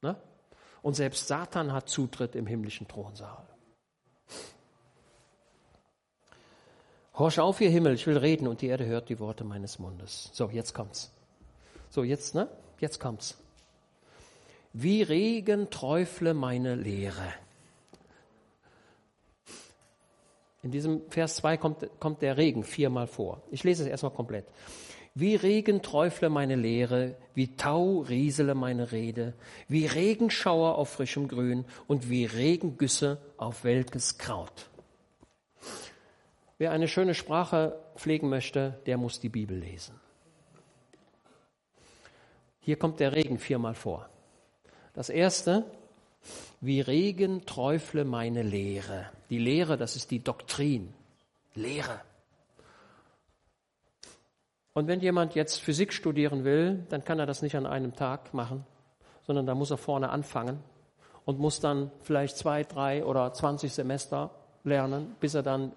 Ne? 0.00 0.16
Und 0.82 0.94
selbst 0.94 1.26
Satan 1.26 1.72
hat 1.72 1.88
Zutritt 1.88 2.36
im 2.36 2.46
himmlischen 2.46 2.86
Thronsaal. 2.86 3.44
Horch 7.14 7.40
auf, 7.40 7.60
ihr 7.60 7.70
Himmel, 7.70 7.94
ich 7.94 8.06
will 8.06 8.16
reden 8.16 8.46
und 8.46 8.60
die 8.62 8.68
Erde 8.68 8.86
hört 8.86 9.08
die 9.08 9.18
Worte 9.18 9.42
meines 9.42 9.80
Mundes. 9.80 10.30
So, 10.32 10.50
jetzt 10.50 10.72
kommt's. 10.72 11.12
So, 11.90 12.04
jetzt, 12.04 12.36
ne? 12.36 12.48
Jetzt 12.78 13.00
kommt's. 13.00 13.36
Wie 14.72 15.02
Regen 15.02 15.68
träufle 15.70 16.32
meine 16.32 16.76
Lehre. 16.76 17.34
In 20.62 20.70
diesem 20.70 21.08
Vers 21.10 21.36
2 21.36 21.56
kommt, 21.56 21.88
kommt 22.00 22.22
der 22.22 22.36
Regen 22.36 22.64
viermal 22.64 23.06
vor. 23.06 23.42
Ich 23.50 23.64
lese 23.64 23.84
es 23.84 23.88
erstmal 23.88 24.12
komplett. 24.12 24.46
Wie 25.14 25.34
Regen 25.34 25.82
träufle 25.82 26.28
meine 26.30 26.56
Lehre, 26.56 27.16
wie 27.34 27.56
Tau 27.56 28.00
riesele 28.00 28.54
meine 28.54 28.92
Rede, 28.92 29.34
wie 29.66 29.86
Regenschauer 29.86 30.76
auf 30.76 30.90
frischem 30.90 31.28
Grün 31.28 31.64
und 31.86 32.08
wie 32.08 32.24
Regengüsse 32.24 33.18
auf 33.36 33.64
welkes 33.64 34.18
Kraut. 34.18 34.68
Wer 36.58 36.72
eine 36.72 36.88
schöne 36.88 37.14
Sprache 37.14 37.78
pflegen 37.96 38.28
möchte, 38.28 38.80
der 38.86 38.96
muss 38.96 39.20
die 39.20 39.28
Bibel 39.28 39.58
lesen. 39.58 39.94
Hier 42.60 42.76
kommt 42.76 43.00
der 43.00 43.12
Regen 43.12 43.38
viermal 43.38 43.74
vor. 43.74 44.08
Das 44.92 45.08
erste, 45.08 45.64
wie 46.60 46.80
Regen 46.80 47.46
träufle 47.46 48.04
meine 48.04 48.42
Lehre. 48.42 49.06
Die 49.30 49.38
Lehre, 49.38 49.76
das 49.76 49.96
ist 49.96 50.10
die 50.10 50.22
Doktrin. 50.22 50.92
Lehre. 51.54 52.00
Und 54.74 54.86
wenn 54.86 55.00
jemand 55.00 55.34
jetzt 55.34 55.60
Physik 55.60 55.92
studieren 55.92 56.44
will, 56.44 56.86
dann 56.88 57.04
kann 57.04 57.18
er 57.18 57.26
das 57.26 57.42
nicht 57.42 57.56
an 57.56 57.66
einem 57.66 57.96
Tag 57.96 58.32
machen, 58.32 58.64
sondern 59.26 59.44
da 59.46 59.54
muss 59.54 59.70
er 59.70 59.76
vorne 59.76 60.10
anfangen 60.10 60.62
und 61.24 61.40
muss 61.40 61.58
dann 61.58 61.90
vielleicht 62.02 62.36
zwei, 62.36 62.62
drei 62.62 63.04
oder 63.04 63.32
zwanzig 63.32 63.72
Semester 63.72 64.30
lernen, 64.62 65.16
bis 65.18 65.34
er 65.34 65.42
dann 65.42 65.72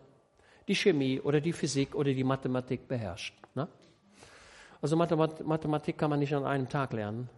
die 0.68 0.76
Chemie 0.76 1.20
oder 1.20 1.42
die 1.42 1.54
Physik 1.54 1.96
oder 1.96 2.14
die 2.14 2.24
Mathematik 2.24 2.88
beherrscht. 2.88 3.34
Ne? 3.56 3.68
Also 4.82 4.96
Mathematik 4.96 5.98
kann 5.98 6.10
man 6.10 6.20
nicht 6.20 6.36
an 6.36 6.46
einem 6.46 6.70
Tag 6.70 6.94
lernen, 6.94 7.30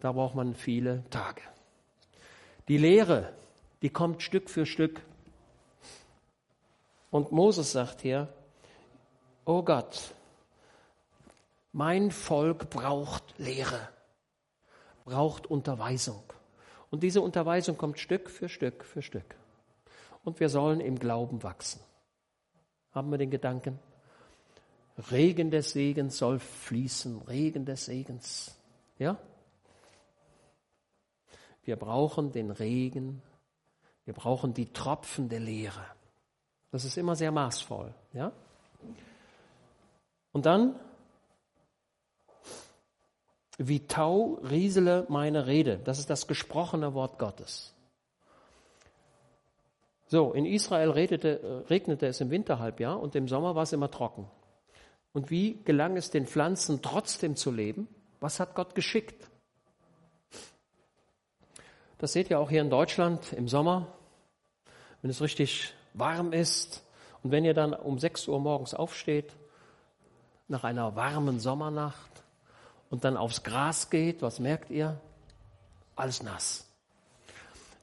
da 0.00 0.12
braucht 0.12 0.34
man 0.34 0.54
viele 0.54 1.04
Tage. 1.10 1.42
Die 2.68 2.78
Lehre, 2.78 3.32
die 3.82 3.90
kommt 3.90 4.22
Stück 4.22 4.48
für 4.48 4.66
Stück. 4.66 5.02
Und 7.10 7.32
Moses 7.32 7.72
sagt 7.72 8.00
hier, 8.00 8.28
oh 9.44 9.62
Gott, 9.62 10.14
mein 11.72 12.10
Volk 12.10 12.70
braucht 12.70 13.22
Lehre, 13.38 13.88
braucht 15.04 15.46
Unterweisung. 15.46 16.22
Und 16.90 17.02
diese 17.02 17.20
Unterweisung 17.20 17.76
kommt 17.76 17.98
Stück 17.98 18.30
für 18.30 18.48
Stück 18.48 18.84
für 18.84 19.02
Stück. 19.02 19.34
Und 20.24 20.40
wir 20.40 20.48
sollen 20.48 20.80
im 20.80 20.98
Glauben 20.98 21.42
wachsen. 21.42 21.80
Haben 22.92 23.10
wir 23.10 23.18
den 23.18 23.30
Gedanken? 23.30 23.78
Regen 25.10 25.50
des 25.50 25.72
Segens 25.72 26.18
soll 26.18 26.38
fließen, 26.38 27.22
Regen 27.22 27.64
des 27.64 27.86
Segens. 27.86 28.54
Ja? 28.98 29.18
Wir 31.64 31.76
brauchen 31.76 32.32
den 32.32 32.50
Regen, 32.50 33.22
wir 34.04 34.14
brauchen 34.14 34.52
die 34.54 34.72
Tropfen 34.72 35.28
der 35.28 35.40
Lehre. 35.40 35.84
Das 36.70 36.84
ist 36.84 36.96
immer 36.96 37.14
sehr 37.14 37.30
maßvoll. 37.30 37.94
Ja? 38.12 38.32
Und 40.32 40.46
dann, 40.46 40.74
wie 43.58 43.86
Tau 43.86 44.40
riesele 44.42 45.06
meine 45.08 45.46
Rede. 45.46 45.78
Das 45.78 45.98
ist 45.98 46.10
das 46.10 46.26
gesprochene 46.26 46.94
Wort 46.94 47.18
Gottes. 47.18 47.74
So, 50.06 50.32
in 50.32 50.44
Israel 50.44 50.90
regnete, 50.90 51.64
regnete 51.70 52.06
es 52.06 52.20
im 52.20 52.30
Winterhalbjahr 52.30 53.00
und 53.00 53.14
im 53.14 53.28
Sommer 53.28 53.54
war 53.54 53.62
es 53.62 53.72
immer 53.72 53.90
trocken. 53.90 54.26
Und 55.12 55.30
wie 55.30 55.62
gelang 55.64 55.96
es 55.96 56.10
den 56.10 56.26
Pflanzen 56.26 56.82
trotzdem 56.82 57.36
zu 57.36 57.50
leben? 57.50 57.88
Was 58.20 58.40
hat 58.40 58.54
Gott 58.54 58.74
geschickt? 58.74 59.30
Das 62.02 62.14
seht 62.14 62.30
ihr 62.30 62.40
auch 62.40 62.50
hier 62.50 62.62
in 62.62 62.68
Deutschland 62.68 63.32
im 63.32 63.46
Sommer, 63.46 63.86
wenn 65.02 65.10
es 65.12 65.20
richtig 65.20 65.72
warm 65.94 66.32
ist 66.32 66.82
und 67.22 67.30
wenn 67.30 67.44
ihr 67.44 67.54
dann 67.54 67.74
um 67.74 67.96
6 67.96 68.26
Uhr 68.26 68.40
morgens 68.40 68.74
aufsteht, 68.74 69.32
nach 70.48 70.64
einer 70.64 70.96
warmen 70.96 71.38
Sommernacht 71.38 72.24
und 72.90 73.04
dann 73.04 73.16
aufs 73.16 73.44
Gras 73.44 73.88
geht, 73.88 74.20
was 74.20 74.40
merkt 74.40 74.68
ihr? 74.72 75.00
Alles 75.94 76.24
nass. 76.24 76.66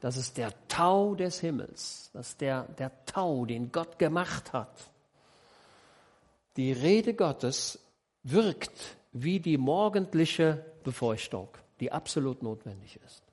Das 0.02 0.18
ist 0.18 0.38
der 0.38 0.52
Tau 0.68 1.16
des 1.16 1.40
Himmels, 1.40 2.10
das 2.12 2.32
ist 2.32 2.42
der, 2.42 2.64
der 2.78 2.92
Tau, 3.06 3.46
den 3.46 3.72
Gott 3.72 4.00
gemacht 4.00 4.52
hat. 4.52 4.92
Die 6.58 6.74
Rede 6.74 7.14
Gottes 7.14 7.80
wirkt 8.24 8.98
wie 9.14 9.40
die 9.40 9.58
morgendliche 9.58 10.66
Befeuchtung, 10.84 11.48
die 11.80 11.94
absolut 11.94 12.44
notwendig 12.44 13.00
ist. 13.06 13.29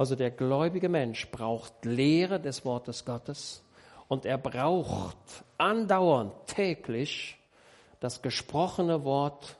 Also 0.00 0.16
der 0.16 0.30
gläubige 0.30 0.88
Mensch 0.88 1.30
braucht 1.30 1.84
Lehre 1.84 2.40
des 2.40 2.64
Wortes 2.64 3.04
Gottes 3.04 3.62
und 4.08 4.24
er 4.24 4.38
braucht 4.38 5.18
andauernd 5.58 6.32
täglich 6.46 7.38
das 8.00 8.22
gesprochene 8.22 9.04
Wort, 9.04 9.58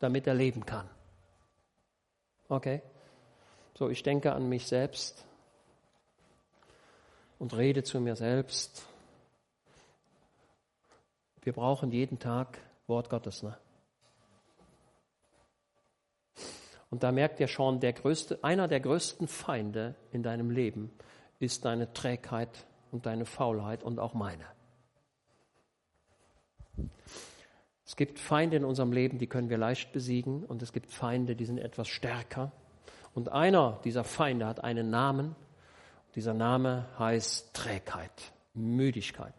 damit 0.00 0.26
er 0.26 0.34
leben 0.34 0.66
kann. 0.66 0.90
Okay? 2.48 2.82
So, 3.78 3.88
ich 3.88 4.02
denke 4.02 4.32
an 4.32 4.48
mich 4.48 4.66
selbst 4.66 5.24
und 7.38 7.56
rede 7.56 7.84
zu 7.84 8.00
mir 8.00 8.16
selbst 8.16 8.84
wir 11.42 11.52
brauchen 11.52 11.92
jeden 11.92 12.18
Tag 12.18 12.58
Wort 12.88 13.08
Gottes. 13.08 13.44
Ne? 13.44 13.56
Und 16.90 17.02
da 17.02 17.12
merkt 17.12 17.38
ihr 17.40 17.48
schon, 17.48 17.80
der 17.80 17.92
größte, 17.92 18.42
einer 18.42 18.68
der 18.68 18.80
größten 18.80 19.28
Feinde 19.28 19.94
in 20.10 20.22
deinem 20.22 20.50
Leben 20.50 20.90
ist 21.38 21.64
deine 21.64 21.92
Trägheit 21.92 22.66
und 22.90 23.06
deine 23.06 23.26
Faulheit 23.26 23.82
und 23.82 23.98
auch 23.98 24.14
meine. 24.14 24.44
Es 27.84 27.96
gibt 27.96 28.18
Feinde 28.18 28.56
in 28.56 28.64
unserem 28.64 28.92
Leben, 28.92 29.18
die 29.18 29.26
können 29.26 29.50
wir 29.50 29.58
leicht 29.58 29.92
besiegen 29.92 30.44
und 30.44 30.62
es 30.62 30.72
gibt 30.72 30.90
Feinde, 30.90 31.36
die 31.36 31.44
sind 31.44 31.58
etwas 31.58 31.88
stärker. 31.88 32.52
Und 33.14 33.30
einer 33.30 33.80
dieser 33.84 34.04
Feinde 34.04 34.46
hat 34.46 34.62
einen 34.62 34.90
Namen. 34.90 35.34
Dieser 36.14 36.34
Name 36.34 36.86
heißt 36.98 37.54
Trägheit, 37.54 38.32
Müdigkeit. 38.54 39.34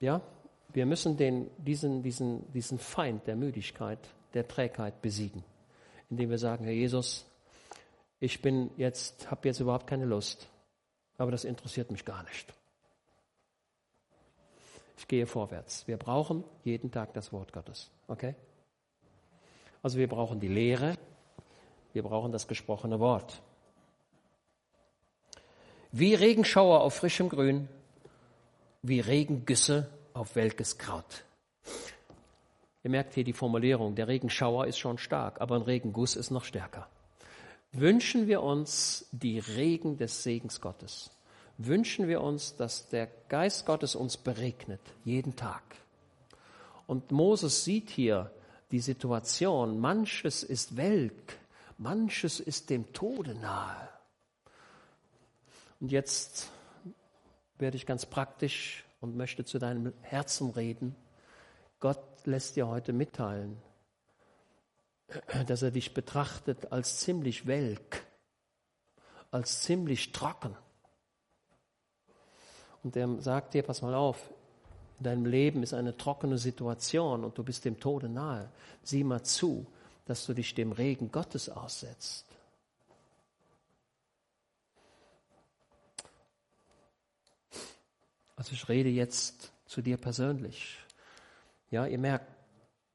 Ja, 0.00 0.20
wir 0.74 0.86
müssen 0.86 1.16
den, 1.16 1.50
diesen, 1.58 2.02
diesen, 2.02 2.52
diesen 2.52 2.78
Feind 2.78 3.26
der 3.26 3.36
Müdigkeit, 3.36 3.98
der 4.34 4.46
Trägheit 4.46 5.00
besiegen, 5.00 5.44
indem 6.10 6.30
wir 6.30 6.38
sagen, 6.38 6.64
Herr 6.64 6.72
Jesus, 6.72 7.24
ich 8.20 8.42
bin 8.42 8.70
jetzt, 8.76 9.30
habe 9.30 9.48
jetzt 9.48 9.60
überhaupt 9.60 9.86
keine 9.86 10.04
Lust, 10.04 10.48
aber 11.16 11.30
das 11.30 11.44
interessiert 11.44 11.90
mich 11.90 12.04
gar 12.04 12.24
nicht. 12.24 12.52
Ich 14.98 15.08
gehe 15.08 15.26
vorwärts. 15.26 15.86
Wir 15.86 15.96
brauchen 15.96 16.44
jeden 16.64 16.90
Tag 16.90 17.14
das 17.14 17.32
Wort 17.32 17.52
Gottes. 17.52 17.90
Okay? 18.08 18.34
Also 19.82 19.98
wir 19.98 20.08
brauchen 20.08 20.40
die 20.40 20.48
Lehre, 20.48 20.96
wir 21.92 22.02
brauchen 22.02 22.32
das 22.32 22.48
gesprochene 22.48 23.00
Wort. 23.00 23.42
Wie 25.92 26.14
Regenschauer 26.14 26.80
auf 26.80 26.94
frischem 26.94 27.28
Grün 27.28 27.68
wie 28.82 29.00
Regengüsse 29.00 29.88
auf 30.14 30.36
welkes 30.36 30.78
Kraut. 30.78 31.24
Ihr 32.82 32.90
merkt 32.90 33.14
hier 33.14 33.24
die 33.24 33.32
Formulierung, 33.32 33.94
der 33.94 34.08
Regenschauer 34.08 34.66
ist 34.66 34.78
schon 34.78 34.98
stark, 34.98 35.40
aber 35.40 35.56
ein 35.56 35.62
Regenguss 35.62 36.16
ist 36.16 36.30
noch 36.30 36.44
stärker. 36.44 36.88
Wünschen 37.72 38.28
wir 38.28 38.42
uns 38.42 39.08
die 39.10 39.38
Regen 39.38 39.96
des 39.96 40.22
Segens 40.22 40.60
Gottes. 40.60 41.10
Wünschen 41.58 42.08
wir 42.08 42.20
uns, 42.20 42.56
dass 42.56 42.88
der 42.88 43.08
Geist 43.28 43.66
Gottes 43.66 43.94
uns 43.96 44.16
beregnet, 44.16 44.80
jeden 45.04 45.34
Tag. 45.34 45.62
Und 46.86 47.10
Moses 47.10 47.64
sieht 47.64 47.90
hier 47.90 48.30
die 48.70 48.80
Situation, 48.80 49.80
manches 49.80 50.42
ist 50.42 50.76
welk, 50.76 51.38
manches 51.78 52.38
ist 52.38 52.70
dem 52.70 52.92
Tode 52.92 53.34
nahe. 53.34 53.88
Und 55.80 55.90
jetzt 55.90 56.50
werde 57.58 57.76
ich 57.76 57.86
ganz 57.86 58.06
praktisch 58.06 58.83
und 59.04 59.16
möchte 59.16 59.44
zu 59.44 59.58
deinem 59.58 59.92
Herzen 60.00 60.50
reden. 60.50 60.96
Gott 61.78 62.02
lässt 62.24 62.56
dir 62.56 62.66
heute 62.66 62.94
mitteilen, 62.94 63.58
dass 65.46 65.60
er 65.60 65.70
dich 65.70 65.92
betrachtet 65.92 66.72
als 66.72 67.00
ziemlich 67.00 67.46
welk, 67.46 68.02
als 69.30 69.60
ziemlich 69.60 70.12
trocken. 70.12 70.56
Und 72.82 72.96
er 72.96 73.20
sagt 73.20 73.52
dir, 73.52 73.62
pass 73.62 73.82
mal 73.82 73.94
auf, 73.94 74.30
in 74.98 75.04
deinem 75.04 75.26
Leben 75.26 75.62
ist 75.62 75.74
eine 75.74 75.96
trockene 75.98 76.38
Situation 76.38 77.24
und 77.24 77.36
du 77.36 77.44
bist 77.44 77.66
dem 77.66 77.78
Tode 77.78 78.08
nahe. 78.08 78.50
Sieh 78.82 79.04
mal 79.04 79.22
zu, 79.22 79.66
dass 80.06 80.24
du 80.24 80.32
dich 80.32 80.54
dem 80.54 80.72
Regen 80.72 81.12
Gottes 81.12 81.50
aussetzt. 81.50 82.26
Also 88.36 88.52
ich 88.52 88.68
rede 88.68 88.88
jetzt 88.88 89.52
zu 89.66 89.82
dir 89.82 89.96
persönlich. 89.96 90.78
Ja, 91.70 91.86
ihr 91.86 91.98
merkt, 91.98 92.26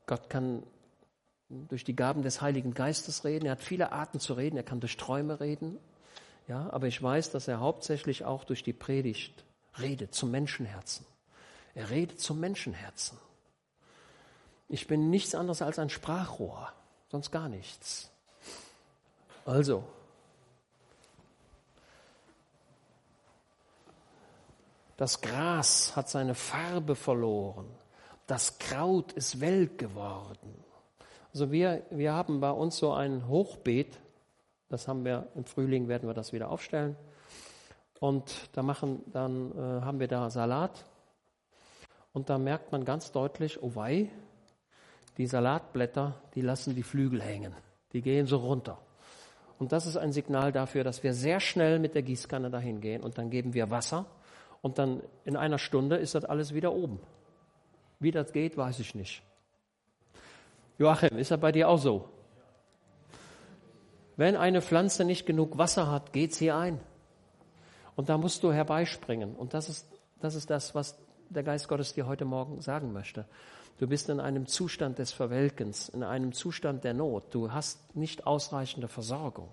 Gott 0.06 0.30
kann 0.30 0.64
durch 1.50 1.84
die 1.84 1.96
Gaben 1.96 2.22
des 2.22 2.42
Heiligen 2.42 2.74
Geistes 2.74 3.26
reden. 3.26 3.46
Er 3.46 3.54
hat 3.54 3.62
viele 3.62 3.92
Arten 3.92 4.20
zu 4.20 4.34
reden. 4.34 4.58
Er 4.58 4.64
kann 4.64 4.80
durch 4.80 4.98
Träume 4.98 5.40
reden. 5.40 5.78
Ja, 6.48 6.70
aber 6.72 6.88
ich 6.88 7.02
weiß, 7.02 7.32
dass 7.32 7.48
er 7.48 7.60
hauptsächlich 7.60 8.26
auch 8.26 8.44
durch 8.44 8.64
die 8.64 8.74
Predigt 8.74 9.44
redet 9.80 10.14
zum 10.14 10.32
Menschenherzen. 10.32 11.06
Er 11.76 11.90
redet 11.90 12.20
zum 12.20 12.40
Menschenherzen. 12.40 13.18
Ich 14.68 14.88
bin 14.88 15.10
nichts 15.10 15.36
anderes 15.36 15.62
als 15.62 15.80
ein 15.80 15.90
Sprachrohr, 15.90 16.72
sonst 17.10 17.32
gar 17.32 17.50
nichts. 17.50 18.10
Also, 19.46 19.84
Das 25.00 25.22
Gras 25.22 25.96
hat 25.96 26.10
seine 26.10 26.36
Farbe 26.36 26.94
verloren. 26.94 27.68
Das 28.28 28.60
Kraut 28.60 29.14
ist 29.14 29.40
welk 29.40 29.78
geworden. 29.78 30.62
Also 31.32 31.54
wir, 31.54 31.84
wir 31.90 32.12
haben 32.12 32.42
bei 32.42 32.52
uns 32.52 32.76
so 32.76 32.92
ein 32.92 33.26
Hochbeet. 33.30 33.98
Das 34.68 34.90
haben 34.90 35.06
wir 35.06 35.30
im 35.36 35.46
Frühling 35.46 35.88
werden 35.88 36.10
wir 36.10 36.14
das 36.14 36.34
wieder 36.34 36.52
aufstellen. 36.52 36.98
Und 38.02 38.50
da 38.52 38.62
machen, 38.62 39.02
dann 39.14 39.54
äh, 39.54 39.86
haben 39.86 40.02
wir 40.02 40.10
da 40.10 40.30
Salat. 40.30 40.84
Und 42.12 42.30
da 42.30 42.38
merkt 42.38 42.74
man 42.74 42.84
ganz 42.84 43.14
deutlich, 43.14 43.64
oh 43.64 43.76
wei, 43.76 44.10
die 45.18 45.28
Salatblätter, 45.28 46.22
die 46.36 46.42
lassen 46.42 46.76
die 46.76 46.84
Flügel 46.84 47.22
hängen. 47.22 47.56
Die 47.94 48.02
gehen 48.02 48.28
so 48.28 48.36
runter. 48.36 48.78
Und 49.60 49.72
das 49.72 49.86
ist 49.86 49.96
ein 49.96 50.12
Signal 50.12 50.52
dafür, 50.52 50.84
dass 50.84 51.04
wir 51.04 51.14
sehr 51.14 51.40
schnell 51.40 51.80
mit 51.80 51.96
der 51.96 52.02
Gießkanne 52.02 52.50
dahin 52.50 52.82
gehen 52.82 53.02
und 53.02 53.18
dann 53.18 53.30
geben 53.30 53.54
wir 53.54 53.72
Wasser 53.72 54.06
und 54.62 54.78
dann 54.78 55.02
in 55.26 55.36
einer 55.36 55.58
Stunde 55.58 55.98
ist 55.98 56.16
das 56.16 56.26
alles 56.26 56.54
wieder 56.54 56.74
oben. 56.74 57.00
Wie 58.00 58.12
das 58.12 58.32
geht, 58.32 58.58
weiß 58.58 58.80
ich 58.80 58.96
nicht. 58.96 59.22
Joachim, 60.78 61.18
ist 61.18 61.32
das 61.32 61.40
bei 61.40 61.52
dir 61.52 61.68
auch 61.70 61.78
so? 61.78 62.10
Wenn 64.16 64.36
eine 64.36 64.62
Pflanze 64.62 65.06
nicht 65.06 65.26
genug 65.26 65.58
Wasser 65.58 65.92
hat, 65.92 66.14
geht 66.14 66.34
sie 66.34 66.52
ein. 66.52 66.80
Und 67.96 68.10
da 68.10 68.18
musst 68.18 68.44
du 68.44 68.52
herbeispringen. 68.52 69.36
Und 69.36 69.54
das 69.54 69.70
ist 69.70 70.00
Das 70.22 70.36
ist 70.36 70.50
das, 70.50 70.76
was 70.76 70.98
der 71.30 71.44
Geist 71.44 71.68
Gottes 71.68 71.94
dir 71.94 72.06
heute 72.06 72.26
Morgen 72.26 72.62
sagen 72.62 72.92
möchte. 72.92 73.26
Du 73.78 73.88
bist 73.88 74.10
in 74.10 74.20
einem 74.20 74.48
Zustand 74.48 75.00
des 75.00 75.14
Verwelkens, 75.14 75.88
in 75.88 76.04
einem 76.04 76.34
Zustand 76.34 76.84
der 76.84 76.94
Not. 76.94 77.34
Du 77.34 77.54
hast 77.54 77.96
nicht 77.96 78.28
ausreichende 78.28 78.90
Versorgung. 78.90 79.50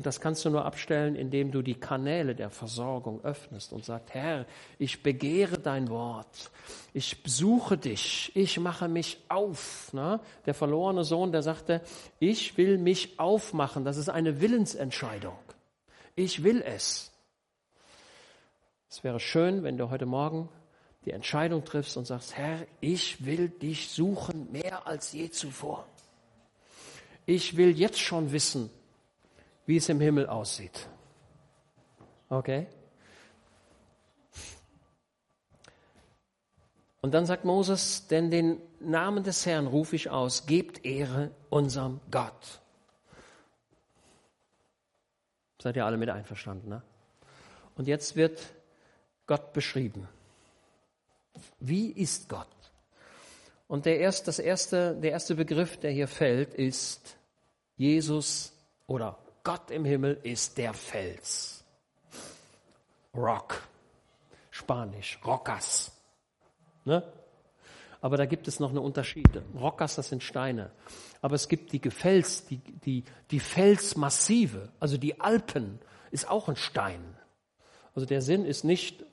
Und 0.00 0.06
das 0.06 0.18
kannst 0.18 0.46
du 0.46 0.48
nur 0.48 0.64
abstellen, 0.64 1.14
indem 1.14 1.50
du 1.52 1.60
die 1.60 1.74
Kanäle 1.74 2.34
der 2.34 2.48
Versorgung 2.48 3.22
öffnest 3.22 3.70
und 3.74 3.84
sagst, 3.84 4.14
Herr, 4.14 4.46
ich 4.78 5.02
begehre 5.02 5.58
dein 5.58 5.90
Wort, 5.90 6.50
ich 6.94 7.18
suche 7.26 7.76
dich, 7.76 8.32
ich 8.34 8.58
mache 8.58 8.88
mich 8.88 9.18
auf. 9.28 9.90
Na? 9.92 10.20
Der 10.46 10.54
verlorene 10.54 11.04
Sohn, 11.04 11.32
der 11.32 11.42
sagte, 11.42 11.82
ich 12.18 12.56
will 12.56 12.78
mich 12.78 13.20
aufmachen. 13.20 13.84
Das 13.84 13.98
ist 13.98 14.08
eine 14.08 14.40
Willensentscheidung. 14.40 15.36
Ich 16.16 16.42
will 16.42 16.62
es. 16.62 17.12
Es 18.88 19.04
wäre 19.04 19.20
schön, 19.20 19.64
wenn 19.64 19.76
du 19.76 19.90
heute 19.90 20.06
Morgen 20.06 20.48
die 21.04 21.10
Entscheidung 21.10 21.62
triffst 21.62 21.98
und 21.98 22.06
sagst, 22.06 22.38
Herr, 22.38 22.66
ich 22.80 23.26
will 23.26 23.50
dich 23.50 23.90
suchen 23.90 24.50
mehr 24.50 24.86
als 24.86 25.12
je 25.12 25.28
zuvor. 25.28 25.86
Ich 27.26 27.58
will 27.58 27.78
jetzt 27.78 28.00
schon 28.00 28.32
wissen, 28.32 28.70
wie 29.70 29.76
es 29.76 29.88
im 29.88 30.00
Himmel 30.00 30.26
aussieht. 30.26 30.88
Okay? 32.28 32.66
Und 37.00 37.14
dann 37.14 37.24
sagt 37.24 37.44
Moses, 37.44 38.08
denn 38.08 38.32
den 38.32 38.60
Namen 38.80 39.22
des 39.22 39.46
Herrn 39.46 39.68
rufe 39.68 39.94
ich 39.94 40.10
aus, 40.10 40.46
gebt 40.46 40.84
Ehre 40.84 41.30
unserem 41.50 42.00
Gott. 42.10 42.60
Seid 45.62 45.76
ihr 45.76 45.86
alle 45.86 45.98
mit 45.98 46.10
einverstanden? 46.10 46.68
Ne? 46.68 46.82
Und 47.76 47.86
jetzt 47.86 48.16
wird 48.16 48.40
Gott 49.28 49.52
beschrieben. 49.52 50.08
Wie 51.60 51.92
ist 51.92 52.28
Gott? 52.28 52.48
Und 53.68 53.86
der 53.86 54.00
erste, 54.00 54.26
das 54.26 54.40
erste, 54.40 54.96
der 54.96 55.12
erste 55.12 55.36
Begriff, 55.36 55.76
der 55.76 55.92
hier 55.92 56.08
fällt, 56.08 56.54
ist 56.54 57.16
Jesus 57.76 58.52
oder 58.88 59.16
Gott 59.42 59.70
im 59.70 59.84
Himmel 59.84 60.18
ist 60.22 60.58
der 60.58 60.74
Fels. 60.74 61.64
Rock. 63.14 63.62
Spanisch. 64.50 65.18
Rockas. 65.24 65.92
Ne? 66.84 67.02
Aber 68.00 68.16
da 68.16 68.26
gibt 68.26 68.48
es 68.48 68.60
noch 68.60 68.70
eine 68.70 68.80
Unterschiede. 68.80 69.42
Rockas, 69.54 69.96
das 69.96 70.08
sind 70.08 70.22
Steine. 70.22 70.70
Aber 71.22 71.34
es 71.34 71.48
gibt 71.48 71.72
die 71.72 71.80
Gefels, 71.80 72.46
die, 72.46 72.58
die, 72.58 73.04
die 73.30 73.40
Felsmassive, 73.40 74.70
also 74.80 74.96
die 74.96 75.20
Alpen, 75.20 75.78
ist 76.10 76.28
auch 76.28 76.48
ein 76.48 76.56
Stein. 76.56 77.16
Also 77.94 78.06
der 78.06 78.22
Sinn 78.22 78.44
ist 78.46 78.64
nicht 78.64 79.04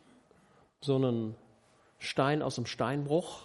so 0.79 0.97
ein 0.97 1.35
Stein 1.99 2.41
aus 2.41 2.55
dem 2.55 2.65
Steinbruch, 2.65 3.41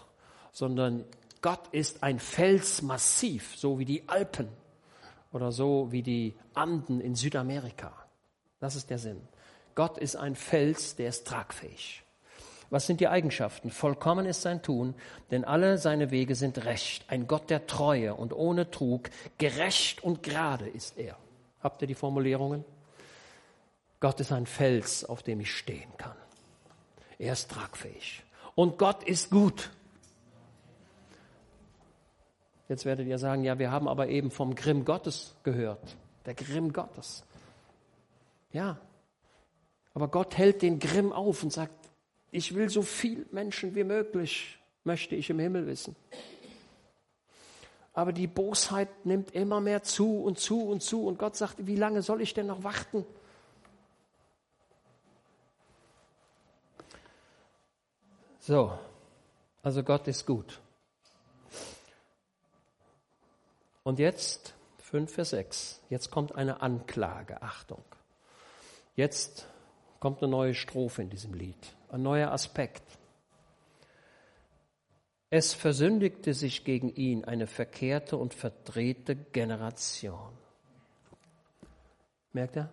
sondern 0.52 1.04
Gott 1.40 1.68
ist 1.72 2.02
ein 2.02 2.20
Felsmassiv, 2.20 3.56
so 3.56 3.78
wie 3.78 3.84
die 3.84 4.08
Alpen 4.08 4.48
oder 5.32 5.52
so 5.52 5.90
wie 5.90 6.02
die 6.02 6.34
Anden 6.54 7.00
in 7.00 7.14
Südamerika. 7.14 7.92
Das 8.60 8.76
ist 8.76 8.90
der 8.90 8.98
Sinn. 8.98 9.20
Gott 9.74 9.98
ist 9.98 10.16
ein 10.16 10.36
Fels, 10.36 10.96
der 10.96 11.08
ist 11.08 11.26
tragfähig. 11.26 12.02
Was 12.70 12.86
sind 12.86 13.00
die 13.00 13.08
Eigenschaften? 13.08 13.70
Vollkommen 13.70 14.24
ist 14.24 14.42
sein 14.42 14.62
Tun, 14.62 14.94
denn 15.30 15.44
alle 15.44 15.76
seine 15.76 16.10
Wege 16.10 16.34
sind 16.34 16.64
recht. 16.64 17.04
Ein 17.08 17.26
Gott 17.26 17.50
der 17.50 17.66
Treue 17.66 18.14
und 18.14 18.32
ohne 18.32 18.70
Trug, 18.70 19.10
gerecht 19.36 20.02
und 20.02 20.22
gerade 20.22 20.68
ist 20.68 20.96
er. 20.96 21.16
Habt 21.62 21.82
ihr 21.82 21.88
die 21.88 21.94
Formulierungen? 21.94 22.64
Gott 24.00 24.20
ist 24.20 24.32
ein 24.32 24.46
Fels, 24.46 25.04
auf 25.04 25.22
dem 25.22 25.40
ich 25.40 25.54
stehen 25.54 25.90
kann. 25.98 26.16
Er 27.18 27.34
ist 27.34 27.50
tragfähig. 27.50 28.24
Und 28.54 28.78
Gott 28.78 29.04
ist 29.04 29.30
gut. 29.30 29.70
Jetzt 32.72 32.86
werdet 32.86 33.06
ihr 33.06 33.18
sagen, 33.18 33.44
ja, 33.44 33.58
wir 33.58 33.70
haben 33.70 33.86
aber 33.86 34.08
eben 34.08 34.30
vom 34.30 34.54
Grimm 34.54 34.86
Gottes 34.86 35.34
gehört. 35.42 35.94
Der 36.24 36.32
Grimm 36.32 36.72
Gottes. 36.72 37.22
Ja. 38.50 38.78
Aber 39.92 40.08
Gott 40.08 40.38
hält 40.38 40.62
den 40.62 40.78
Grimm 40.78 41.12
auf 41.12 41.42
und 41.42 41.52
sagt, 41.52 41.74
ich 42.30 42.54
will 42.54 42.70
so 42.70 42.80
viel 42.80 43.26
Menschen 43.30 43.74
wie 43.74 43.84
möglich, 43.84 44.58
möchte 44.84 45.14
ich 45.14 45.28
im 45.28 45.38
Himmel 45.38 45.66
wissen. 45.66 45.94
Aber 47.92 48.14
die 48.14 48.26
Bosheit 48.26 49.04
nimmt 49.04 49.32
immer 49.32 49.60
mehr 49.60 49.82
zu 49.82 50.22
und 50.22 50.38
zu 50.38 50.66
und 50.66 50.82
zu. 50.82 51.06
Und 51.06 51.18
Gott 51.18 51.36
sagt, 51.36 51.66
wie 51.66 51.76
lange 51.76 52.00
soll 52.00 52.22
ich 52.22 52.32
denn 52.32 52.46
noch 52.46 52.64
warten? 52.64 53.04
So, 58.38 58.72
also 59.62 59.82
Gott 59.82 60.08
ist 60.08 60.24
gut. 60.24 60.58
Und 63.84 63.98
jetzt 63.98 64.54
5, 64.78 65.12
Vers 65.12 65.30
6. 65.30 65.80
Jetzt 65.90 66.10
kommt 66.10 66.34
eine 66.34 66.60
Anklage. 66.62 67.42
Achtung. 67.42 67.84
Jetzt 68.94 69.48
kommt 70.00 70.22
eine 70.22 70.30
neue 70.30 70.54
Strophe 70.54 71.02
in 71.02 71.10
diesem 71.10 71.34
Lied. 71.34 71.74
Ein 71.90 72.02
neuer 72.02 72.30
Aspekt. 72.30 72.82
Es 75.30 75.54
versündigte 75.54 76.34
sich 76.34 76.64
gegen 76.64 76.94
ihn 76.94 77.24
eine 77.24 77.46
verkehrte 77.46 78.18
und 78.18 78.34
verdrehte 78.34 79.16
Generation. 79.16 80.36
Merkt 82.32 82.56
ihr? 82.56 82.70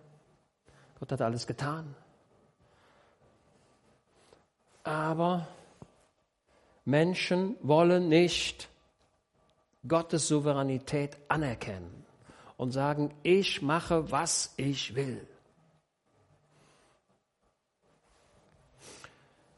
Gott 0.98 1.12
hat 1.12 1.22
alles 1.22 1.46
getan. 1.46 1.94
Aber 4.84 5.48
Menschen 6.84 7.56
wollen 7.62 8.08
nicht 8.08 8.69
Gottes 9.86 10.28
Souveränität 10.28 11.16
anerkennen 11.28 12.04
und 12.56 12.72
sagen, 12.72 13.14
ich 13.22 13.62
mache, 13.62 14.10
was 14.10 14.52
ich 14.56 14.94
will. 14.94 15.26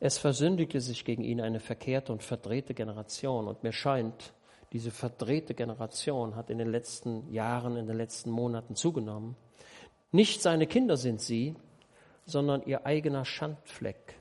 Es 0.05 0.19
versündigte 0.19 0.81
sich 0.81 1.05
gegen 1.05 1.23
ihn 1.23 1.41
eine 1.41 1.61
verkehrte 1.61 2.13
und 2.13 2.23
verdrehte 2.23 2.75
Generation. 2.75 3.47
Und 3.47 3.63
mir 3.63 3.73
scheint, 3.73 4.33
diese 4.73 4.91
verdrehte 4.91 5.55
Generation 5.55 6.35
hat 6.35 6.51
in 6.51 6.59
den 6.59 6.71
letzten 6.71 7.33
Jahren, 7.33 7.77
in 7.77 7.87
den 7.87 7.97
letzten 7.97 8.31
Monaten 8.31 8.75
zugenommen. 8.75 9.37
Nicht 10.11 10.43
seine 10.43 10.67
Kinder 10.67 10.97
sind 10.97 11.21
sie, 11.21 11.55
sondern 12.27 12.63
ihr 12.65 12.85
eigener 12.85 13.25
Schandfleck. 13.25 14.19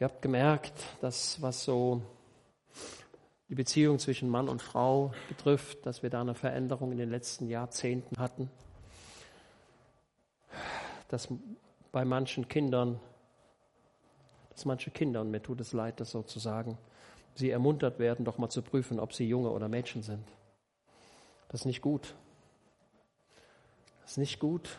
Ihr 0.00 0.06
habt 0.06 0.22
gemerkt, 0.22 0.72
dass 1.00 1.42
was 1.42 1.64
so 1.64 2.02
die 3.48 3.54
Beziehung 3.54 3.98
zwischen 3.98 4.28
Mann 4.28 4.48
und 4.48 4.62
Frau 4.62 5.12
betrifft, 5.28 5.84
dass 5.84 6.02
wir 6.02 6.10
da 6.10 6.22
eine 6.22 6.34
Veränderung 6.34 6.92
in 6.92 6.98
den 6.98 7.10
letzten 7.10 7.48
Jahrzehnten 7.48 8.18
hatten, 8.18 8.50
dass 11.08 11.28
bei 11.92 12.04
manchen 12.04 12.48
Kindern, 12.48 12.98
dass 14.50 14.64
manche 14.64 14.90
Kinder, 14.90 15.20
und 15.20 15.30
mir 15.30 15.42
tut 15.42 15.60
es 15.60 15.72
leid, 15.72 16.00
das 16.00 16.10
so 16.10 16.22
zu 16.22 16.38
sagen, 16.38 16.78
sie 17.34 17.50
ermuntert 17.50 17.98
werden, 17.98 18.24
doch 18.24 18.38
mal 18.38 18.48
zu 18.48 18.62
prüfen, 18.62 18.98
ob 18.98 19.12
sie 19.12 19.28
Junge 19.28 19.50
oder 19.50 19.68
Mädchen 19.68 20.02
sind. 20.02 20.26
Das 21.48 21.60
ist 21.60 21.66
nicht 21.66 21.82
gut. 21.82 22.14
Das 24.02 24.12
ist 24.12 24.18
nicht 24.18 24.40
gut. 24.40 24.78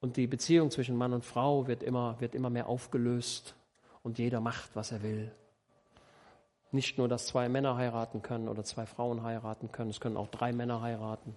Und 0.00 0.16
die 0.16 0.26
Beziehung 0.26 0.70
zwischen 0.70 0.96
Mann 0.96 1.12
und 1.12 1.24
Frau 1.24 1.66
wird 1.66 1.82
immer, 1.82 2.20
wird 2.20 2.34
immer 2.34 2.50
mehr 2.50 2.68
aufgelöst 2.68 3.54
und 4.02 4.18
jeder 4.18 4.40
macht, 4.40 4.76
was 4.76 4.92
er 4.92 5.02
will. 5.02 5.32
Nicht 6.74 6.98
nur, 6.98 7.06
dass 7.06 7.28
zwei 7.28 7.48
Männer 7.48 7.76
heiraten 7.76 8.20
können 8.20 8.48
oder 8.48 8.64
zwei 8.64 8.84
Frauen 8.84 9.22
heiraten 9.22 9.70
können, 9.70 9.90
es 9.90 10.00
können 10.00 10.16
auch 10.16 10.26
drei 10.26 10.52
Männer 10.52 10.82
heiraten 10.82 11.36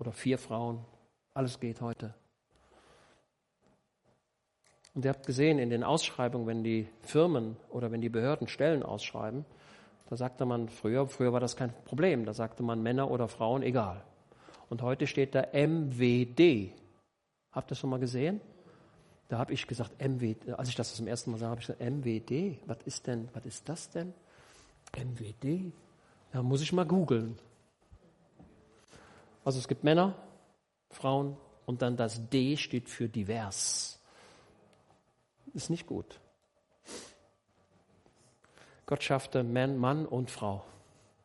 oder 0.00 0.10
vier 0.10 0.36
Frauen. 0.36 0.84
Alles 1.32 1.60
geht 1.60 1.80
heute. 1.80 2.12
Und 4.92 5.04
ihr 5.04 5.10
habt 5.10 5.26
gesehen, 5.26 5.60
in 5.60 5.70
den 5.70 5.84
Ausschreibungen, 5.84 6.48
wenn 6.48 6.64
die 6.64 6.88
Firmen 7.02 7.56
oder 7.70 7.92
wenn 7.92 8.00
die 8.00 8.08
Behörden 8.08 8.48
Stellen 8.48 8.82
ausschreiben, 8.82 9.44
da 10.10 10.16
sagte 10.16 10.44
man 10.44 10.68
früher, 10.68 11.06
früher 11.06 11.32
war 11.32 11.38
das 11.38 11.54
kein 11.54 11.72
Problem, 11.84 12.24
da 12.24 12.32
sagte 12.32 12.64
man 12.64 12.82
Männer 12.82 13.12
oder 13.12 13.28
Frauen, 13.28 13.62
egal. 13.62 14.02
Und 14.70 14.82
heute 14.82 15.06
steht 15.06 15.36
da 15.36 15.46
MWD. 15.52 16.72
Habt 17.52 17.66
ihr 17.66 17.68
das 17.68 17.78
schon 17.78 17.90
mal 17.90 18.00
gesehen? 18.00 18.40
Da 19.28 19.38
habe 19.38 19.52
ich 19.52 19.68
gesagt, 19.68 20.02
MWD, 20.02 20.58
als 20.58 20.68
ich 20.68 20.74
das 20.74 20.96
zum 20.96 21.06
ersten 21.06 21.30
Mal 21.30 21.38
sah, 21.38 21.50
habe 21.50 21.60
ich 21.60 21.68
gesagt, 21.68 21.80
MWD, 21.80 22.58
was 22.66 22.78
ist 22.86 23.06
denn, 23.06 23.28
was 23.34 23.46
ist 23.46 23.68
das 23.68 23.88
denn? 23.90 24.12
MWD? 24.96 25.72
Da 26.32 26.42
muss 26.42 26.60
ich 26.60 26.72
mal 26.72 26.86
googeln. 26.86 27.38
Also 29.44 29.58
es 29.58 29.68
gibt 29.68 29.84
Männer, 29.84 30.14
Frauen 30.90 31.36
und 31.66 31.82
dann 31.82 31.96
das 31.96 32.28
D 32.28 32.56
steht 32.56 32.88
für 32.88 33.08
divers. 33.08 34.00
Ist 35.52 35.70
nicht 35.70 35.86
gut. 35.86 36.18
Gott 38.86 39.02
schaffte 39.02 39.42
Mann, 39.44 39.78
Mann 39.78 40.06
und 40.06 40.30
Frau. 40.30 40.64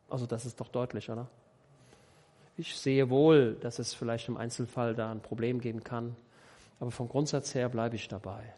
Also 0.08 0.26
das 0.26 0.46
ist 0.46 0.60
doch 0.60 0.68
deutlich, 0.68 1.10
oder? 1.10 1.28
Ich 2.56 2.76
sehe 2.76 3.10
wohl, 3.10 3.54
dass 3.54 3.78
es 3.78 3.94
vielleicht 3.94 4.28
im 4.28 4.36
Einzelfall 4.36 4.94
da 4.94 5.10
ein 5.10 5.20
Problem 5.20 5.60
geben 5.60 5.82
kann, 5.82 6.16
aber 6.78 6.90
vom 6.90 7.08
Grundsatz 7.08 7.54
her 7.54 7.68
bleibe 7.68 7.96
ich 7.96 8.08
dabei. 8.08 8.54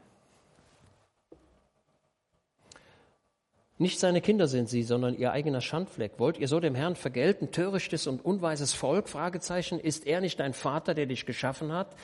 Nicht 3.82 3.98
seine 3.98 4.20
Kinder 4.20 4.46
sind 4.46 4.68
sie, 4.68 4.84
sondern 4.84 5.18
ihr 5.18 5.32
eigener 5.32 5.60
Schandfleck. 5.60 6.20
Wollt 6.20 6.38
ihr 6.38 6.46
so 6.46 6.60
dem 6.60 6.76
Herrn 6.76 6.94
vergelten, 6.94 7.50
törichtes 7.50 8.06
und 8.06 8.24
unweises 8.24 8.72
Volk? 8.72 9.08
Fragezeichen. 9.08 9.80
Ist 9.80 10.06
er 10.06 10.20
nicht 10.20 10.38
dein 10.38 10.54
Vater, 10.54 10.94
der 10.94 11.06
dich 11.06 11.26
geschaffen 11.26 11.72
hat? 11.72 11.96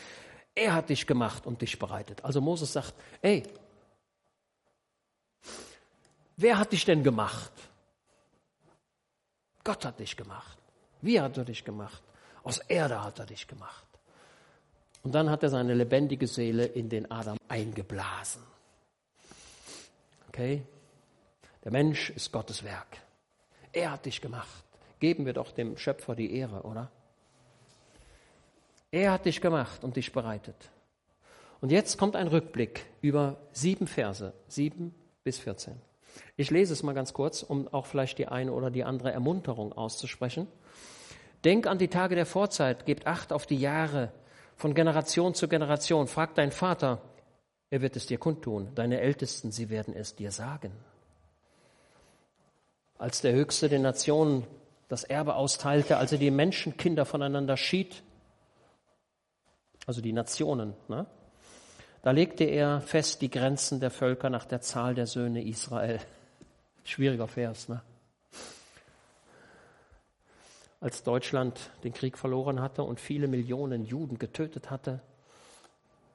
Er 0.57 0.75
hat 0.75 0.89
dich 0.89 1.07
gemacht 1.07 1.47
und 1.47 1.63
dich 1.63 1.79
bereitet. 1.79 2.25
Also 2.25 2.41
Moses 2.41 2.73
sagt, 2.73 2.95
ey, 3.23 3.45
wer 6.37 6.59
hat 6.59 6.73
dich 6.73 6.85
denn 6.85 7.05
gemacht? 7.05 7.53
Gott 9.63 9.85
hat 9.85 10.01
dich 10.01 10.17
gemacht. 10.17 10.59
Wie 11.01 11.21
hat 11.21 11.39
er 11.39 11.45
dich 11.45 11.65
gemacht? 11.65 12.03
Aus 12.43 12.59
Erde 12.59 13.05
hat 13.05 13.21
er 13.21 13.27
dich 13.27 13.47
gemacht. 13.47 13.87
Und 15.05 15.15
dann 15.15 15.31
hat 15.31 15.45
er 15.45 15.51
seine 15.51 15.75
lebendige 15.75 16.27
Seele 16.27 16.67
in 16.67 16.89
den 16.89 17.09
Adam 17.09 17.39
eingeblasen. 17.47 18.43
Okay? 20.27 20.65
Der 21.65 21.73
Mensch 21.73 22.11
ist 22.11 22.33
Gottes 22.33 22.63
Werk. 22.65 22.99
Er 23.73 23.93
hat 23.93 24.07
dich 24.07 24.21
gemacht. 24.21 24.65
Geben 25.01 25.27
wir 25.27 25.33
doch 25.33 25.53
dem 25.53 25.77
Schöpfer 25.77 26.15
die 26.15 26.35
Ehre, 26.35 26.63
oder? 26.63 26.91
Er 28.91 29.13
hat 29.13 29.27
dich 29.27 29.41
gemacht 29.41 29.85
und 29.85 29.97
dich 29.97 30.13
bereitet. 30.13 30.71
Und 31.61 31.71
jetzt 31.71 31.99
kommt 31.99 32.17
ein 32.17 32.29
Rückblick 32.29 32.87
über 33.01 33.37
sieben 33.53 33.87
Verse, 33.87 34.33
sieben 34.47 34.95
bis 35.25 35.39
14. 35.39 35.75
Ich 36.37 36.51
lese 36.51 36.73
es 36.73 36.83
mal 36.83 36.95
ganz 36.95 37.13
kurz, 37.13 37.43
um 37.43 37.69
auch 37.69 37.87
vielleicht 37.87 38.19
die 38.19 38.29
eine 38.29 38.53
oder 38.53 38.71
die 38.71 38.85
andere 38.85 39.13
Ermunterung 39.13 39.73
auszusprechen. 39.73 40.47
Denk 41.45 41.67
an 41.67 41.79
die 41.79 41.89
Tage 41.89 42.15
der 42.15 42.27
Vorzeit, 42.27 42.87
gebt 42.87 43.07
Acht 43.07 43.33
auf 43.33 43.47
die 43.47 43.59
Jahre 43.59 44.13
von 44.57 44.75
Generation 44.75 45.35
zu 45.35 45.49
Generation. 45.49 46.09
Frag 46.09 46.35
deinen 46.35 46.51
Vater, 46.51 47.03
er 47.71 47.83
wird 47.83 47.97
es 47.97 48.07
dir 48.07 48.19
kundtun. 48.19 48.75
Deine 48.75 49.01
Ältesten, 49.01 49.53
sie 49.53 49.69
werden 49.69 49.95
es 49.95 50.17
dir 50.17 50.33
sagen. 50.33 50.73
Als 52.99 53.21
der 53.21 53.33
Höchste 53.33 53.69
den 53.69 53.83
Nationen 53.83 54.45
das 54.89 55.05
Erbe 55.05 55.37
austeilte, 55.37 55.99
als 55.99 56.13
er 56.13 56.19
die 56.19 56.33
Menschenkinder 56.33 57.05
voneinander 57.05 57.57
schied, 57.57 58.03
also 59.87 60.01
die 60.01 60.13
Nationen, 60.13 60.75
ne? 60.89 61.07
da 62.03 62.11
legte 62.11 62.45
er 62.45 62.81
fest 62.81 63.23
die 63.23 63.31
Grenzen 63.31 63.81
der 63.81 63.91
Völker 63.91 64.31
nach 64.31 64.45
der 64.45 64.61
Zahl 64.61 64.95
der 64.95 65.07
Söhne 65.07 65.45
Israel. 65.45 66.01
Schwieriger 66.85 67.29
Vers, 67.29 67.69
ne? 67.69 67.83
Als 70.81 71.03
Deutschland 71.03 71.71
den 71.83 71.93
Krieg 71.93 72.17
verloren 72.17 72.61
hatte 72.61 72.85
und 72.85 73.01
viele 73.01 73.27
Millionen 73.27 73.85
Juden 73.85 74.19
getötet 74.19 74.71
hatte, 74.71 75.01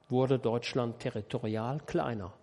wurde 0.09 0.39
Deutschland 0.39 0.99
territorial 0.99 1.79
kleiner. 1.85 2.33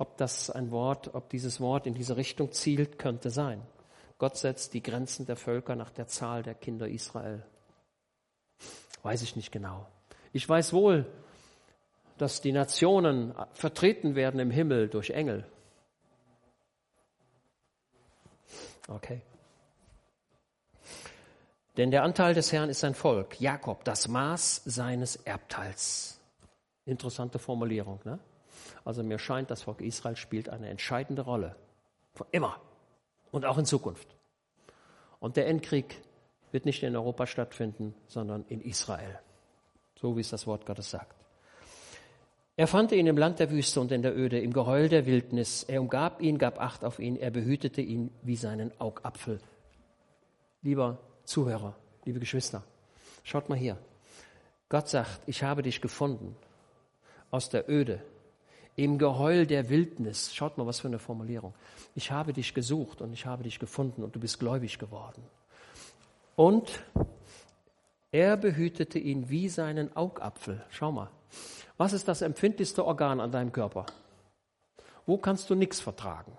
Ob 0.00 0.16
das 0.16 0.48
ein 0.48 0.70
Wort, 0.70 1.14
ob 1.14 1.28
dieses 1.28 1.60
Wort 1.60 1.86
in 1.86 1.92
diese 1.92 2.16
Richtung 2.16 2.52
zielt, 2.52 2.98
könnte 2.98 3.28
sein. 3.28 3.60
Gott 4.16 4.34
setzt 4.38 4.72
die 4.72 4.82
Grenzen 4.82 5.26
der 5.26 5.36
Völker 5.36 5.76
nach 5.76 5.90
der 5.90 6.06
Zahl 6.06 6.42
der 6.42 6.54
Kinder 6.54 6.88
Israel. 6.88 7.44
Weiß 9.02 9.20
ich 9.20 9.36
nicht 9.36 9.52
genau. 9.52 9.86
Ich 10.32 10.48
weiß 10.48 10.72
wohl, 10.72 11.04
dass 12.16 12.40
die 12.40 12.52
Nationen 12.52 13.34
vertreten 13.52 14.14
werden 14.14 14.40
im 14.40 14.50
Himmel 14.50 14.88
durch 14.88 15.10
Engel. 15.10 15.46
Okay. 18.88 19.20
Denn 21.76 21.90
der 21.90 22.04
Anteil 22.04 22.32
des 22.32 22.52
Herrn 22.52 22.70
ist 22.70 22.80
sein 22.80 22.94
Volk, 22.94 23.38
Jakob, 23.38 23.84
das 23.84 24.08
Maß 24.08 24.62
seines 24.64 25.16
Erbteils. 25.16 26.18
Interessante 26.86 27.38
Formulierung. 27.38 28.00
Ne? 28.04 28.18
Also 28.84 29.02
mir 29.02 29.18
scheint, 29.18 29.50
das 29.50 29.62
Volk 29.62 29.80
Israel 29.80 30.16
spielt 30.16 30.48
eine 30.48 30.68
entscheidende 30.68 31.22
Rolle. 31.22 31.56
Von 32.14 32.26
immer 32.32 32.60
und 33.30 33.44
auch 33.44 33.58
in 33.58 33.64
Zukunft. 33.64 34.08
Und 35.18 35.36
der 35.36 35.46
Endkrieg 35.46 36.00
wird 36.52 36.64
nicht 36.64 36.82
in 36.82 36.96
Europa 36.96 37.26
stattfinden, 37.26 37.94
sondern 38.08 38.44
in 38.48 38.60
Israel. 38.60 39.20
So 39.98 40.16
wie 40.16 40.20
es 40.20 40.30
das 40.30 40.46
Wort 40.46 40.66
Gottes 40.66 40.90
sagt. 40.90 41.14
Er 42.56 42.66
fand 42.66 42.92
ihn 42.92 43.06
im 43.06 43.16
Land 43.16 43.38
der 43.38 43.50
Wüste 43.50 43.80
und 43.80 43.92
in 43.92 44.02
der 44.02 44.14
Öde, 44.16 44.38
im 44.38 44.52
Geheul 44.52 44.88
der 44.88 45.06
Wildnis. 45.06 45.62
Er 45.62 45.80
umgab 45.80 46.20
ihn, 46.20 46.36
gab 46.36 46.60
Acht 46.60 46.84
auf 46.84 46.98
ihn, 46.98 47.16
er 47.16 47.30
behütete 47.30 47.80
ihn 47.80 48.10
wie 48.22 48.36
seinen 48.36 48.72
Augapfel. 48.78 49.40
Lieber 50.62 50.98
Zuhörer, 51.24 51.74
liebe 52.04 52.20
Geschwister, 52.20 52.62
schaut 53.22 53.48
mal 53.48 53.56
hier. 53.56 53.78
Gott 54.68 54.88
sagt, 54.88 55.22
ich 55.26 55.42
habe 55.42 55.62
dich 55.62 55.80
gefunden 55.80 56.36
aus 57.30 57.48
der 57.48 57.70
Öde, 57.70 58.02
im 58.76 58.98
Geheul 58.98 59.46
der 59.46 59.68
Wildnis. 59.68 60.34
Schaut 60.34 60.58
mal, 60.58 60.66
was 60.66 60.80
für 60.80 60.88
eine 60.88 60.98
Formulierung. 60.98 61.54
Ich 61.94 62.10
habe 62.10 62.32
dich 62.32 62.54
gesucht 62.54 63.00
und 63.00 63.12
ich 63.12 63.26
habe 63.26 63.42
dich 63.42 63.58
gefunden 63.58 64.02
und 64.02 64.14
du 64.14 64.20
bist 64.20 64.38
gläubig 64.38 64.78
geworden. 64.78 65.22
Und 66.36 66.82
er 68.12 68.36
behütete 68.36 68.98
ihn 68.98 69.28
wie 69.28 69.48
seinen 69.48 69.94
Augapfel. 69.96 70.64
Schau 70.70 70.92
mal, 70.92 71.10
was 71.76 71.92
ist 71.92 72.08
das 72.08 72.22
empfindlichste 72.22 72.84
Organ 72.84 73.20
an 73.20 73.32
deinem 73.32 73.52
Körper? 73.52 73.86
Wo 75.06 75.16
kannst 75.16 75.50
du 75.50 75.54
nichts 75.54 75.80
vertragen? 75.80 76.32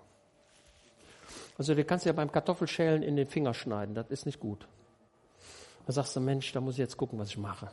Also 1.58 1.74
du 1.74 1.84
kannst 1.84 2.06
ja 2.06 2.12
beim 2.12 2.32
Kartoffelschälen 2.32 3.02
in 3.02 3.16
den 3.16 3.26
Finger 3.26 3.54
schneiden, 3.54 3.94
das 3.94 4.08
ist 4.08 4.26
nicht 4.26 4.40
gut. 4.40 4.66
Da 5.86 5.92
sagst 5.92 6.14
du, 6.16 6.20
Mensch, 6.20 6.52
da 6.52 6.60
muss 6.60 6.74
ich 6.74 6.78
jetzt 6.78 6.96
gucken, 6.96 7.18
was 7.18 7.28
ich 7.28 7.38
mache. 7.38 7.70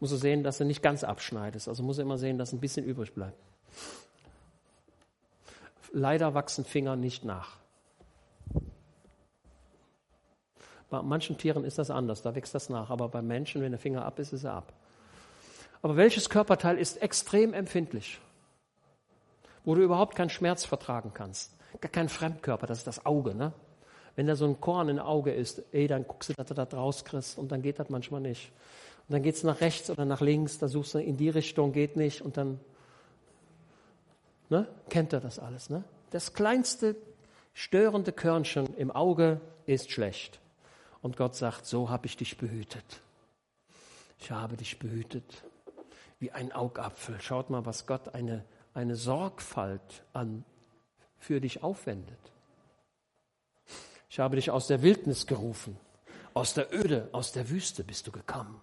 Muss 0.00 0.10
du 0.10 0.16
sehen, 0.16 0.42
dass 0.42 0.58
du 0.58 0.64
nicht 0.64 0.82
ganz 0.82 1.04
abschneidest. 1.04 1.68
Also 1.68 1.82
muss 1.82 1.96
du 1.96 2.02
immer 2.02 2.18
sehen, 2.18 2.38
dass 2.38 2.52
ein 2.52 2.60
bisschen 2.60 2.84
übrig 2.84 3.14
bleibt. 3.14 3.38
Leider 5.92 6.34
wachsen 6.34 6.64
Finger 6.64 6.96
nicht 6.96 7.24
nach. 7.24 7.56
Bei 10.90 11.02
manchen 11.02 11.36
Tieren 11.36 11.64
ist 11.64 11.78
das 11.78 11.90
anders, 11.90 12.22
da 12.22 12.34
wächst 12.34 12.54
das 12.54 12.70
nach. 12.70 12.90
Aber 12.90 13.08
bei 13.08 13.22
Menschen, 13.22 13.60
wenn 13.60 13.72
der 13.72 13.78
Finger 13.78 14.04
ab 14.04 14.18
ist, 14.18 14.32
ist 14.32 14.44
er 14.44 14.54
ab. 14.54 14.72
Aber 15.82 15.96
welches 15.96 16.30
Körperteil 16.30 16.78
ist 16.78 17.02
extrem 17.02 17.52
empfindlich? 17.52 18.20
Wo 19.64 19.74
du 19.74 19.82
überhaupt 19.82 20.14
keinen 20.14 20.30
Schmerz 20.30 20.64
vertragen 20.64 21.12
kannst. 21.12 21.52
Gar 21.80 21.90
kein 21.90 22.08
Fremdkörper, 22.08 22.66
das 22.66 22.78
ist 22.78 22.86
das 22.86 23.04
Auge. 23.04 23.34
Ne? 23.34 23.52
Wenn 24.16 24.26
da 24.26 24.34
so 24.34 24.46
ein 24.46 24.60
Korn 24.60 24.88
im 24.88 24.98
Auge 24.98 25.32
ist, 25.32 25.62
ey, 25.72 25.86
dann 25.86 26.06
guckst 26.06 26.30
du, 26.30 26.34
dass 26.34 26.46
du 26.46 26.54
das 26.54 26.72
rauskriegst 26.72 27.38
und 27.38 27.52
dann 27.52 27.62
geht 27.62 27.78
das 27.78 27.90
manchmal 27.90 28.20
nicht. 28.20 28.50
Und 29.08 29.14
dann 29.14 29.22
geht 29.22 29.36
es 29.36 29.42
nach 29.42 29.62
rechts 29.62 29.88
oder 29.88 30.04
nach 30.04 30.20
links, 30.20 30.58
da 30.58 30.68
suchst 30.68 30.94
du 30.94 30.98
in 30.98 31.16
die 31.16 31.30
Richtung, 31.30 31.72
geht 31.72 31.96
nicht 31.96 32.20
und 32.20 32.36
dann 32.36 32.60
ne, 34.50 34.68
kennt 34.90 35.14
er 35.14 35.20
das 35.20 35.38
alles. 35.38 35.70
Ne? 35.70 35.82
Das 36.10 36.34
kleinste 36.34 36.94
störende 37.54 38.12
Körnchen 38.12 38.76
im 38.76 38.90
Auge 38.90 39.40
ist 39.64 39.90
schlecht. 39.90 40.40
Und 41.00 41.16
Gott 41.16 41.34
sagt, 41.36 41.64
so 41.64 41.88
habe 41.88 42.06
ich 42.06 42.18
dich 42.18 42.36
behütet. 42.36 43.00
Ich 44.18 44.30
habe 44.30 44.56
dich 44.56 44.78
behütet 44.78 45.42
wie 46.18 46.32
ein 46.32 46.52
Augapfel. 46.52 47.18
Schaut 47.20 47.48
mal, 47.48 47.64
was 47.64 47.86
Gott 47.86 48.14
eine, 48.14 48.44
eine 48.74 48.96
Sorgfalt 48.96 50.04
an, 50.12 50.44
für 51.16 51.40
dich 51.40 51.62
aufwendet. 51.62 52.18
Ich 54.10 54.18
habe 54.18 54.36
dich 54.36 54.50
aus 54.50 54.66
der 54.66 54.82
Wildnis 54.82 55.26
gerufen. 55.26 55.78
Aus 56.34 56.54
der 56.54 56.72
Öde, 56.74 57.08
aus 57.12 57.32
der 57.32 57.48
Wüste 57.48 57.84
bist 57.84 58.06
du 58.06 58.12
gekommen. 58.12 58.60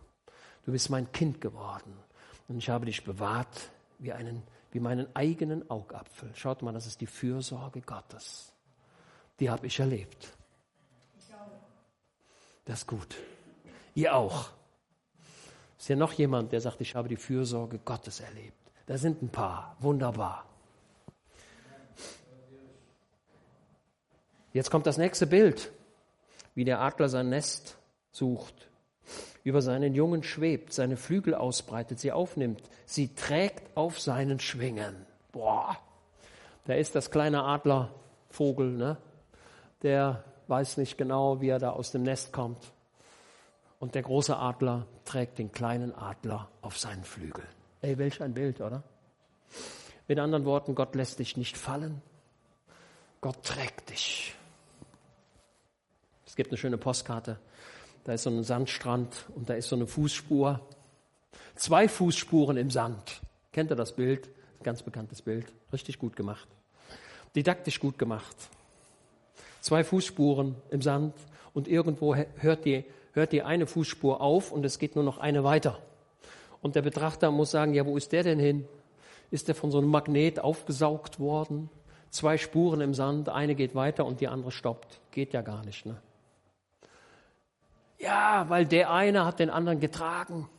Du 0.65 0.71
bist 0.71 0.89
mein 0.89 1.11
Kind 1.11 1.39
geworden. 1.39 1.95
Und 2.47 2.57
ich 2.57 2.69
habe 2.69 2.85
dich 2.85 3.03
bewahrt 3.03 3.69
wie, 3.99 4.11
einen, 4.11 4.43
wie 4.71 4.79
meinen 4.79 5.07
eigenen 5.15 5.69
Augapfel. 5.69 6.31
Schaut 6.35 6.61
mal, 6.61 6.73
das 6.73 6.87
ist 6.87 7.01
die 7.01 7.07
Fürsorge 7.07 7.81
Gottes. 7.81 8.51
Die 9.39 9.49
habe 9.49 9.67
ich 9.67 9.79
erlebt. 9.79 10.35
Das 12.65 12.79
ist 12.79 12.87
gut. 12.87 13.15
Ihr 13.93 14.15
auch. 14.15 14.49
Ist 15.77 15.89
ja 15.89 15.95
noch 15.95 16.13
jemand, 16.13 16.51
der 16.51 16.61
sagt, 16.61 16.81
ich 16.81 16.95
habe 16.95 17.07
die 17.07 17.15
Fürsorge 17.15 17.79
Gottes 17.79 18.19
erlebt. 18.19 18.57
Da 18.87 18.97
sind 18.97 19.21
ein 19.21 19.29
paar. 19.29 19.75
Wunderbar. 19.79 20.45
Jetzt 24.51 24.71
kommt 24.71 24.87
das 24.87 24.97
nächste 24.97 25.27
Bild, 25.27 25.71
wie 26.55 26.63
der 26.63 26.79
Adler 26.79 27.09
sein 27.09 27.29
Nest 27.29 27.77
sucht, 28.11 28.69
über 29.45 29.61
seinen 29.61 29.93
Jungen 29.93 30.23
schwebt, 30.23 30.73
seine 30.73 30.97
Flügel 30.97 31.35
ausbreitet, 31.35 31.99
sie 31.99 32.11
aufnimmt, 32.11 32.63
sie 32.85 33.13
trägt 33.13 33.77
auf 33.77 33.99
seinen 33.99 34.39
Schwingen. 34.39 35.05
Boah, 35.31 35.77
da 36.65 36.73
ist 36.73 36.95
das 36.95 37.11
kleine 37.11 37.43
Adlervogel, 37.43 38.71
ne? 38.71 38.97
der 39.83 40.23
weiß 40.47 40.77
nicht 40.77 40.97
genau, 40.97 41.41
wie 41.41 41.49
er 41.49 41.59
da 41.59 41.69
aus 41.69 41.91
dem 41.91 42.01
Nest 42.01 42.33
kommt. 42.33 42.57
Und 43.79 43.93
der 43.93 44.01
große 44.01 44.35
Adler 44.35 44.87
trägt 45.05 45.37
den 45.37 45.51
kleinen 45.51 45.93
Adler 45.93 46.49
auf 46.61 46.79
seinen 46.79 47.03
Flügeln. 47.03 47.47
Ey, 47.81 47.99
welch 47.99 48.23
ein 48.23 48.33
Bild, 48.33 48.61
oder? 48.61 48.81
Mit 50.07 50.17
anderen 50.17 50.45
Worten, 50.45 50.73
Gott 50.73 50.95
lässt 50.95 51.19
dich 51.19 51.37
nicht 51.37 51.55
fallen. 51.55 52.01
Gott 53.21 53.43
trägt 53.43 53.91
dich. 53.91 54.33
Es 56.25 56.35
gibt 56.35 56.49
eine 56.49 56.57
schöne 56.57 56.79
Postkarte. 56.79 57.37
Da 58.05 58.13
ist 58.13 58.23
so 58.23 58.29
ein 58.29 58.43
Sandstrand 58.43 59.25
und 59.35 59.49
da 59.49 59.55
ist 59.55 59.67
so 59.67 59.75
eine 59.75 59.87
Fußspur. 59.87 60.61
Zwei 61.55 61.87
Fußspuren 61.89 62.55
im 62.55 62.71
Sand. 62.71 63.21
Kennt 63.51 63.71
ihr 63.71 63.75
das 63.75 63.93
Bild? 63.93 64.29
ganz 64.65 64.81
bekanntes 64.81 65.21
Bild, 65.21 65.45
richtig 65.71 65.99
gut 65.99 66.15
gemacht. 66.15 66.47
Didaktisch 67.35 67.79
gut 67.79 67.97
gemacht. 67.99 68.35
Zwei 69.61 69.83
Fußspuren 69.83 70.55
im 70.71 70.81
Sand 70.81 71.13
und 71.53 71.67
irgendwo 71.67 72.15
hört 72.15 72.65
die, 72.65 72.83
hört 73.13 73.31
die 73.31 73.43
eine 73.43 73.67
Fußspur 73.67 74.21
auf 74.21 74.51
und 74.51 74.65
es 74.65 74.79
geht 74.79 74.95
nur 74.95 75.03
noch 75.03 75.19
eine 75.19 75.43
weiter. 75.43 75.79
Und 76.61 76.75
der 76.75 76.81
Betrachter 76.81 77.29
muss 77.29 77.51
sagen, 77.51 77.75
ja, 77.75 77.85
wo 77.85 77.95
ist 77.95 78.11
der 78.11 78.23
denn 78.23 78.39
hin? 78.39 78.67
Ist 79.29 79.47
der 79.47 79.55
von 79.55 79.69
so 79.71 79.77
einem 79.77 79.89
Magnet 79.89 80.39
aufgesaugt 80.39 81.19
worden? 81.19 81.69
Zwei 82.09 82.37
Spuren 82.37 82.81
im 82.81 82.95
Sand, 82.95 83.29
eine 83.29 83.53
geht 83.53 83.75
weiter 83.75 84.05
und 84.05 84.19
die 84.19 84.27
andere 84.27 84.51
stoppt. 84.51 84.99
Geht 85.11 85.33
ja 85.33 85.41
gar 85.41 85.63
nicht, 85.63 85.85
ne? 85.85 85.97
Ja, 87.97 88.45
weil 88.49 88.65
der 88.65 88.91
eine 88.91 89.25
hat 89.25 89.39
den 89.39 89.49
anderen 89.49 89.79
getragen. 89.79 90.49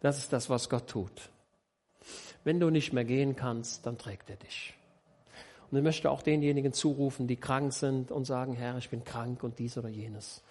Das 0.00 0.18
ist 0.18 0.32
das, 0.32 0.48
was 0.48 0.68
Gott 0.68 0.88
tut. 0.88 1.30
Wenn 2.44 2.60
du 2.60 2.70
nicht 2.70 2.92
mehr 2.92 3.04
gehen 3.04 3.36
kannst, 3.36 3.84
dann 3.86 3.98
trägt 3.98 4.30
er 4.30 4.36
dich. 4.36 4.74
Und 5.70 5.76
ich 5.76 5.84
möchte 5.84 6.10
auch 6.10 6.22
denjenigen 6.22 6.72
zurufen, 6.72 7.26
die 7.26 7.36
krank 7.36 7.72
sind 7.72 8.10
und 8.10 8.24
sagen, 8.24 8.54
Herr, 8.54 8.78
ich 8.78 8.88
bin 8.88 9.04
krank 9.04 9.42
und 9.42 9.58
dies 9.58 9.76
oder 9.76 9.88
jenes. 9.88 10.42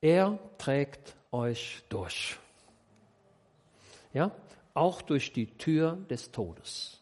Er 0.00 0.38
trägt 0.58 1.16
euch 1.32 1.82
durch. 1.88 2.38
Ja? 4.14 4.30
Auch 4.72 5.02
durch 5.02 5.32
die 5.32 5.46
Tür 5.58 5.98
des 6.08 6.30
Todes. 6.32 7.00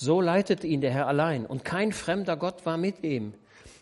So 0.00 0.20
leitet 0.20 0.62
ihn 0.62 0.80
der 0.80 0.92
Herr 0.92 1.08
allein 1.08 1.44
und 1.44 1.64
kein 1.64 1.90
fremder 1.90 2.36
Gott 2.36 2.64
war 2.64 2.76
mit 2.76 3.02
ihm. 3.02 3.34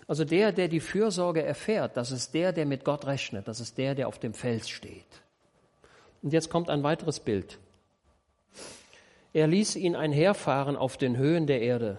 Also 0.08 0.24
der, 0.24 0.50
der 0.50 0.68
die 0.68 0.80
Fürsorge 0.80 1.42
erfährt, 1.42 1.98
das 1.98 2.10
ist 2.10 2.32
der, 2.32 2.54
der 2.54 2.64
mit 2.64 2.84
Gott 2.86 3.06
rechnet, 3.06 3.46
das 3.46 3.60
ist 3.60 3.76
der, 3.76 3.94
der 3.94 4.08
auf 4.08 4.18
dem 4.18 4.32
Fels 4.32 4.70
steht. 4.70 5.04
Und 6.22 6.32
jetzt 6.32 6.48
kommt 6.48 6.70
ein 6.70 6.82
weiteres 6.82 7.20
Bild. 7.20 7.58
Er 9.34 9.46
ließ 9.46 9.76
ihn 9.76 9.94
einherfahren 9.94 10.74
auf 10.74 10.96
den 10.96 11.18
Höhen 11.18 11.46
der 11.46 11.60
Erde, 11.60 11.98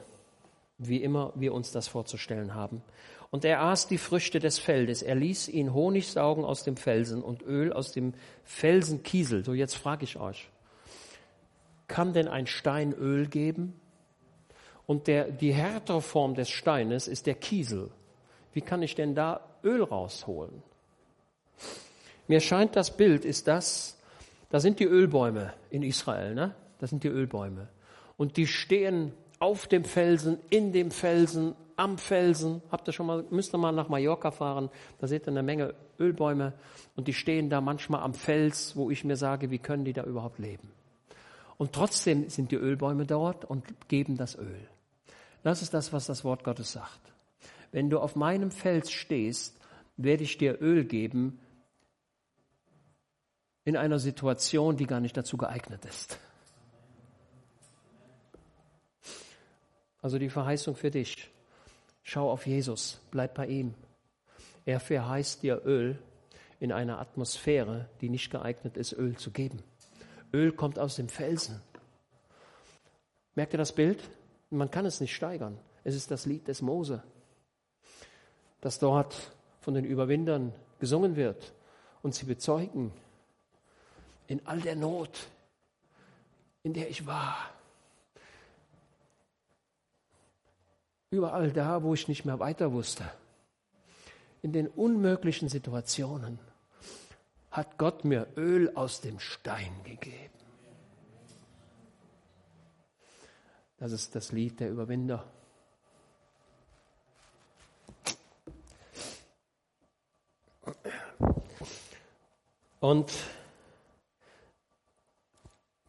wie 0.79 1.03
immer 1.03 1.31
wir 1.35 1.53
uns 1.53 1.71
das 1.71 1.87
vorzustellen 1.87 2.55
haben. 2.55 2.81
Und 3.29 3.45
er 3.45 3.61
aß 3.61 3.87
die 3.87 3.99
Früchte 3.99 4.39
des 4.39 4.57
Feldes. 4.57 5.03
Er 5.03 5.13
ließ 5.13 5.47
ihn 5.47 5.75
Honig 5.75 6.07
saugen 6.07 6.43
aus 6.43 6.63
dem 6.63 6.75
Felsen 6.75 7.21
und 7.21 7.43
Öl 7.43 7.71
aus 7.71 7.91
dem 7.91 8.15
Felsenkiesel. 8.45 9.45
So, 9.45 9.53
jetzt 9.53 9.75
frage 9.75 10.05
ich 10.05 10.17
euch. 10.17 10.49
Kann 11.87 12.13
denn 12.13 12.27
ein 12.27 12.47
Stein 12.47 12.93
Öl 12.93 13.27
geben? 13.27 13.79
Und 14.87 15.05
der, 15.07 15.29
die 15.29 15.53
härtere 15.53 16.01
Form 16.01 16.33
des 16.33 16.49
Steines 16.49 17.07
ist 17.07 17.27
der 17.27 17.35
Kiesel. 17.35 17.91
Wie 18.53 18.61
kann 18.61 18.81
ich 18.81 18.95
denn 18.95 19.13
da 19.13 19.41
Öl 19.63 19.83
rausholen? 19.83 20.63
Mir 22.27 22.39
scheint, 22.39 22.75
das 22.75 22.95
Bild 22.95 23.23
ist 23.25 23.47
das, 23.47 23.97
da 24.49 24.59
sind 24.59 24.79
die 24.79 24.85
Ölbäume 24.85 25.53
in 25.69 25.83
Israel, 25.83 26.33
ne? 26.33 26.55
Das 26.79 26.89
sind 26.89 27.03
die 27.03 27.09
Ölbäume. 27.09 27.67
Und 28.17 28.37
die 28.37 28.47
stehen 28.47 29.13
auf 29.39 29.67
dem 29.67 29.83
Felsen, 29.83 30.39
in 30.49 30.71
dem 30.71 30.89
Felsen, 30.91 31.55
am 31.75 31.97
Felsen. 31.97 32.61
Habt 32.71 32.87
ihr 32.87 32.93
schon 32.93 33.05
mal, 33.05 33.25
müsst 33.29 33.53
ihr 33.53 33.57
mal 33.57 33.71
nach 33.71 33.89
Mallorca 33.89 34.31
fahren, 34.31 34.69
da 34.99 35.07
seht 35.07 35.23
ihr 35.23 35.29
eine 35.29 35.43
Menge 35.43 35.73
Ölbäume 35.99 36.53
und 36.95 37.07
die 37.07 37.13
stehen 37.13 37.49
da 37.49 37.61
manchmal 37.61 38.01
am 38.01 38.13
Fels, 38.13 38.75
wo 38.75 38.89
ich 38.89 39.03
mir 39.03 39.15
sage, 39.15 39.51
wie 39.51 39.59
können 39.59 39.85
die 39.85 39.93
da 39.93 40.03
überhaupt 40.03 40.39
leben? 40.39 40.71
Und 41.57 41.73
trotzdem 41.73 42.29
sind 42.29 42.51
die 42.51 42.55
Ölbäume 42.55 43.05
dort 43.05 43.45
und 43.45 43.63
geben 43.87 44.17
das 44.17 44.37
Öl. 44.37 44.67
Das 45.47 45.61
ist 45.61 45.73
das, 45.73 45.93
was 45.93 46.05
das 46.05 46.25
Wort 46.25 46.43
Gottes 46.43 46.73
sagt. 46.73 46.99
Wenn 47.71 47.89
du 47.89 47.99
auf 47.99 48.17
meinem 48.17 48.51
Fels 48.51 48.91
stehst, 48.91 49.57
werde 49.95 50.25
ich 50.25 50.37
dir 50.37 50.61
Öl 50.61 50.83
geben 50.83 51.39
in 53.63 53.77
einer 53.77 53.97
Situation, 53.97 54.75
die 54.75 54.85
gar 54.85 54.99
nicht 54.99 55.15
dazu 55.15 55.37
geeignet 55.37 55.85
ist. 55.85 56.19
Also 60.01 60.19
die 60.19 60.29
Verheißung 60.29 60.75
für 60.75 60.91
dich. 60.91 61.31
Schau 62.03 62.29
auf 62.29 62.45
Jesus, 62.45 62.99
bleib 63.09 63.33
bei 63.35 63.47
ihm. 63.47 63.73
Er 64.65 64.81
verheißt 64.81 65.43
dir 65.43 65.61
Öl 65.63 65.97
in 66.59 66.73
einer 66.73 66.99
Atmosphäre, 66.99 67.87
die 68.01 68.09
nicht 68.09 68.31
geeignet 68.31 68.75
ist, 68.75 68.91
Öl 68.91 69.15
zu 69.15 69.31
geben. 69.31 69.63
Öl 70.33 70.51
kommt 70.51 70.77
aus 70.77 70.97
dem 70.97 71.07
Felsen. 71.07 71.61
Merkt 73.33 73.53
ihr 73.53 73.59
das 73.59 73.71
Bild? 73.71 74.03
Man 74.49 74.71
kann 74.71 74.85
es 74.85 75.01
nicht 75.01 75.15
steigern. 75.15 75.57
Es 75.83 75.95
ist 75.95 76.11
das 76.11 76.25
Lied 76.25 76.47
des 76.47 76.61
Mose, 76.61 77.03
das 78.61 78.79
dort 78.79 79.15
von 79.61 79.73
den 79.73 79.85
Überwindern 79.85 80.53
gesungen 80.79 81.15
wird 81.15 81.53
und 82.01 82.13
sie 82.15 82.25
bezeugen, 82.25 82.91
in 84.27 84.45
all 84.45 84.59
der 84.59 84.75
Not, 84.75 85.27
in 86.63 86.73
der 86.73 86.89
ich 86.89 87.05
war, 87.05 87.35
überall 91.09 91.51
da, 91.51 91.83
wo 91.83 91.93
ich 91.93 92.07
nicht 92.07 92.25
mehr 92.25 92.39
weiter 92.39 92.73
wusste, 92.73 93.09
in 94.41 94.51
den 94.51 94.67
unmöglichen 94.67 95.49
Situationen, 95.49 96.39
hat 97.51 97.77
Gott 97.77 98.05
mir 98.05 98.27
Öl 98.35 98.75
aus 98.75 99.01
dem 99.01 99.19
Stein 99.19 99.73
gegeben. 99.83 100.36
Das 103.77 103.91
ist 103.91 104.15
das 104.15 104.31
Lied 104.31 104.59
der 104.59 104.71
Überwinder. 104.71 105.23
Und 112.79 113.11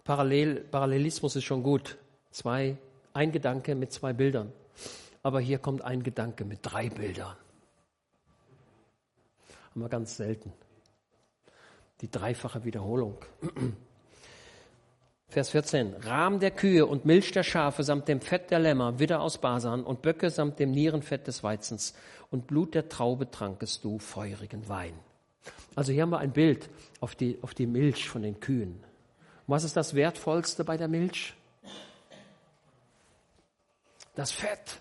Parallel, 0.05 0.61
Parallelismus 0.61 1.36
ist 1.36 1.45
schon 1.45 1.62
gut. 1.62 1.99
Zwei, 2.30 2.76
ein 3.12 3.32
Gedanke 3.32 3.74
mit 3.74 3.93
zwei 3.93 4.12
Bildern. 4.12 4.53
Aber 5.22 5.41
hier 5.41 5.59
kommt 5.59 5.82
ein 5.82 6.03
Gedanke 6.03 6.45
mit 6.45 6.61
drei 6.62 6.89
Bildern. 6.89 7.36
Haben 9.70 9.80
wir 9.80 9.89
ganz 9.89 10.16
selten. 10.16 10.53
Die 12.01 12.11
dreifache 12.11 12.64
Wiederholung. 12.64 13.18
Vers 15.31 15.51
14. 15.51 15.95
Rahm 16.05 16.41
der 16.41 16.51
Kühe 16.51 16.87
und 16.87 17.05
Milch 17.05 17.33
der 17.33 17.43
Schafe 17.43 17.83
samt 17.83 18.09
dem 18.09 18.22
Fett 18.22 18.51
der 18.51 18.59
Lämmer, 18.59 18.99
Widder 18.99 19.20
aus 19.20 19.37
Basan 19.37 19.85
und 19.85 20.01
Böcke 20.01 20.31
samt 20.31 20.59
dem 20.59 20.70
Nierenfett 20.70 21.26
des 21.26 21.43
Weizens 21.43 21.95
und 22.31 22.47
Blut 22.47 22.74
der 22.74 22.89
Traube 22.89 23.31
trankest 23.31 23.85
du 23.85 23.99
feurigen 23.99 24.66
Wein. 24.70 24.95
Also 25.76 25.93
hier 25.93 26.03
haben 26.03 26.11
wir 26.11 26.18
ein 26.18 26.33
Bild 26.33 26.70
auf 27.01 27.14
die, 27.14 27.39
auf 27.43 27.53
die 27.53 27.66
Milch 27.66 28.09
von 28.09 28.22
den 28.22 28.41
Kühen. 28.41 28.81
Und 29.47 29.55
was 29.55 29.64
ist 29.64 29.76
das 29.76 29.93
Wertvollste 29.95 30.64
bei 30.64 30.79
der 30.79 30.89
Milch? 30.89 31.35
Das 34.14 34.33
Fett. 34.33 34.81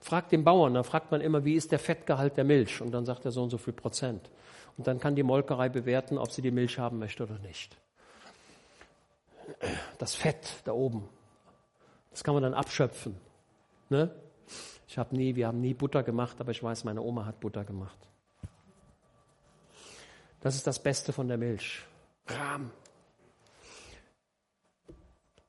Fragt 0.00 0.32
den 0.32 0.42
Bauern, 0.42 0.74
da 0.74 0.82
fragt 0.82 1.12
man 1.12 1.20
immer, 1.20 1.44
wie 1.44 1.54
ist 1.54 1.70
der 1.70 1.78
Fettgehalt 1.78 2.36
der 2.36 2.44
Milch? 2.44 2.80
Und 2.80 2.90
dann 2.90 3.06
sagt 3.06 3.24
er 3.24 3.30
so 3.30 3.44
und 3.44 3.50
so 3.50 3.58
viel 3.58 3.74
Prozent. 3.74 4.28
Und 4.76 4.88
dann 4.88 4.98
kann 4.98 5.14
die 5.14 5.22
Molkerei 5.22 5.68
bewerten, 5.68 6.18
ob 6.18 6.32
sie 6.32 6.42
die 6.42 6.50
Milch 6.50 6.80
haben 6.80 6.98
möchte 6.98 7.22
oder 7.22 7.38
nicht 7.38 7.78
das 9.98 10.14
Fett 10.14 10.62
da 10.64 10.72
oben. 10.72 11.08
Das 12.10 12.22
kann 12.24 12.34
man 12.34 12.42
dann 12.42 12.54
abschöpfen. 12.54 13.16
Ne? 13.88 14.14
Ich 14.86 14.98
habe 14.98 15.16
nie, 15.16 15.34
wir 15.34 15.48
haben 15.48 15.60
nie 15.60 15.74
Butter 15.74 16.02
gemacht, 16.02 16.40
aber 16.40 16.52
ich 16.52 16.62
weiß, 16.62 16.84
meine 16.84 17.02
Oma 17.02 17.26
hat 17.26 17.40
Butter 17.40 17.64
gemacht. 17.64 17.98
Das 20.40 20.54
ist 20.54 20.66
das 20.66 20.78
Beste 20.78 21.12
von 21.12 21.26
der 21.26 21.38
Milch. 21.38 21.80
Rahm. 22.26 22.70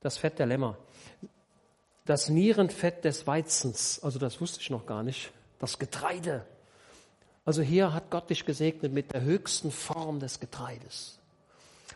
Das 0.00 0.16
Fett 0.16 0.38
der 0.38 0.46
Lämmer. 0.46 0.76
Das 2.04 2.28
Nierenfett 2.28 3.04
des 3.04 3.26
Weizens, 3.26 4.02
also 4.02 4.18
das 4.18 4.40
wusste 4.40 4.60
ich 4.60 4.70
noch 4.70 4.86
gar 4.86 5.02
nicht. 5.02 5.32
Das 5.58 5.78
Getreide. 5.78 6.46
Also 7.44 7.62
hier 7.62 7.92
hat 7.92 8.10
Gott 8.10 8.30
dich 8.30 8.44
gesegnet 8.44 8.92
mit 8.92 9.12
der 9.12 9.22
höchsten 9.22 9.70
Form 9.70 10.18
des 10.18 10.40
Getreides. 10.40 11.18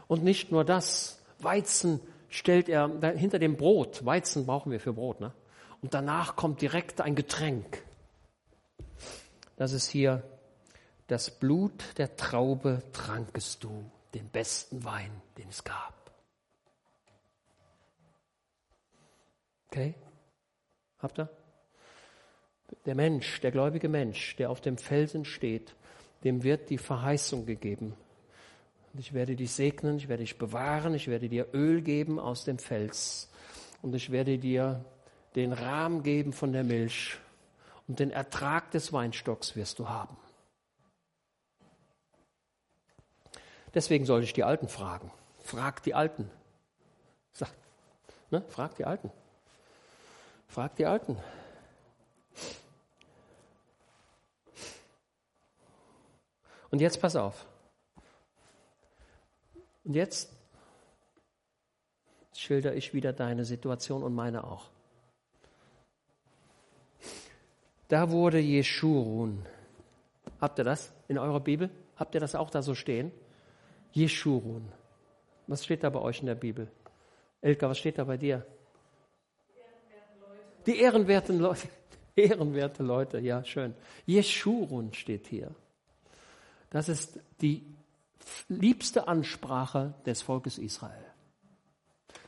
Und 0.07 0.25
nicht 0.25 0.53
nur 0.53 0.65
das, 0.65 1.20
Weizen 1.43 2.01
stellt 2.29 2.69
er 2.69 2.89
hinter 3.17 3.39
dem 3.39 3.57
Brot. 3.57 4.05
Weizen 4.05 4.47
brauchen 4.47 4.73
wir 4.73 4.81
für 4.81 4.93
Brot. 4.93 5.21
Ne? 5.21 5.33
Und 5.83 5.95
danach 5.95 6.37
kommt 6.37 6.61
direkt 6.61 7.01
ein 7.01 7.15
Getränk. 7.15 7.83
Das 9.57 9.73
ist 9.73 9.89
hier 9.89 10.23
das 11.11 11.29
Blut 11.29 11.99
der 11.99 12.15
Traube 12.15 12.85
trankest 12.93 13.65
du, 13.65 13.91
den 14.15 14.29
besten 14.29 14.85
Wein, 14.85 15.11
den 15.37 15.49
es 15.49 15.65
gab. 15.65 16.13
Okay? 19.67 19.97
Habt 21.01 21.19
ihr? 21.19 21.29
Der 22.87 22.95
Mensch, 22.95 23.41
der 23.41 23.51
gläubige 23.51 23.89
Mensch, 23.89 24.37
der 24.37 24.51
auf 24.51 24.61
dem 24.61 24.79
Felsen 24.79 25.25
steht, 25.25 25.75
dem 26.23 26.45
wird 26.45 26.71
die 26.71 26.79
Verheißung 26.79 27.45
gegeben, 27.45 27.97
und 28.93 28.99
ich 28.99 29.13
werde 29.13 29.37
dich 29.37 29.53
segnen, 29.53 29.99
ich 29.99 30.09
werde 30.09 30.25
dich 30.25 30.39
bewahren, 30.39 30.95
ich 30.95 31.09
werde 31.09 31.29
dir 31.29 31.47
Öl 31.55 31.81
geben 31.81 32.19
aus 32.19 32.45
dem 32.45 32.59
Fels. 32.59 33.29
Und 33.83 33.95
ich 33.95 34.11
werde 34.11 34.39
dir 34.39 34.85
den 35.37 35.53
Rahmen 35.53 36.03
geben 36.03 36.33
von 36.33 36.53
der 36.53 36.65
Milch. 36.65 37.19
Und 37.87 38.01
den 38.01 38.11
Ertrag 38.11 38.71
des 38.73 38.93
Weinstocks 38.93 39.57
wirst 39.57 39.79
du 39.79 39.89
haben. 39.89 40.17
Deswegen 43.75 44.05
soll 44.05 44.25
ich 44.25 44.33
die 44.33 44.43
Alten 44.43 44.69
fragen. 44.69 45.13
Frag 45.45 45.83
die 45.85 45.95
Alten. 45.95 46.29
Sag, 47.33 47.51
ne? 48.31 48.43
Frag 48.49 48.75
die 48.75 48.85
Alten. 48.85 49.13
Frag 50.49 50.75
die 50.75 50.87
Alten. 50.87 51.17
Und 56.71 56.81
jetzt 56.81 57.01
pass 57.01 57.15
auf. 57.15 57.47
Und 59.91 59.97
jetzt 59.97 60.33
schilder 62.33 62.77
ich 62.77 62.95
wieder 62.95 63.13
deine 63.13 63.45
Situation 63.45 64.05
und 64.05 64.15
meine 64.15 64.45
auch. 64.45 64.71
Da 67.89 68.13
wurde 68.13 68.39
Jeschurun. 68.39 69.45
Habt 70.41 70.61
ihr 70.61 70.65
das 70.65 70.93
in 71.09 71.19
eurer 71.19 71.41
Bibel? 71.41 71.71
Habt 71.97 72.15
ihr 72.15 72.21
das 72.21 72.37
auch 72.37 72.51
da 72.51 72.63
so 72.63 72.77
stehen? 72.77 73.11
Jeschurun. 73.91 74.71
Was 75.49 75.65
steht 75.65 75.83
da 75.83 75.91
bei 75.91 75.99
euch 75.99 76.21
in 76.21 76.27
der 76.27 76.37
Bibel? 76.37 76.71
Elka, 77.41 77.69
was 77.69 77.79
steht 77.79 77.99
da 77.99 78.05
bei 78.05 78.17
dir? 78.17 78.47
Die 80.67 80.79
ehrenwerten 80.79 81.41
Leute. 81.41 81.67
Ehrenwerte 82.15 82.85
Leute, 82.85 83.19
ja, 83.19 83.43
schön. 83.43 83.75
Jeschurun 84.07 84.95
steht 84.95 85.27
hier. 85.27 85.53
Das 86.71 86.89
ist 86.89 87.19
die 87.41 87.67
liebste 88.49 89.09
Ansprache 89.09 89.95
des 90.07 90.23
Volkes 90.23 90.59
Israel. 90.59 91.05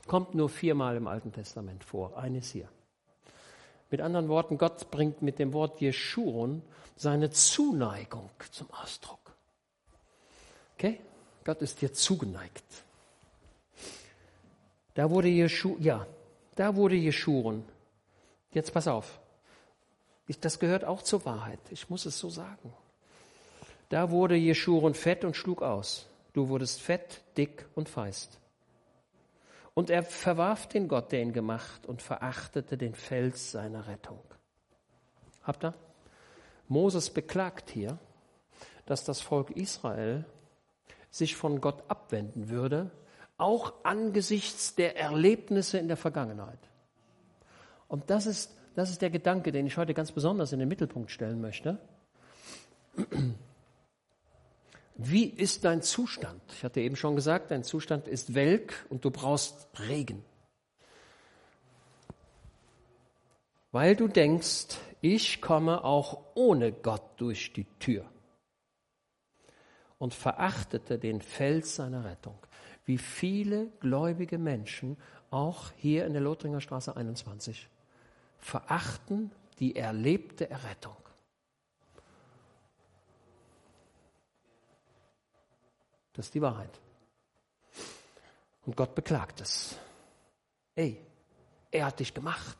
Kommt 0.07 0.35
nur 0.35 0.49
viermal 0.49 0.97
im 0.97 1.07
Alten 1.07 1.33
Testament 1.33 1.85
vor. 1.85 2.17
Eines 2.17 2.51
hier. 2.51 2.69
Mit 3.91 4.01
anderen 4.01 4.29
Worten, 4.29 4.59
Gott 4.59 4.91
bringt 4.91 5.23
mit 5.23 5.39
dem 5.39 5.53
Wort 5.53 5.81
Jeschurun 5.81 6.63
seine 6.97 7.31
Zuneigung 7.31 8.31
zum 8.51 8.71
Ausdruck. 8.71 9.35
Okay? 10.75 11.01
Gott 11.45 11.61
ist 11.63 11.83
dir 11.83 11.93
zugeneigt. 11.93 12.65
Da 14.95 15.11
wurde 15.11 15.29
Jeschu, 15.29 15.77
ja, 15.79 16.07
da 16.55 16.77
wurde 16.77 16.97
Jeschurun. 16.97 17.65
Jetzt 18.53 18.73
pass 18.73 18.87
auf. 18.87 19.21
Ich, 20.27 20.39
das 20.39 20.59
gehört 20.59 20.85
auch 20.85 21.03
zur 21.03 21.25
Wahrheit. 21.25 21.61
Ich 21.71 21.91
muss 21.91 22.07
es 22.07 22.19
so 22.19 22.29
sagen. 22.31 22.73
Da 23.93 24.11
wurde 24.11 24.37
Jeschurun 24.37 24.95
fett 24.95 25.23
und 25.23 25.37
schlug 25.37 25.61
aus. 25.61 26.07
Du 26.33 26.49
wurdest 26.49 26.81
fett, 26.81 27.21
dick 27.37 27.67
und 27.75 27.91
feist. 27.91 28.41
Und 29.75 29.91
er 29.91 30.03
verwarf 30.03 30.67
den 30.67 30.89
Gott, 30.89 31.13
der 31.13 31.21
ihn 31.21 31.35
gemacht, 31.35 31.85
und 31.85 32.01
verachtete 32.01 32.79
den 32.79 32.95
Fels 32.95 33.53
seiner 33.53 33.89
Rettung. 33.89 34.19
Habt 35.43 35.63
ihr? 35.63 35.75
Moses 36.69 37.11
beklagt 37.11 37.69
hier, 37.69 37.99
dass 38.87 39.05
das 39.05 39.21
Volk 39.21 39.51
Israel 39.51 40.25
sich 41.11 41.37
von 41.37 41.61
Gott 41.61 41.85
abwenden 41.89 42.49
würde, 42.49 42.91
auch 43.37 43.75
angesichts 43.83 44.75
der 44.75 44.97
Erlebnisse 44.97 45.77
in 45.77 45.89
der 45.89 45.99
Vergangenheit. 45.99 46.71
Und 47.89 48.09
das 48.09 48.25
ist, 48.25 48.57
das 48.75 48.89
ist 48.89 49.03
der 49.03 49.11
Gedanke, 49.11 49.53
den 49.53 49.67
ich 49.67 49.77
heute 49.77 49.93
ganz 49.93 50.13
besonders 50.13 50.55
in 50.55 50.61
den 50.61 50.69
Mittelpunkt 50.69 51.11
stellen 51.11 51.43
möchte. 51.43 51.79
Wie 55.05 55.25
ist 55.25 55.65
dein 55.65 55.83
Zustand? 55.83 56.41
Ich 56.53 56.65
hatte 56.65 56.81
eben 56.81 56.97
schon 56.97 57.17
gesagt, 57.17 57.51
dein 57.51 57.65
Zustand 57.65 58.07
ist 58.07 58.35
welk 58.35 58.87
und 58.89 59.05
du 59.05 59.11
brauchst 59.11 59.67
Regen. 59.89 60.25
Weil 63.73 63.97
du 63.97 64.07
denkst, 64.07 64.77
ich 65.01 65.41
komme 65.41 65.83
auch 65.83 66.21
ohne 66.35 66.73
Gott 66.73 67.03
durch 67.17 67.53
die 67.53 67.67
Tür. 67.81 68.05
Und 69.99 70.15
verachtete 70.15 70.99
den 70.99 71.21
Fels 71.21 71.77
seiner 71.77 72.05
Rettung. 72.05 72.39
Wie 72.85 72.99
viele 72.99 73.69
gläubige 73.81 74.39
Menschen, 74.39 74.97
auch 75.31 75.73
hier 75.77 76.07
in 76.07 76.13
der 76.13 76.23
Lothringer 76.23 76.61
Straße 76.61 76.97
21, 76.97 77.69
verachten 78.39 79.31
die 79.59 79.77
erlebte 79.77 80.51
Errettung. 80.51 80.97
Das 86.15 86.27
ist 86.27 86.35
die 86.35 86.43
Wahrheit. 86.43 86.79
Und 88.67 88.77
Gott 88.77 88.95
beklagt 88.95 89.41
es. 89.41 89.77
Ey, 90.75 90.99
er 91.71 91.87
hat 91.87 92.01
dich 92.01 92.15
gemacht. 92.15 92.57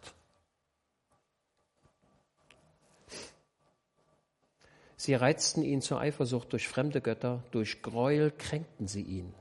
Sie 4.97 5.15
reizten 5.15 5.65
ihn 5.65 5.83
zur 5.83 6.01
Eifersucht 6.01 6.53
durch 6.53 6.69
fremde 6.69 7.01
Götter, 7.01 7.43
durch 7.51 7.83
Gräuel 7.83 8.31
kränkten 8.31 8.87
sie 8.87 9.03
ihn. 9.03 9.35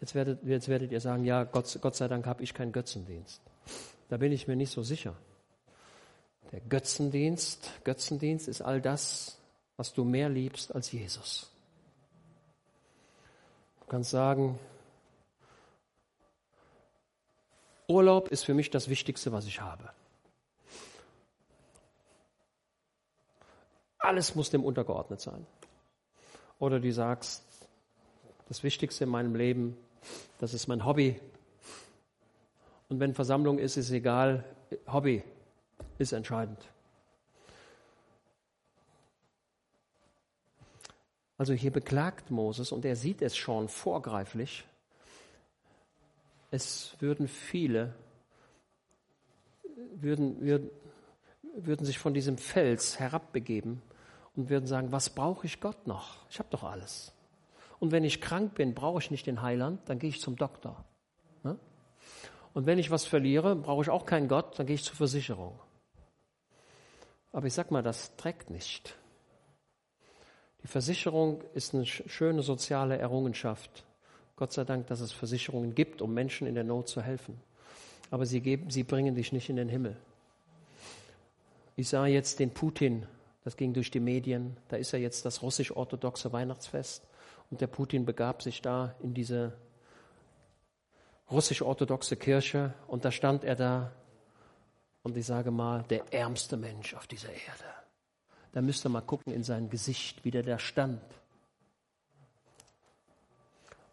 Jetzt 0.00 0.14
werdet, 0.16 0.42
jetzt 0.42 0.68
werdet 0.68 0.90
ihr 0.90 1.00
sagen, 1.00 1.24
ja, 1.24 1.44
Gott, 1.44 1.78
Gott 1.80 1.94
sei 1.94 2.08
Dank 2.08 2.26
habe 2.26 2.42
ich 2.42 2.52
keinen 2.52 2.72
Götzendienst. 2.72 3.40
Da 4.08 4.16
bin 4.16 4.32
ich 4.32 4.48
mir 4.48 4.56
nicht 4.56 4.72
so 4.72 4.82
sicher. 4.82 5.14
Der 6.50 6.60
Götzendienst, 6.60 7.70
Götzendienst 7.84 8.48
ist 8.48 8.60
all 8.60 8.80
das, 8.80 9.38
was 9.76 9.94
du 9.94 10.04
mehr 10.04 10.28
liebst 10.28 10.74
als 10.74 10.90
Jesus 10.90 11.51
kannst 13.88 14.10
sagen, 14.10 14.58
Urlaub 17.88 18.28
ist 18.28 18.44
für 18.44 18.54
mich 18.54 18.70
das 18.70 18.88
Wichtigste, 18.88 19.32
was 19.32 19.46
ich 19.46 19.60
habe. 19.60 19.90
Alles 23.98 24.34
muss 24.34 24.50
dem 24.50 24.64
untergeordnet 24.64 25.20
sein. 25.20 25.46
Oder 26.58 26.80
du 26.80 26.92
sagst, 26.92 27.44
das 28.48 28.62
Wichtigste 28.62 29.04
in 29.04 29.10
meinem 29.10 29.34
Leben, 29.34 29.76
das 30.38 30.54
ist 30.54 30.66
mein 30.66 30.84
Hobby. 30.84 31.20
Und 32.88 33.00
wenn 33.00 33.14
Versammlung 33.14 33.58
ist, 33.58 33.76
ist 33.76 33.90
egal, 33.90 34.44
Hobby 34.86 35.22
ist 35.98 36.12
entscheidend. 36.12 36.58
Also 41.42 41.54
hier 41.54 41.72
beklagt 41.72 42.30
Moses 42.30 42.70
und 42.70 42.84
er 42.84 42.94
sieht 42.94 43.20
es 43.20 43.36
schon 43.36 43.68
vorgreiflich. 43.68 44.64
Es 46.52 46.94
würden 47.00 47.26
viele, 47.26 47.96
würden, 49.96 50.40
würden, 50.40 50.70
würden 51.56 51.84
sich 51.84 51.98
von 51.98 52.14
diesem 52.14 52.38
Fels 52.38 53.00
herabbegeben 53.00 53.82
und 54.36 54.50
würden 54.50 54.68
sagen, 54.68 54.92
was 54.92 55.10
brauche 55.10 55.44
ich 55.44 55.60
Gott 55.60 55.88
noch? 55.88 56.18
Ich 56.30 56.38
habe 56.38 56.48
doch 56.52 56.62
alles. 56.62 57.12
Und 57.80 57.90
wenn 57.90 58.04
ich 58.04 58.20
krank 58.20 58.54
bin, 58.54 58.72
brauche 58.72 59.00
ich 59.00 59.10
nicht 59.10 59.26
den 59.26 59.42
Heiland, 59.42 59.80
dann 59.86 59.98
gehe 59.98 60.10
ich 60.10 60.20
zum 60.20 60.36
Doktor. 60.36 60.84
Ne? 61.42 61.58
Und 62.54 62.66
wenn 62.66 62.78
ich 62.78 62.92
was 62.92 63.04
verliere, 63.04 63.56
brauche 63.56 63.82
ich 63.82 63.90
auch 63.90 64.06
keinen 64.06 64.28
Gott, 64.28 64.60
dann 64.60 64.66
gehe 64.66 64.76
ich 64.76 64.84
zur 64.84 64.94
Versicherung. 64.94 65.58
Aber 67.32 67.48
ich 67.48 67.54
sag 67.54 67.72
mal, 67.72 67.82
das 67.82 68.14
trägt 68.14 68.48
nicht. 68.48 68.96
Die 70.62 70.68
Versicherung 70.68 71.42
ist 71.54 71.74
eine 71.74 71.86
schöne 71.86 72.42
soziale 72.42 72.96
Errungenschaft. 72.96 73.84
Gott 74.36 74.52
sei 74.52 74.64
Dank, 74.64 74.86
dass 74.86 75.00
es 75.00 75.12
Versicherungen 75.12 75.74
gibt, 75.74 76.00
um 76.02 76.14
Menschen 76.14 76.46
in 76.46 76.54
der 76.54 76.64
Not 76.64 76.88
zu 76.88 77.02
helfen. 77.02 77.40
Aber 78.10 78.26
sie, 78.26 78.40
geben, 78.40 78.70
sie 78.70 78.84
bringen 78.84 79.14
dich 79.14 79.32
nicht 79.32 79.48
in 79.48 79.56
den 79.56 79.68
Himmel. 79.68 79.96
Ich 81.74 81.88
sah 81.88 82.06
jetzt 82.06 82.38
den 82.38 82.50
Putin, 82.50 83.06
das 83.44 83.56
ging 83.56 83.72
durch 83.72 83.90
die 83.90 84.00
Medien, 84.00 84.56
da 84.68 84.76
ist 84.76 84.92
ja 84.92 84.98
jetzt 84.98 85.24
das 85.24 85.42
russisch-orthodoxe 85.42 86.32
Weihnachtsfest 86.32 87.02
und 87.50 87.60
der 87.60 87.66
Putin 87.66 88.04
begab 88.04 88.42
sich 88.42 88.62
da 88.62 88.94
in 89.02 89.14
diese 89.14 89.54
russisch-orthodoxe 91.30 92.16
Kirche 92.16 92.74
und 92.86 93.04
da 93.04 93.10
stand 93.10 93.42
er 93.42 93.56
da 93.56 93.92
und 95.02 95.16
ich 95.16 95.26
sage 95.26 95.50
mal, 95.50 95.82
der 95.88 96.12
ärmste 96.12 96.56
Mensch 96.56 96.94
auf 96.94 97.06
dieser 97.06 97.30
Erde 97.30 97.81
da 98.52 98.60
müsst 98.60 98.84
ihr 98.86 98.90
mal 98.90 99.00
gucken 99.00 99.32
in 99.32 99.42
sein 99.42 99.70
Gesicht, 99.70 100.24
wie 100.24 100.30
der 100.30 100.42
da 100.42 100.58
stand. 100.58 101.02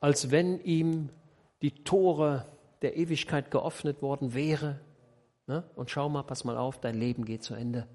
Als 0.02 0.32
wenn 0.32 0.64
ihm 0.64 1.10
die 1.62 1.84
Tore 1.84 2.46
der 2.82 2.96
Ewigkeit 2.98 3.52
geöffnet 3.52 4.02
worden 4.02 4.34
wäre. 4.34 4.80
Ne? 5.48 5.64
Und 5.76 5.90
schau 5.90 6.10
mal, 6.10 6.24
pass 6.24 6.44
mal 6.44 6.58
auf, 6.58 6.80
dein 6.80 6.96
Leben 6.96 7.26
geht 7.26 7.44
zu 7.44 7.54
Ende. 7.54 7.88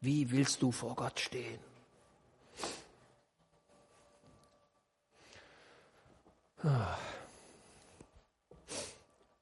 Wie 0.00 0.30
willst 0.30 0.62
du 0.62 0.72
vor 0.72 0.94
Gott 0.94 1.18
stehen? 1.20 1.60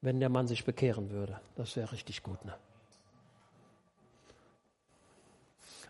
Wenn 0.01 0.21
der 0.21 0.29
Mann 0.29 0.47
sich 0.47 0.65
bekehren 0.65 1.11
würde, 1.11 1.41
das 1.57 1.77
wäre 1.77 1.93
richtig 1.93 2.23
gut. 2.23 2.45
Ne? 2.45 2.55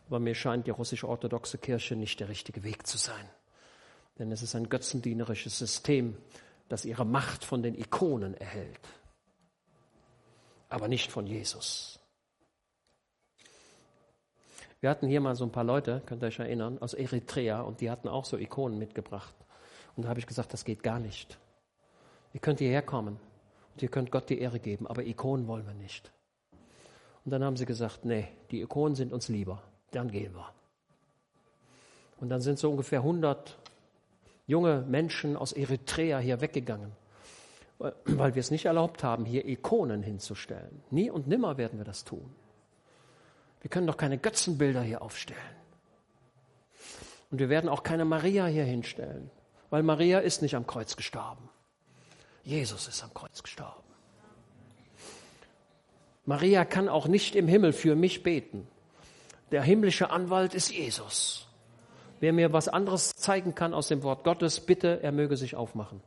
Aber 0.07 0.21
mir 0.21 0.35
scheint 0.35 0.67
die 0.67 0.71
russisch-orthodoxe 0.71 1.59
Kirche 1.59 1.97
nicht 1.97 2.21
der 2.21 2.29
richtige 2.29 2.63
Weg 2.63 2.87
zu 2.87 2.99
sein. 2.99 3.29
Denn 4.19 4.31
es 4.33 4.43
ist 4.43 4.55
ein 4.55 4.69
götzendienerisches 4.69 5.59
System, 5.59 6.17
das 6.69 6.85
ihre 6.85 7.05
Macht 7.05 7.45
von 7.45 7.63
den 7.63 7.75
Ikonen 7.75 8.35
erhält, 8.35 8.81
aber 10.69 10.89
nicht 10.89 11.13
von 11.13 11.27
Jesus. 11.27 12.01
Wir 14.81 14.91
hatten 14.91 15.07
hier 15.07 15.21
mal 15.21 15.35
so 15.35 15.45
ein 15.45 15.53
paar 15.53 15.65
Leute, 15.65 16.03
könnt 16.07 16.23
ihr 16.23 16.27
euch 16.27 16.39
erinnern, 16.39 16.79
aus 16.81 16.95
Eritrea 16.95 17.63
und 17.63 17.81
die 17.81 17.91
hatten 17.91 18.09
auch 18.09 18.25
so 18.25 18.37
Ikonen 18.37 18.79
mitgebracht. 18.79 19.35
Und 19.97 20.05
da 20.05 20.09
habe 20.09 20.21
ich 20.21 20.27
gesagt, 20.27 20.53
das 20.53 20.65
geht 20.65 20.83
gar 20.83 21.01
nicht. 21.01 21.39
Ihr 22.35 22.41
könnt 22.41 22.59
hierher 22.59 22.83
kommen 22.83 23.19
und 23.73 23.83
ihr 23.83 23.89
könnt 23.89 24.11
Gott 24.11 24.29
die 24.29 24.39
Ehre 24.39 24.61
geben, 24.61 24.87
aber 24.87 25.05
Ikonen 25.05 25.47
wollen 25.47 25.67
wir 25.67 25.75
nicht. 25.75 26.13
Und 27.25 27.31
dann 27.31 27.43
haben 27.43 27.57
sie 27.57 27.67
gesagt, 27.67 28.05
nee, 28.05 28.29
die 28.51 28.61
Ikonen 28.61 28.95
sind 28.95 29.13
uns 29.13 29.29
lieber, 29.29 29.63
dann 29.91 30.11
gehen 30.11 30.35
wir. 30.35 30.53
Und 32.19 32.29
dann 32.31 32.41
sind 32.41 32.59
so 32.59 32.71
ungefähr 32.71 33.01
100 33.01 33.59
junge 34.47 34.83
Menschen 34.83 35.37
aus 35.37 35.53
Eritrea 35.53 36.19
hier 36.19 36.41
weggegangen, 36.41 36.93
weil 37.79 38.35
wir 38.35 38.41
es 38.41 38.51
nicht 38.51 38.65
erlaubt 38.65 39.03
haben, 39.03 39.25
hier 39.25 39.47
Ikonen 39.47 40.03
hinzustellen. 40.03 40.83
Nie 40.91 41.11
und 41.11 41.27
nimmer 41.27 41.59
werden 41.59 41.79
wir 41.79 41.85
das 41.85 42.05
tun. 42.05 42.35
Wir 43.61 43.71
können 43.71 43.87
doch 43.87 43.97
keine 43.97 44.19
Götzenbilder 44.19 44.83
hier 44.83 45.03
aufstellen. 45.03 45.41
Und 47.31 47.41
wir 47.41 47.49
werden 47.49 47.69
auch 47.69 47.83
keine 47.83 48.05
Maria 48.05 48.47
hier 48.47 48.65
hinstellen, 48.65 49.31
weil 49.71 49.83
Maria 49.83 50.21
ist 50.21 50.43
nicht 50.43 50.55
am 50.55 50.67
Kreuz 50.67 50.97
gestorben. 50.97 51.49
Jesus 52.45 52.87
ist 52.87 53.03
am 53.03 53.13
Kreuz 53.13 53.43
gestorben. 53.43 53.83
Maria 56.25 56.65
kann 56.65 56.89
auch 56.89 57.09
nicht 57.09 57.35
im 57.35 57.49
Himmel 57.49 57.73
für 57.73 57.97
mich 57.97 58.23
beten. 58.23 58.69
Der 59.51 59.63
himmlische 59.63 60.11
Anwalt 60.11 60.55
ist 60.55 60.71
Jesus. 60.71 61.47
Wer 62.21 62.33
mir 62.33 62.53
was 62.53 62.69
anderes 62.69 63.15
zeigen 63.15 63.55
kann 63.55 63.75
aus 63.75 63.89
dem 63.89 64.03
Wort 64.03 64.25
Gottes, 64.25 64.61
bitte, 64.61 65.03
er 65.03 65.13
möge 65.13 65.37
sich 65.37 65.55
aufmachen. 65.55 66.01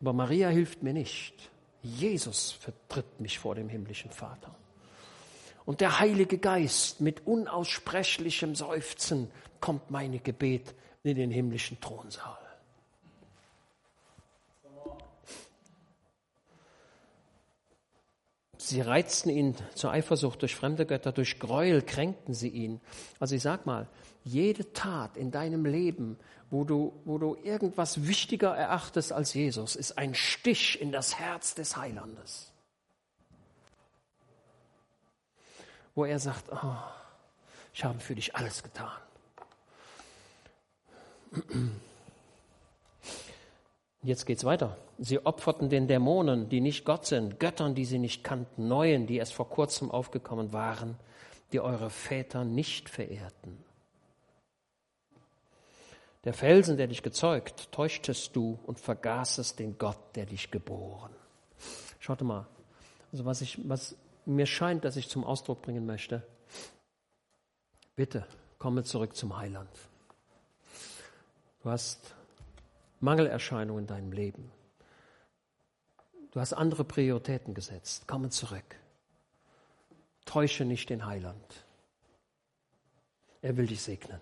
Aber 0.00 0.12
Maria 0.12 0.48
hilft 0.48 0.82
mir 0.82 0.92
nicht. 0.92 1.50
Jesus 1.82 2.52
vertritt 2.52 3.20
mich 3.20 3.38
vor 3.38 3.54
dem 3.54 3.68
himmlischen 3.68 4.10
Vater. 4.10 4.54
Und 5.64 5.80
der 5.80 6.00
Heilige 6.00 6.38
Geist 6.38 7.00
mit 7.00 7.26
unaussprechlichem 7.26 8.54
Seufzen 8.56 9.30
kommt 9.60 9.90
meine 9.90 10.18
Gebet 10.18 10.74
in 11.04 11.16
den 11.16 11.30
himmlischen 11.30 11.80
Thronsaal. 11.80 12.41
Sie 18.64 18.80
reizten 18.80 19.28
ihn 19.28 19.56
zur 19.74 19.90
Eifersucht 19.90 20.40
durch 20.40 20.54
fremde 20.54 20.86
Götter, 20.86 21.10
durch 21.10 21.40
Gräuel 21.40 21.82
kränkten 21.82 22.32
sie 22.32 22.48
ihn. 22.48 22.80
Also 23.18 23.34
ich 23.34 23.42
sag 23.42 23.66
mal, 23.66 23.88
jede 24.22 24.72
Tat 24.72 25.16
in 25.16 25.32
deinem 25.32 25.64
Leben, 25.64 26.16
wo 26.48 26.62
du, 26.62 26.92
wo 27.04 27.18
du 27.18 27.36
irgendwas 27.42 28.06
wichtiger 28.06 28.54
erachtest 28.56 29.12
als 29.12 29.34
Jesus, 29.34 29.74
ist 29.74 29.98
ein 29.98 30.14
Stich 30.14 30.80
in 30.80 30.92
das 30.92 31.18
Herz 31.18 31.56
des 31.56 31.76
Heilandes. 31.76 32.52
Wo 35.96 36.04
er 36.04 36.20
sagt, 36.20 36.44
oh, 36.52 36.76
ich 37.74 37.82
habe 37.82 37.98
für 37.98 38.14
dich 38.14 38.36
alles 38.36 38.62
getan. 38.62 38.92
Jetzt 44.02 44.26
geht's 44.26 44.44
weiter. 44.44 44.76
Sie 44.98 45.24
opferten 45.24 45.68
den 45.68 45.86
Dämonen, 45.86 46.48
die 46.48 46.60
nicht 46.60 46.84
Gott 46.84 47.06
sind, 47.06 47.38
Göttern, 47.38 47.76
die 47.76 47.84
sie 47.84 48.00
nicht 48.00 48.24
kannten, 48.24 48.66
Neuen, 48.66 49.06
die 49.06 49.16
erst 49.16 49.32
vor 49.32 49.48
kurzem 49.48 49.90
aufgekommen 49.92 50.52
waren, 50.52 50.96
die 51.52 51.60
eure 51.60 51.88
Väter 51.88 52.44
nicht 52.44 52.88
verehrten. 52.88 53.62
Der 56.24 56.34
Felsen, 56.34 56.76
der 56.76 56.88
dich 56.88 57.02
gezeugt, 57.02 57.70
täuschtest 57.72 58.34
du 58.34 58.58
und 58.66 58.80
vergaßest 58.80 59.58
den 59.58 59.78
Gott, 59.78 59.98
der 60.16 60.26
dich 60.26 60.50
geboren. 60.50 61.12
Schaut 62.00 62.20
mal, 62.22 62.46
also 63.12 63.24
was, 63.24 63.40
ich, 63.40 63.68
was 63.68 63.96
mir 64.24 64.46
scheint, 64.46 64.84
dass 64.84 64.96
ich 64.96 65.08
zum 65.08 65.24
Ausdruck 65.24 65.62
bringen 65.62 65.86
möchte, 65.86 66.26
bitte 67.94 68.26
komme 68.58 68.82
zurück 68.82 69.14
zum 69.16 69.36
Heiland. 69.36 69.70
Du 71.62 71.70
hast 71.70 72.14
Mangelerscheinungen 73.02 73.84
in 73.84 73.86
deinem 73.86 74.12
Leben. 74.12 74.50
Du 76.30 76.40
hast 76.40 76.54
andere 76.54 76.84
Prioritäten 76.84 77.52
gesetzt. 77.52 78.08
Komme 78.08 78.30
zurück. 78.30 78.76
Täusche 80.24 80.64
nicht 80.64 80.88
den 80.88 81.04
Heiland. 81.04 81.66
Er 83.42 83.56
will 83.56 83.66
dich 83.66 83.82
segnen. 83.82 84.20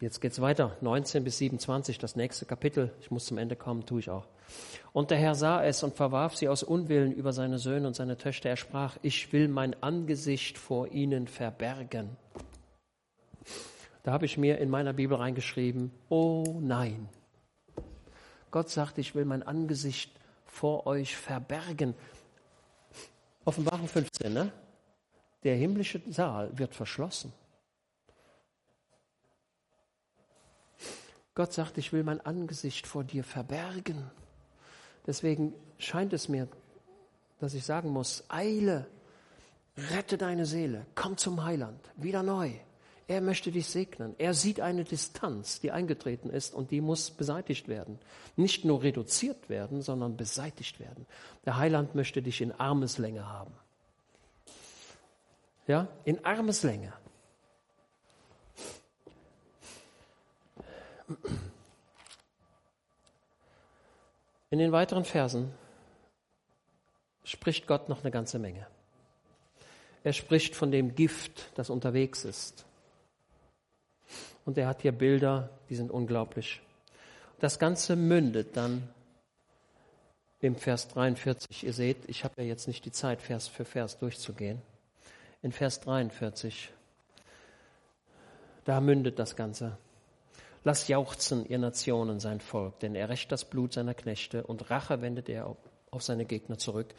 Jetzt 0.00 0.20
geht 0.20 0.30
es 0.30 0.40
weiter, 0.40 0.76
19 0.80 1.24
bis 1.24 1.38
27, 1.38 1.98
das 1.98 2.14
nächste 2.14 2.46
Kapitel. 2.46 2.94
Ich 3.00 3.10
muss 3.10 3.26
zum 3.26 3.36
Ende 3.36 3.56
kommen, 3.56 3.84
tue 3.84 3.98
ich 3.98 4.10
auch. 4.10 4.28
Und 4.92 5.10
der 5.10 5.18
Herr 5.18 5.34
sah 5.34 5.64
es 5.64 5.82
und 5.82 5.96
verwarf 5.96 6.36
sie 6.36 6.48
aus 6.48 6.62
Unwillen 6.62 7.12
über 7.12 7.32
seine 7.32 7.58
Söhne 7.58 7.88
und 7.88 7.96
seine 7.96 8.16
Töchter. 8.16 8.48
Er 8.48 8.56
sprach, 8.56 8.96
ich 9.02 9.32
will 9.32 9.48
mein 9.48 9.74
Angesicht 9.82 10.56
vor 10.56 10.92
ihnen 10.92 11.26
verbergen. 11.26 12.16
Da 14.08 14.14
habe 14.14 14.24
ich 14.24 14.38
mir 14.38 14.56
in 14.56 14.70
meiner 14.70 14.94
Bibel 14.94 15.18
reingeschrieben, 15.18 15.92
oh 16.08 16.60
nein. 16.62 17.10
Gott 18.50 18.70
sagt, 18.70 18.96
ich 18.96 19.14
will 19.14 19.26
mein 19.26 19.42
Angesicht 19.42 20.10
vor 20.46 20.86
euch 20.86 21.14
verbergen. 21.14 21.92
Offenbarung 23.44 23.86
15, 23.86 24.32
ne? 24.32 24.50
Der 25.44 25.56
himmlische 25.56 26.00
Saal 26.08 26.58
wird 26.58 26.74
verschlossen. 26.74 27.34
Gott 31.34 31.52
sagt, 31.52 31.76
ich 31.76 31.92
will 31.92 32.02
mein 32.02 32.22
Angesicht 32.22 32.86
vor 32.86 33.04
dir 33.04 33.24
verbergen. 33.24 34.10
Deswegen 35.06 35.52
scheint 35.76 36.14
es 36.14 36.30
mir, 36.30 36.48
dass 37.40 37.52
ich 37.52 37.66
sagen 37.66 37.90
muss, 37.90 38.24
eile, 38.30 38.86
rette 39.76 40.16
deine 40.16 40.46
Seele, 40.46 40.86
komm 40.94 41.18
zum 41.18 41.44
Heiland, 41.44 41.90
wieder 41.96 42.22
neu. 42.22 42.54
Er 43.08 43.22
möchte 43.22 43.50
dich 43.50 43.66
segnen. 43.66 44.14
Er 44.18 44.34
sieht 44.34 44.60
eine 44.60 44.84
Distanz, 44.84 45.60
die 45.60 45.72
eingetreten 45.72 46.28
ist 46.28 46.54
und 46.54 46.70
die 46.70 46.82
muss 46.82 47.10
beseitigt 47.10 47.66
werden. 47.66 47.98
Nicht 48.36 48.66
nur 48.66 48.82
reduziert 48.82 49.48
werden, 49.48 49.80
sondern 49.80 50.18
beseitigt 50.18 50.78
werden. 50.78 51.06
Der 51.46 51.56
Heiland 51.56 51.94
möchte 51.94 52.20
dich 52.20 52.42
in 52.42 52.52
Armeslänge 52.52 53.26
haben. 53.26 53.54
Ja, 55.66 55.88
in 56.04 56.22
Armeslänge. 56.22 56.92
In 64.50 64.58
den 64.58 64.72
weiteren 64.72 65.06
Versen 65.06 65.54
spricht 67.24 67.66
Gott 67.66 67.88
noch 67.88 68.02
eine 68.02 68.10
ganze 68.10 68.38
Menge. 68.38 68.66
Er 70.04 70.12
spricht 70.12 70.54
von 70.54 70.70
dem 70.70 70.94
Gift, 70.94 71.50
das 71.54 71.70
unterwegs 71.70 72.26
ist. 72.26 72.67
Und 74.48 74.56
er 74.56 74.66
hat 74.66 74.80
hier 74.80 74.92
Bilder, 74.92 75.50
die 75.68 75.74
sind 75.74 75.90
unglaublich. 75.90 76.62
Das 77.38 77.58
Ganze 77.58 77.96
mündet 77.96 78.56
dann 78.56 78.88
im 80.40 80.56
Vers 80.56 80.88
43. 80.88 81.64
Ihr 81.64 81.74
seht, 81.74 81.98
ich 82.06 82.24
habe 82.24 82.40
ja 82.40 82.48
jetzt 82.48 82.66
nicht 82.66 82.82
die 82.86 82.90
Zeit, 82.90 83.20
Vers 83.20 83.46
für 83.46 83.66
Vers 83.66 83.98
durchzugehen. 83.98 84.62
In 85.42 85.52
Vers 85.52 85.80
43, 85.80 86.70
da 88.64 88.80
mündet 88.80 89.18
das 89.18 89.36
Ganze. 89.36 89.76
Lass 90.64 90.88
jauchzen, 90.88 91.44
ihr 91.46 91.58
Nationen, 91.58 92.18
sein 92.18 92.40
Volk, 92.40 92.78
denn 92.78 92.94
er 92.94 93.10
rächt 93.10 93.30
das 93.30 93.44
Blut 93.44 93.74
seiner 93.74 93.92
Knechte 93.92 94.44
und 94.44 94.70
Rache 94.70 95.02
wendet 95.02 95.28
er 95.28 95.54
auf 95.90 96.02
seine 96.02 96.24
Gegner 96.24 96.56
zurück. 96.56 96.94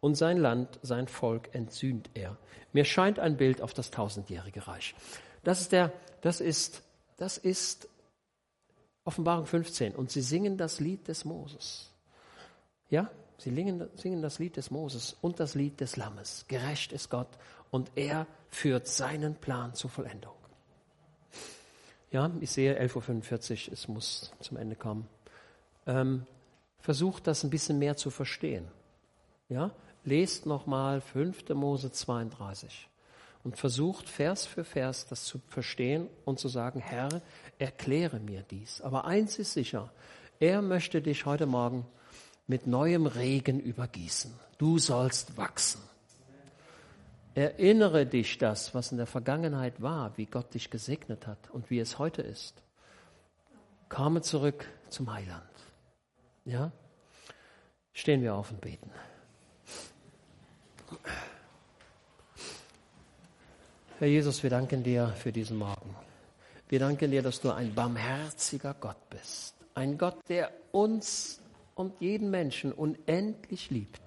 Und 0.00 0.16
sein 0.16 0.38
Land, 0.38 0.80
sein 0.82 1.06
Volk 1.06 1.54
entsühnt 1.54 2.10
er. 2.14 2.36
Mir 2.72 2.84
scheint 2.84 3.20
ein 3.20 3.36
Bild 3.36 3.62
auf 3.62 3.74
das 3.74 3.92
tausendjährige 3.92 4.66
Reich. 4.66 4.96
Das 5.44 5.60
ist 5.60 5.70
der, 5.70 5.92
das 6.22 6.40
ist, 6.40 6.82
das 7.18 7.36
ist 7.36 7.88
Offenbarung 9.04 9.44
15. 9.44 9.94
Und 9.94 10.10
sie 10.10 10.22
singen 10.22 10.56
das 10.56 10.80
Lied 10.80 11.06
des 11.08 11.24
Moses. 11.24 11.90
Ja? 12.88 13.10
Sie 13.38 13.52
singen, 13.52 14.22
das 14.22 14.38
Lied 14.38 14.56
des 14.56 14.70
Moses 14.70 15.16
und 15.20 15.40
das 15.40 15.56
Lied 15.56 15.80
des 15.80 15.96
Lammes. 15.96 16.44
Gerecht 16.46 16.92
ist 16.92 17.10
Gott 17.10 17.28
und 17.72 17.90
er 17.96 18.26
führt 18.50 18.86
seinen 18.86 19.34
Plan 19.34 19.74
zur 19.74 19.90
Vollendung. 19.90 20.34
Ja, 22.12 22.30
ich 22.40 22.52
sehe 22.52 22.80
11.45 22.80 23.66
Uhr, 23.66 23.72
es 23.72 23.88
muss 23.88 24.32
zum 24.40 24.58
Ende 24.58 24.76
kommen. 24.76 25.08
Ähm, 25.86 26.26
versucht 26.78 27.26
das 27.26 27.42
ein 27.42 27.50
bisschen 27.50 27.80
mehr 27.80 27.96
zu 27.96 28.10
verstehen. 28.10 28.68
Ja, 29.48 29.72
lest 30.04 30.46
nochmal 30.46 31.00
5. 31.00 31.48
Mose 31.48 31.90
32 31.90 32.88
und 33.44 33.56
versucht 33.56 34.08
Vers 34.08 34.46
für 34.46 34.64
Vers 34.64 35.06
das 35.06 35.24
zu 35.24 35.40
verstehen 35.48 36.08
und 36.24 36.38
zu 36.38 36.48
sagen, 36.48 36.80
Herr, 36.80 37.22
erkläre 37.58 38.20
mir 38.20 38.42
dies. 38.42 38.80
Aber 38.80 39.04
eins 39.04 39.38
ist 39.38 39.52
sicher, 39.52 39.90
er 40.38 40.62
möchte 40.62 41.02
dich 41.02 41.26
heute 41.26 41.46
Morgen 41.46 41.86
mit 42.46 42.66
neuem 42.66 43.06
Regen 43.06 43.60
übergießen. 43.60 44.32
Du 44.58 44.78
sollst 44.78 45.36
wachsen. 45.36 45.80
Erinnere 47.34 48.04
dich 48.04 48.36
das, 48.38 48.74
was 48.74 48.92
in 48.92 48.98
der 48.98 49.06
Vergangenheit 49.06 49.80
war, 49.80 50.16
wie 50.18 50.26
Gott 50.26 50.52
dich 50.52 50.68
gesegnet 50.68 51.26
hat 51.26 51.50
und 51.50 51.70
wie 51.70 51.78
es 51.78 51.98
heute 51.98 52.20
ist. 52.20 52.62
Komme 53.88 54.20
zurück 54.20 54.66
zum 54.88 55.12
Heiland. 55.12 55.42
Ja? 56.44 56.72
Stehen 57.92 58.22
wir 58.22 58.34
auf 58.34 58.50
und 58.50 58.60
beten. 58.60 58.90
Herr 64.02 64.08
Jesus, 64.08 64.42
wir 64.42 64.50
danken 64.50 64.82
dir 64.82 65.14
für 65.16 65.30
diesen 65.30 65.58
Morgen. 65.58 65.94
Wir 66.68 66.80
danken 66.80 67.12
dir, 67.12 67.22
dass 67.22 67.40
du 67.40 67.52
ein 67.52 67.72
barmherziger 67.72 68.74
Gott 68.74 68.96
bist. 69.10 69.54
Ein 69.74 69.96
Gott, 69.96 70.16
der 70.28 70.50
uns 70.72 71.40
und 71.76 72.00
jeden 72.00 72.28
Menschen 72.28 72.72
unendlich 72.72 73.70
liebt. 73.70 74.02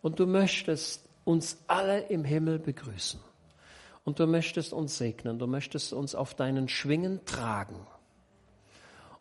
Und 0.00 0.20
du 0.20 0.28
möchtest 0.28 1.08
uns 1.24 1.58
alle 1.66 2.02
im 2.02 2.22
Himmel 2.22 2.60
begrüßen. 2.60 3.18
Und 4.04 4.20
du 4.20 4.28
möchtest 4.28 4.72
uns 4.72 4.96
segnen. 4.96 5.40
Du 5.40 5.48
möchtest 5.48 5.92
uns 5.92 6.14
auf 6.14 6.34
deinen 6.34 6.68
Schwingen 6.68 7.24
tragen. 7.24 7.84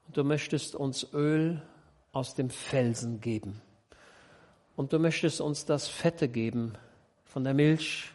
Und 0.06 0.18
du 0.18 0.24
möchtest 0.24 0.76
uns 0.76 1.14
Öl 1.16 1.64
aus 2.12 2.36
dem 2.36 2.52
Felsen 2.52 3.22
geben. 3.22 3.60
Und 4.76 4.94
du 4.94 5.00
möchtest 5.00 5.42
uns 5.42 5.66
das 5.66 5.88
Fette 5.88 6.30
geben 6.30 6.74
von 7.26 7.44
der 7.44 7.56
Milch 7.56 8.12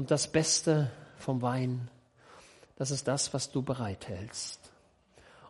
und 0.00 0.10
das 0.10 0.28
Beste 0.28 0.90
vom 1.18 1.42
Wein. 1.42 1.90
Das 2.76 2.90
ist 2.90 3.06
das, 3.06 3.34
was 3.34 3.52
du 3.52 3.60
bereithältst. 3.60 4.58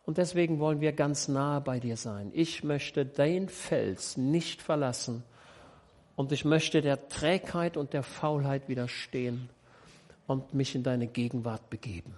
Und 0.04 0.18
deswegen 0.18 0.58
wollen 0.58 0.80
wir 0.80 0.90
ganz 0.90 1.28
nahe 1.28 1.60
bei 1.60 1.78
dir 1.78 1.96
sein. 1.96 2.32
Ich 2.34 2.64
möchte 2.64 3.06
dein 3.06 3.48
Fels 3.48 4.16
nicht 4.16 4.60
verlassen 4.60 5.22
und 6.16 6.32
ich 6.32 6.44
möchte 6.44 6.82
der 6.82 7.08
Trägheit 7.08 7.76
und 7.76 7.92
der 7.92 8.02
Faulheit 8.02 8.68
widerstehen 8.68 9.48
und 10.26 10.52
mich 10.52 10.74
in 10.74 10.82
deine 10.82 11.06
Gegenwart 11.06 11.70
begeben. 11.70 12.16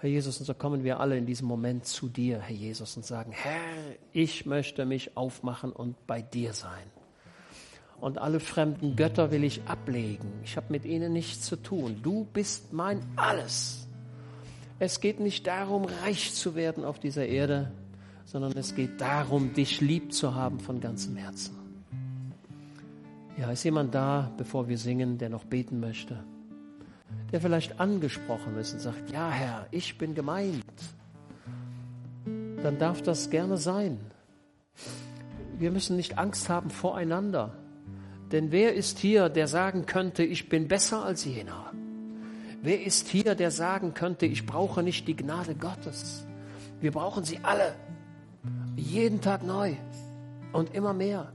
Herr 0.00 0.08
Jesus, 0.08 0.40
und 0.40 0.46
so 0.46 0.54
kommen 0.54 0.82
wir 0.82 0.98
alle 0.98 1.18
in 1.18 1.26
diesem 1.26 1.46
Moment 1.46 1.84
zu 1.84 2.08
dir, 2.08 2.40
Herr 2.40 2.56
Jesus, 2.56 2.96
und 2.96 3.04
sagen, 3.04 3.32
Herr, 3.32 3.60
ich 4.14 4.46
möchte 4.46 4.86
mich 4.86 5.14
aufmachen 5.14 5.72
und 5.72 6.06
bei 6.06 6.22
dir 6.22 6.54
sein. 6.54 7.01
Und 8.02 8.18
alle 8.18 8.40
fremden 8.40 8.96
Götter 8.96 9.30
will 9.30 9.44
ich 9.44 9.62
ablegen. 9.66 10.28
Ich 10.44 10.56
habe 10.56 10.66
mit 10.70 10.84
ihnen 10.84 11.12
nichts 11.12 11.46
zu 11.46 11.56
tun. 11.56 12.00
Du 12.02 12.26
bist 12.32 12.72
mein 12.72 13.00
Alles. 13.16 13.86
Es 14.78 15.00
geht 15.00 15.20
nicht 15.20 15.46
darum, 15.46 15.86
reich 16.02 16.34
zu 16.34 16.54
werden 16.54 16.84
auf 16.84 16.98
dieser 16.98 17.26
Erde, 17.26 17.70
sondern 18.24 18.52
es 18.56 18.74
geht 18.74 19.00
darum, 19.00 19.54
dich 19.54 19.80
lieb 19.80 20.12
zu 20.12 20.34
haben 20.34 20.58
von 20.58 20.80
ganzem 20.80 21.16
Herzen. 21.16 21.56
Ja, 23.38 23.50
ist 23.52 23.62
jemand 23.62 23.94
da, 23.94 24.32
bevor 24.36 24.68
wir 24.68 24.76
singen, 24.76 25.16
der 25.16 25.28
noch 25.28 25.44
beten 25.44 25.80
möchte? 25.80 26.24
der 27.30 27.40
vielleicht 27.40 27.80
angesprochen 27.80 28.56
ist 28.58 28.74
und 28.74 28.80
sagt, 28.80 29.10
ja 29.10 29.30
Herr, 29.30 29.66
ich 29.70 29.96
bin 29.98 30.14
gemeint, 30.14 30.64
dann 32.62 32.78
darf 32.78 33.02
das 33.02 33.30
gerne 33.30 33.56
sein. 33.56 33.98
Wir 35.58 35.70
müssen 35.70 35.96
nicht 35.96 36.18
Angst 36.18 36.48
haben 36.48 36.70
voreinander. 36.70 37.56
Denn 38.32 38.50
wer 38.50 38.74
ist 38.74 38.98
hier, 38.98 39.28
der 39.28 39.46
sagen 39.46 39.84
könnte, 39.84 40.22
ich 40.24 40.48
bin 40.48 40.66
besser 40.66 41.04
als 41.04 41.24
jener? 41.26 41.70
Wer 42.62 42.82
ist 42.82 43.08
hier, 43.08 43.34
der 43.34 43.50
sagen 43.50 43.92
könnte, 43.92 44.24
ich 44.24 44.46
brauche 44.46 44.82
nicht 44.82 45.06
die 45.06 45.16
Gnade 45.16 45.54
Gottes? 45.54 46.26
Wir 46.80 46.92
brauchen 46.92 47.24
sie 47.24 47.40
alle. 47.42 47.74
Jeden 48.76 49.20
Tag 49.20 49.44
neu 49.44 49.74
und 50.52 50.74
immer 50.74 50.94
mehr. 50.94 51.32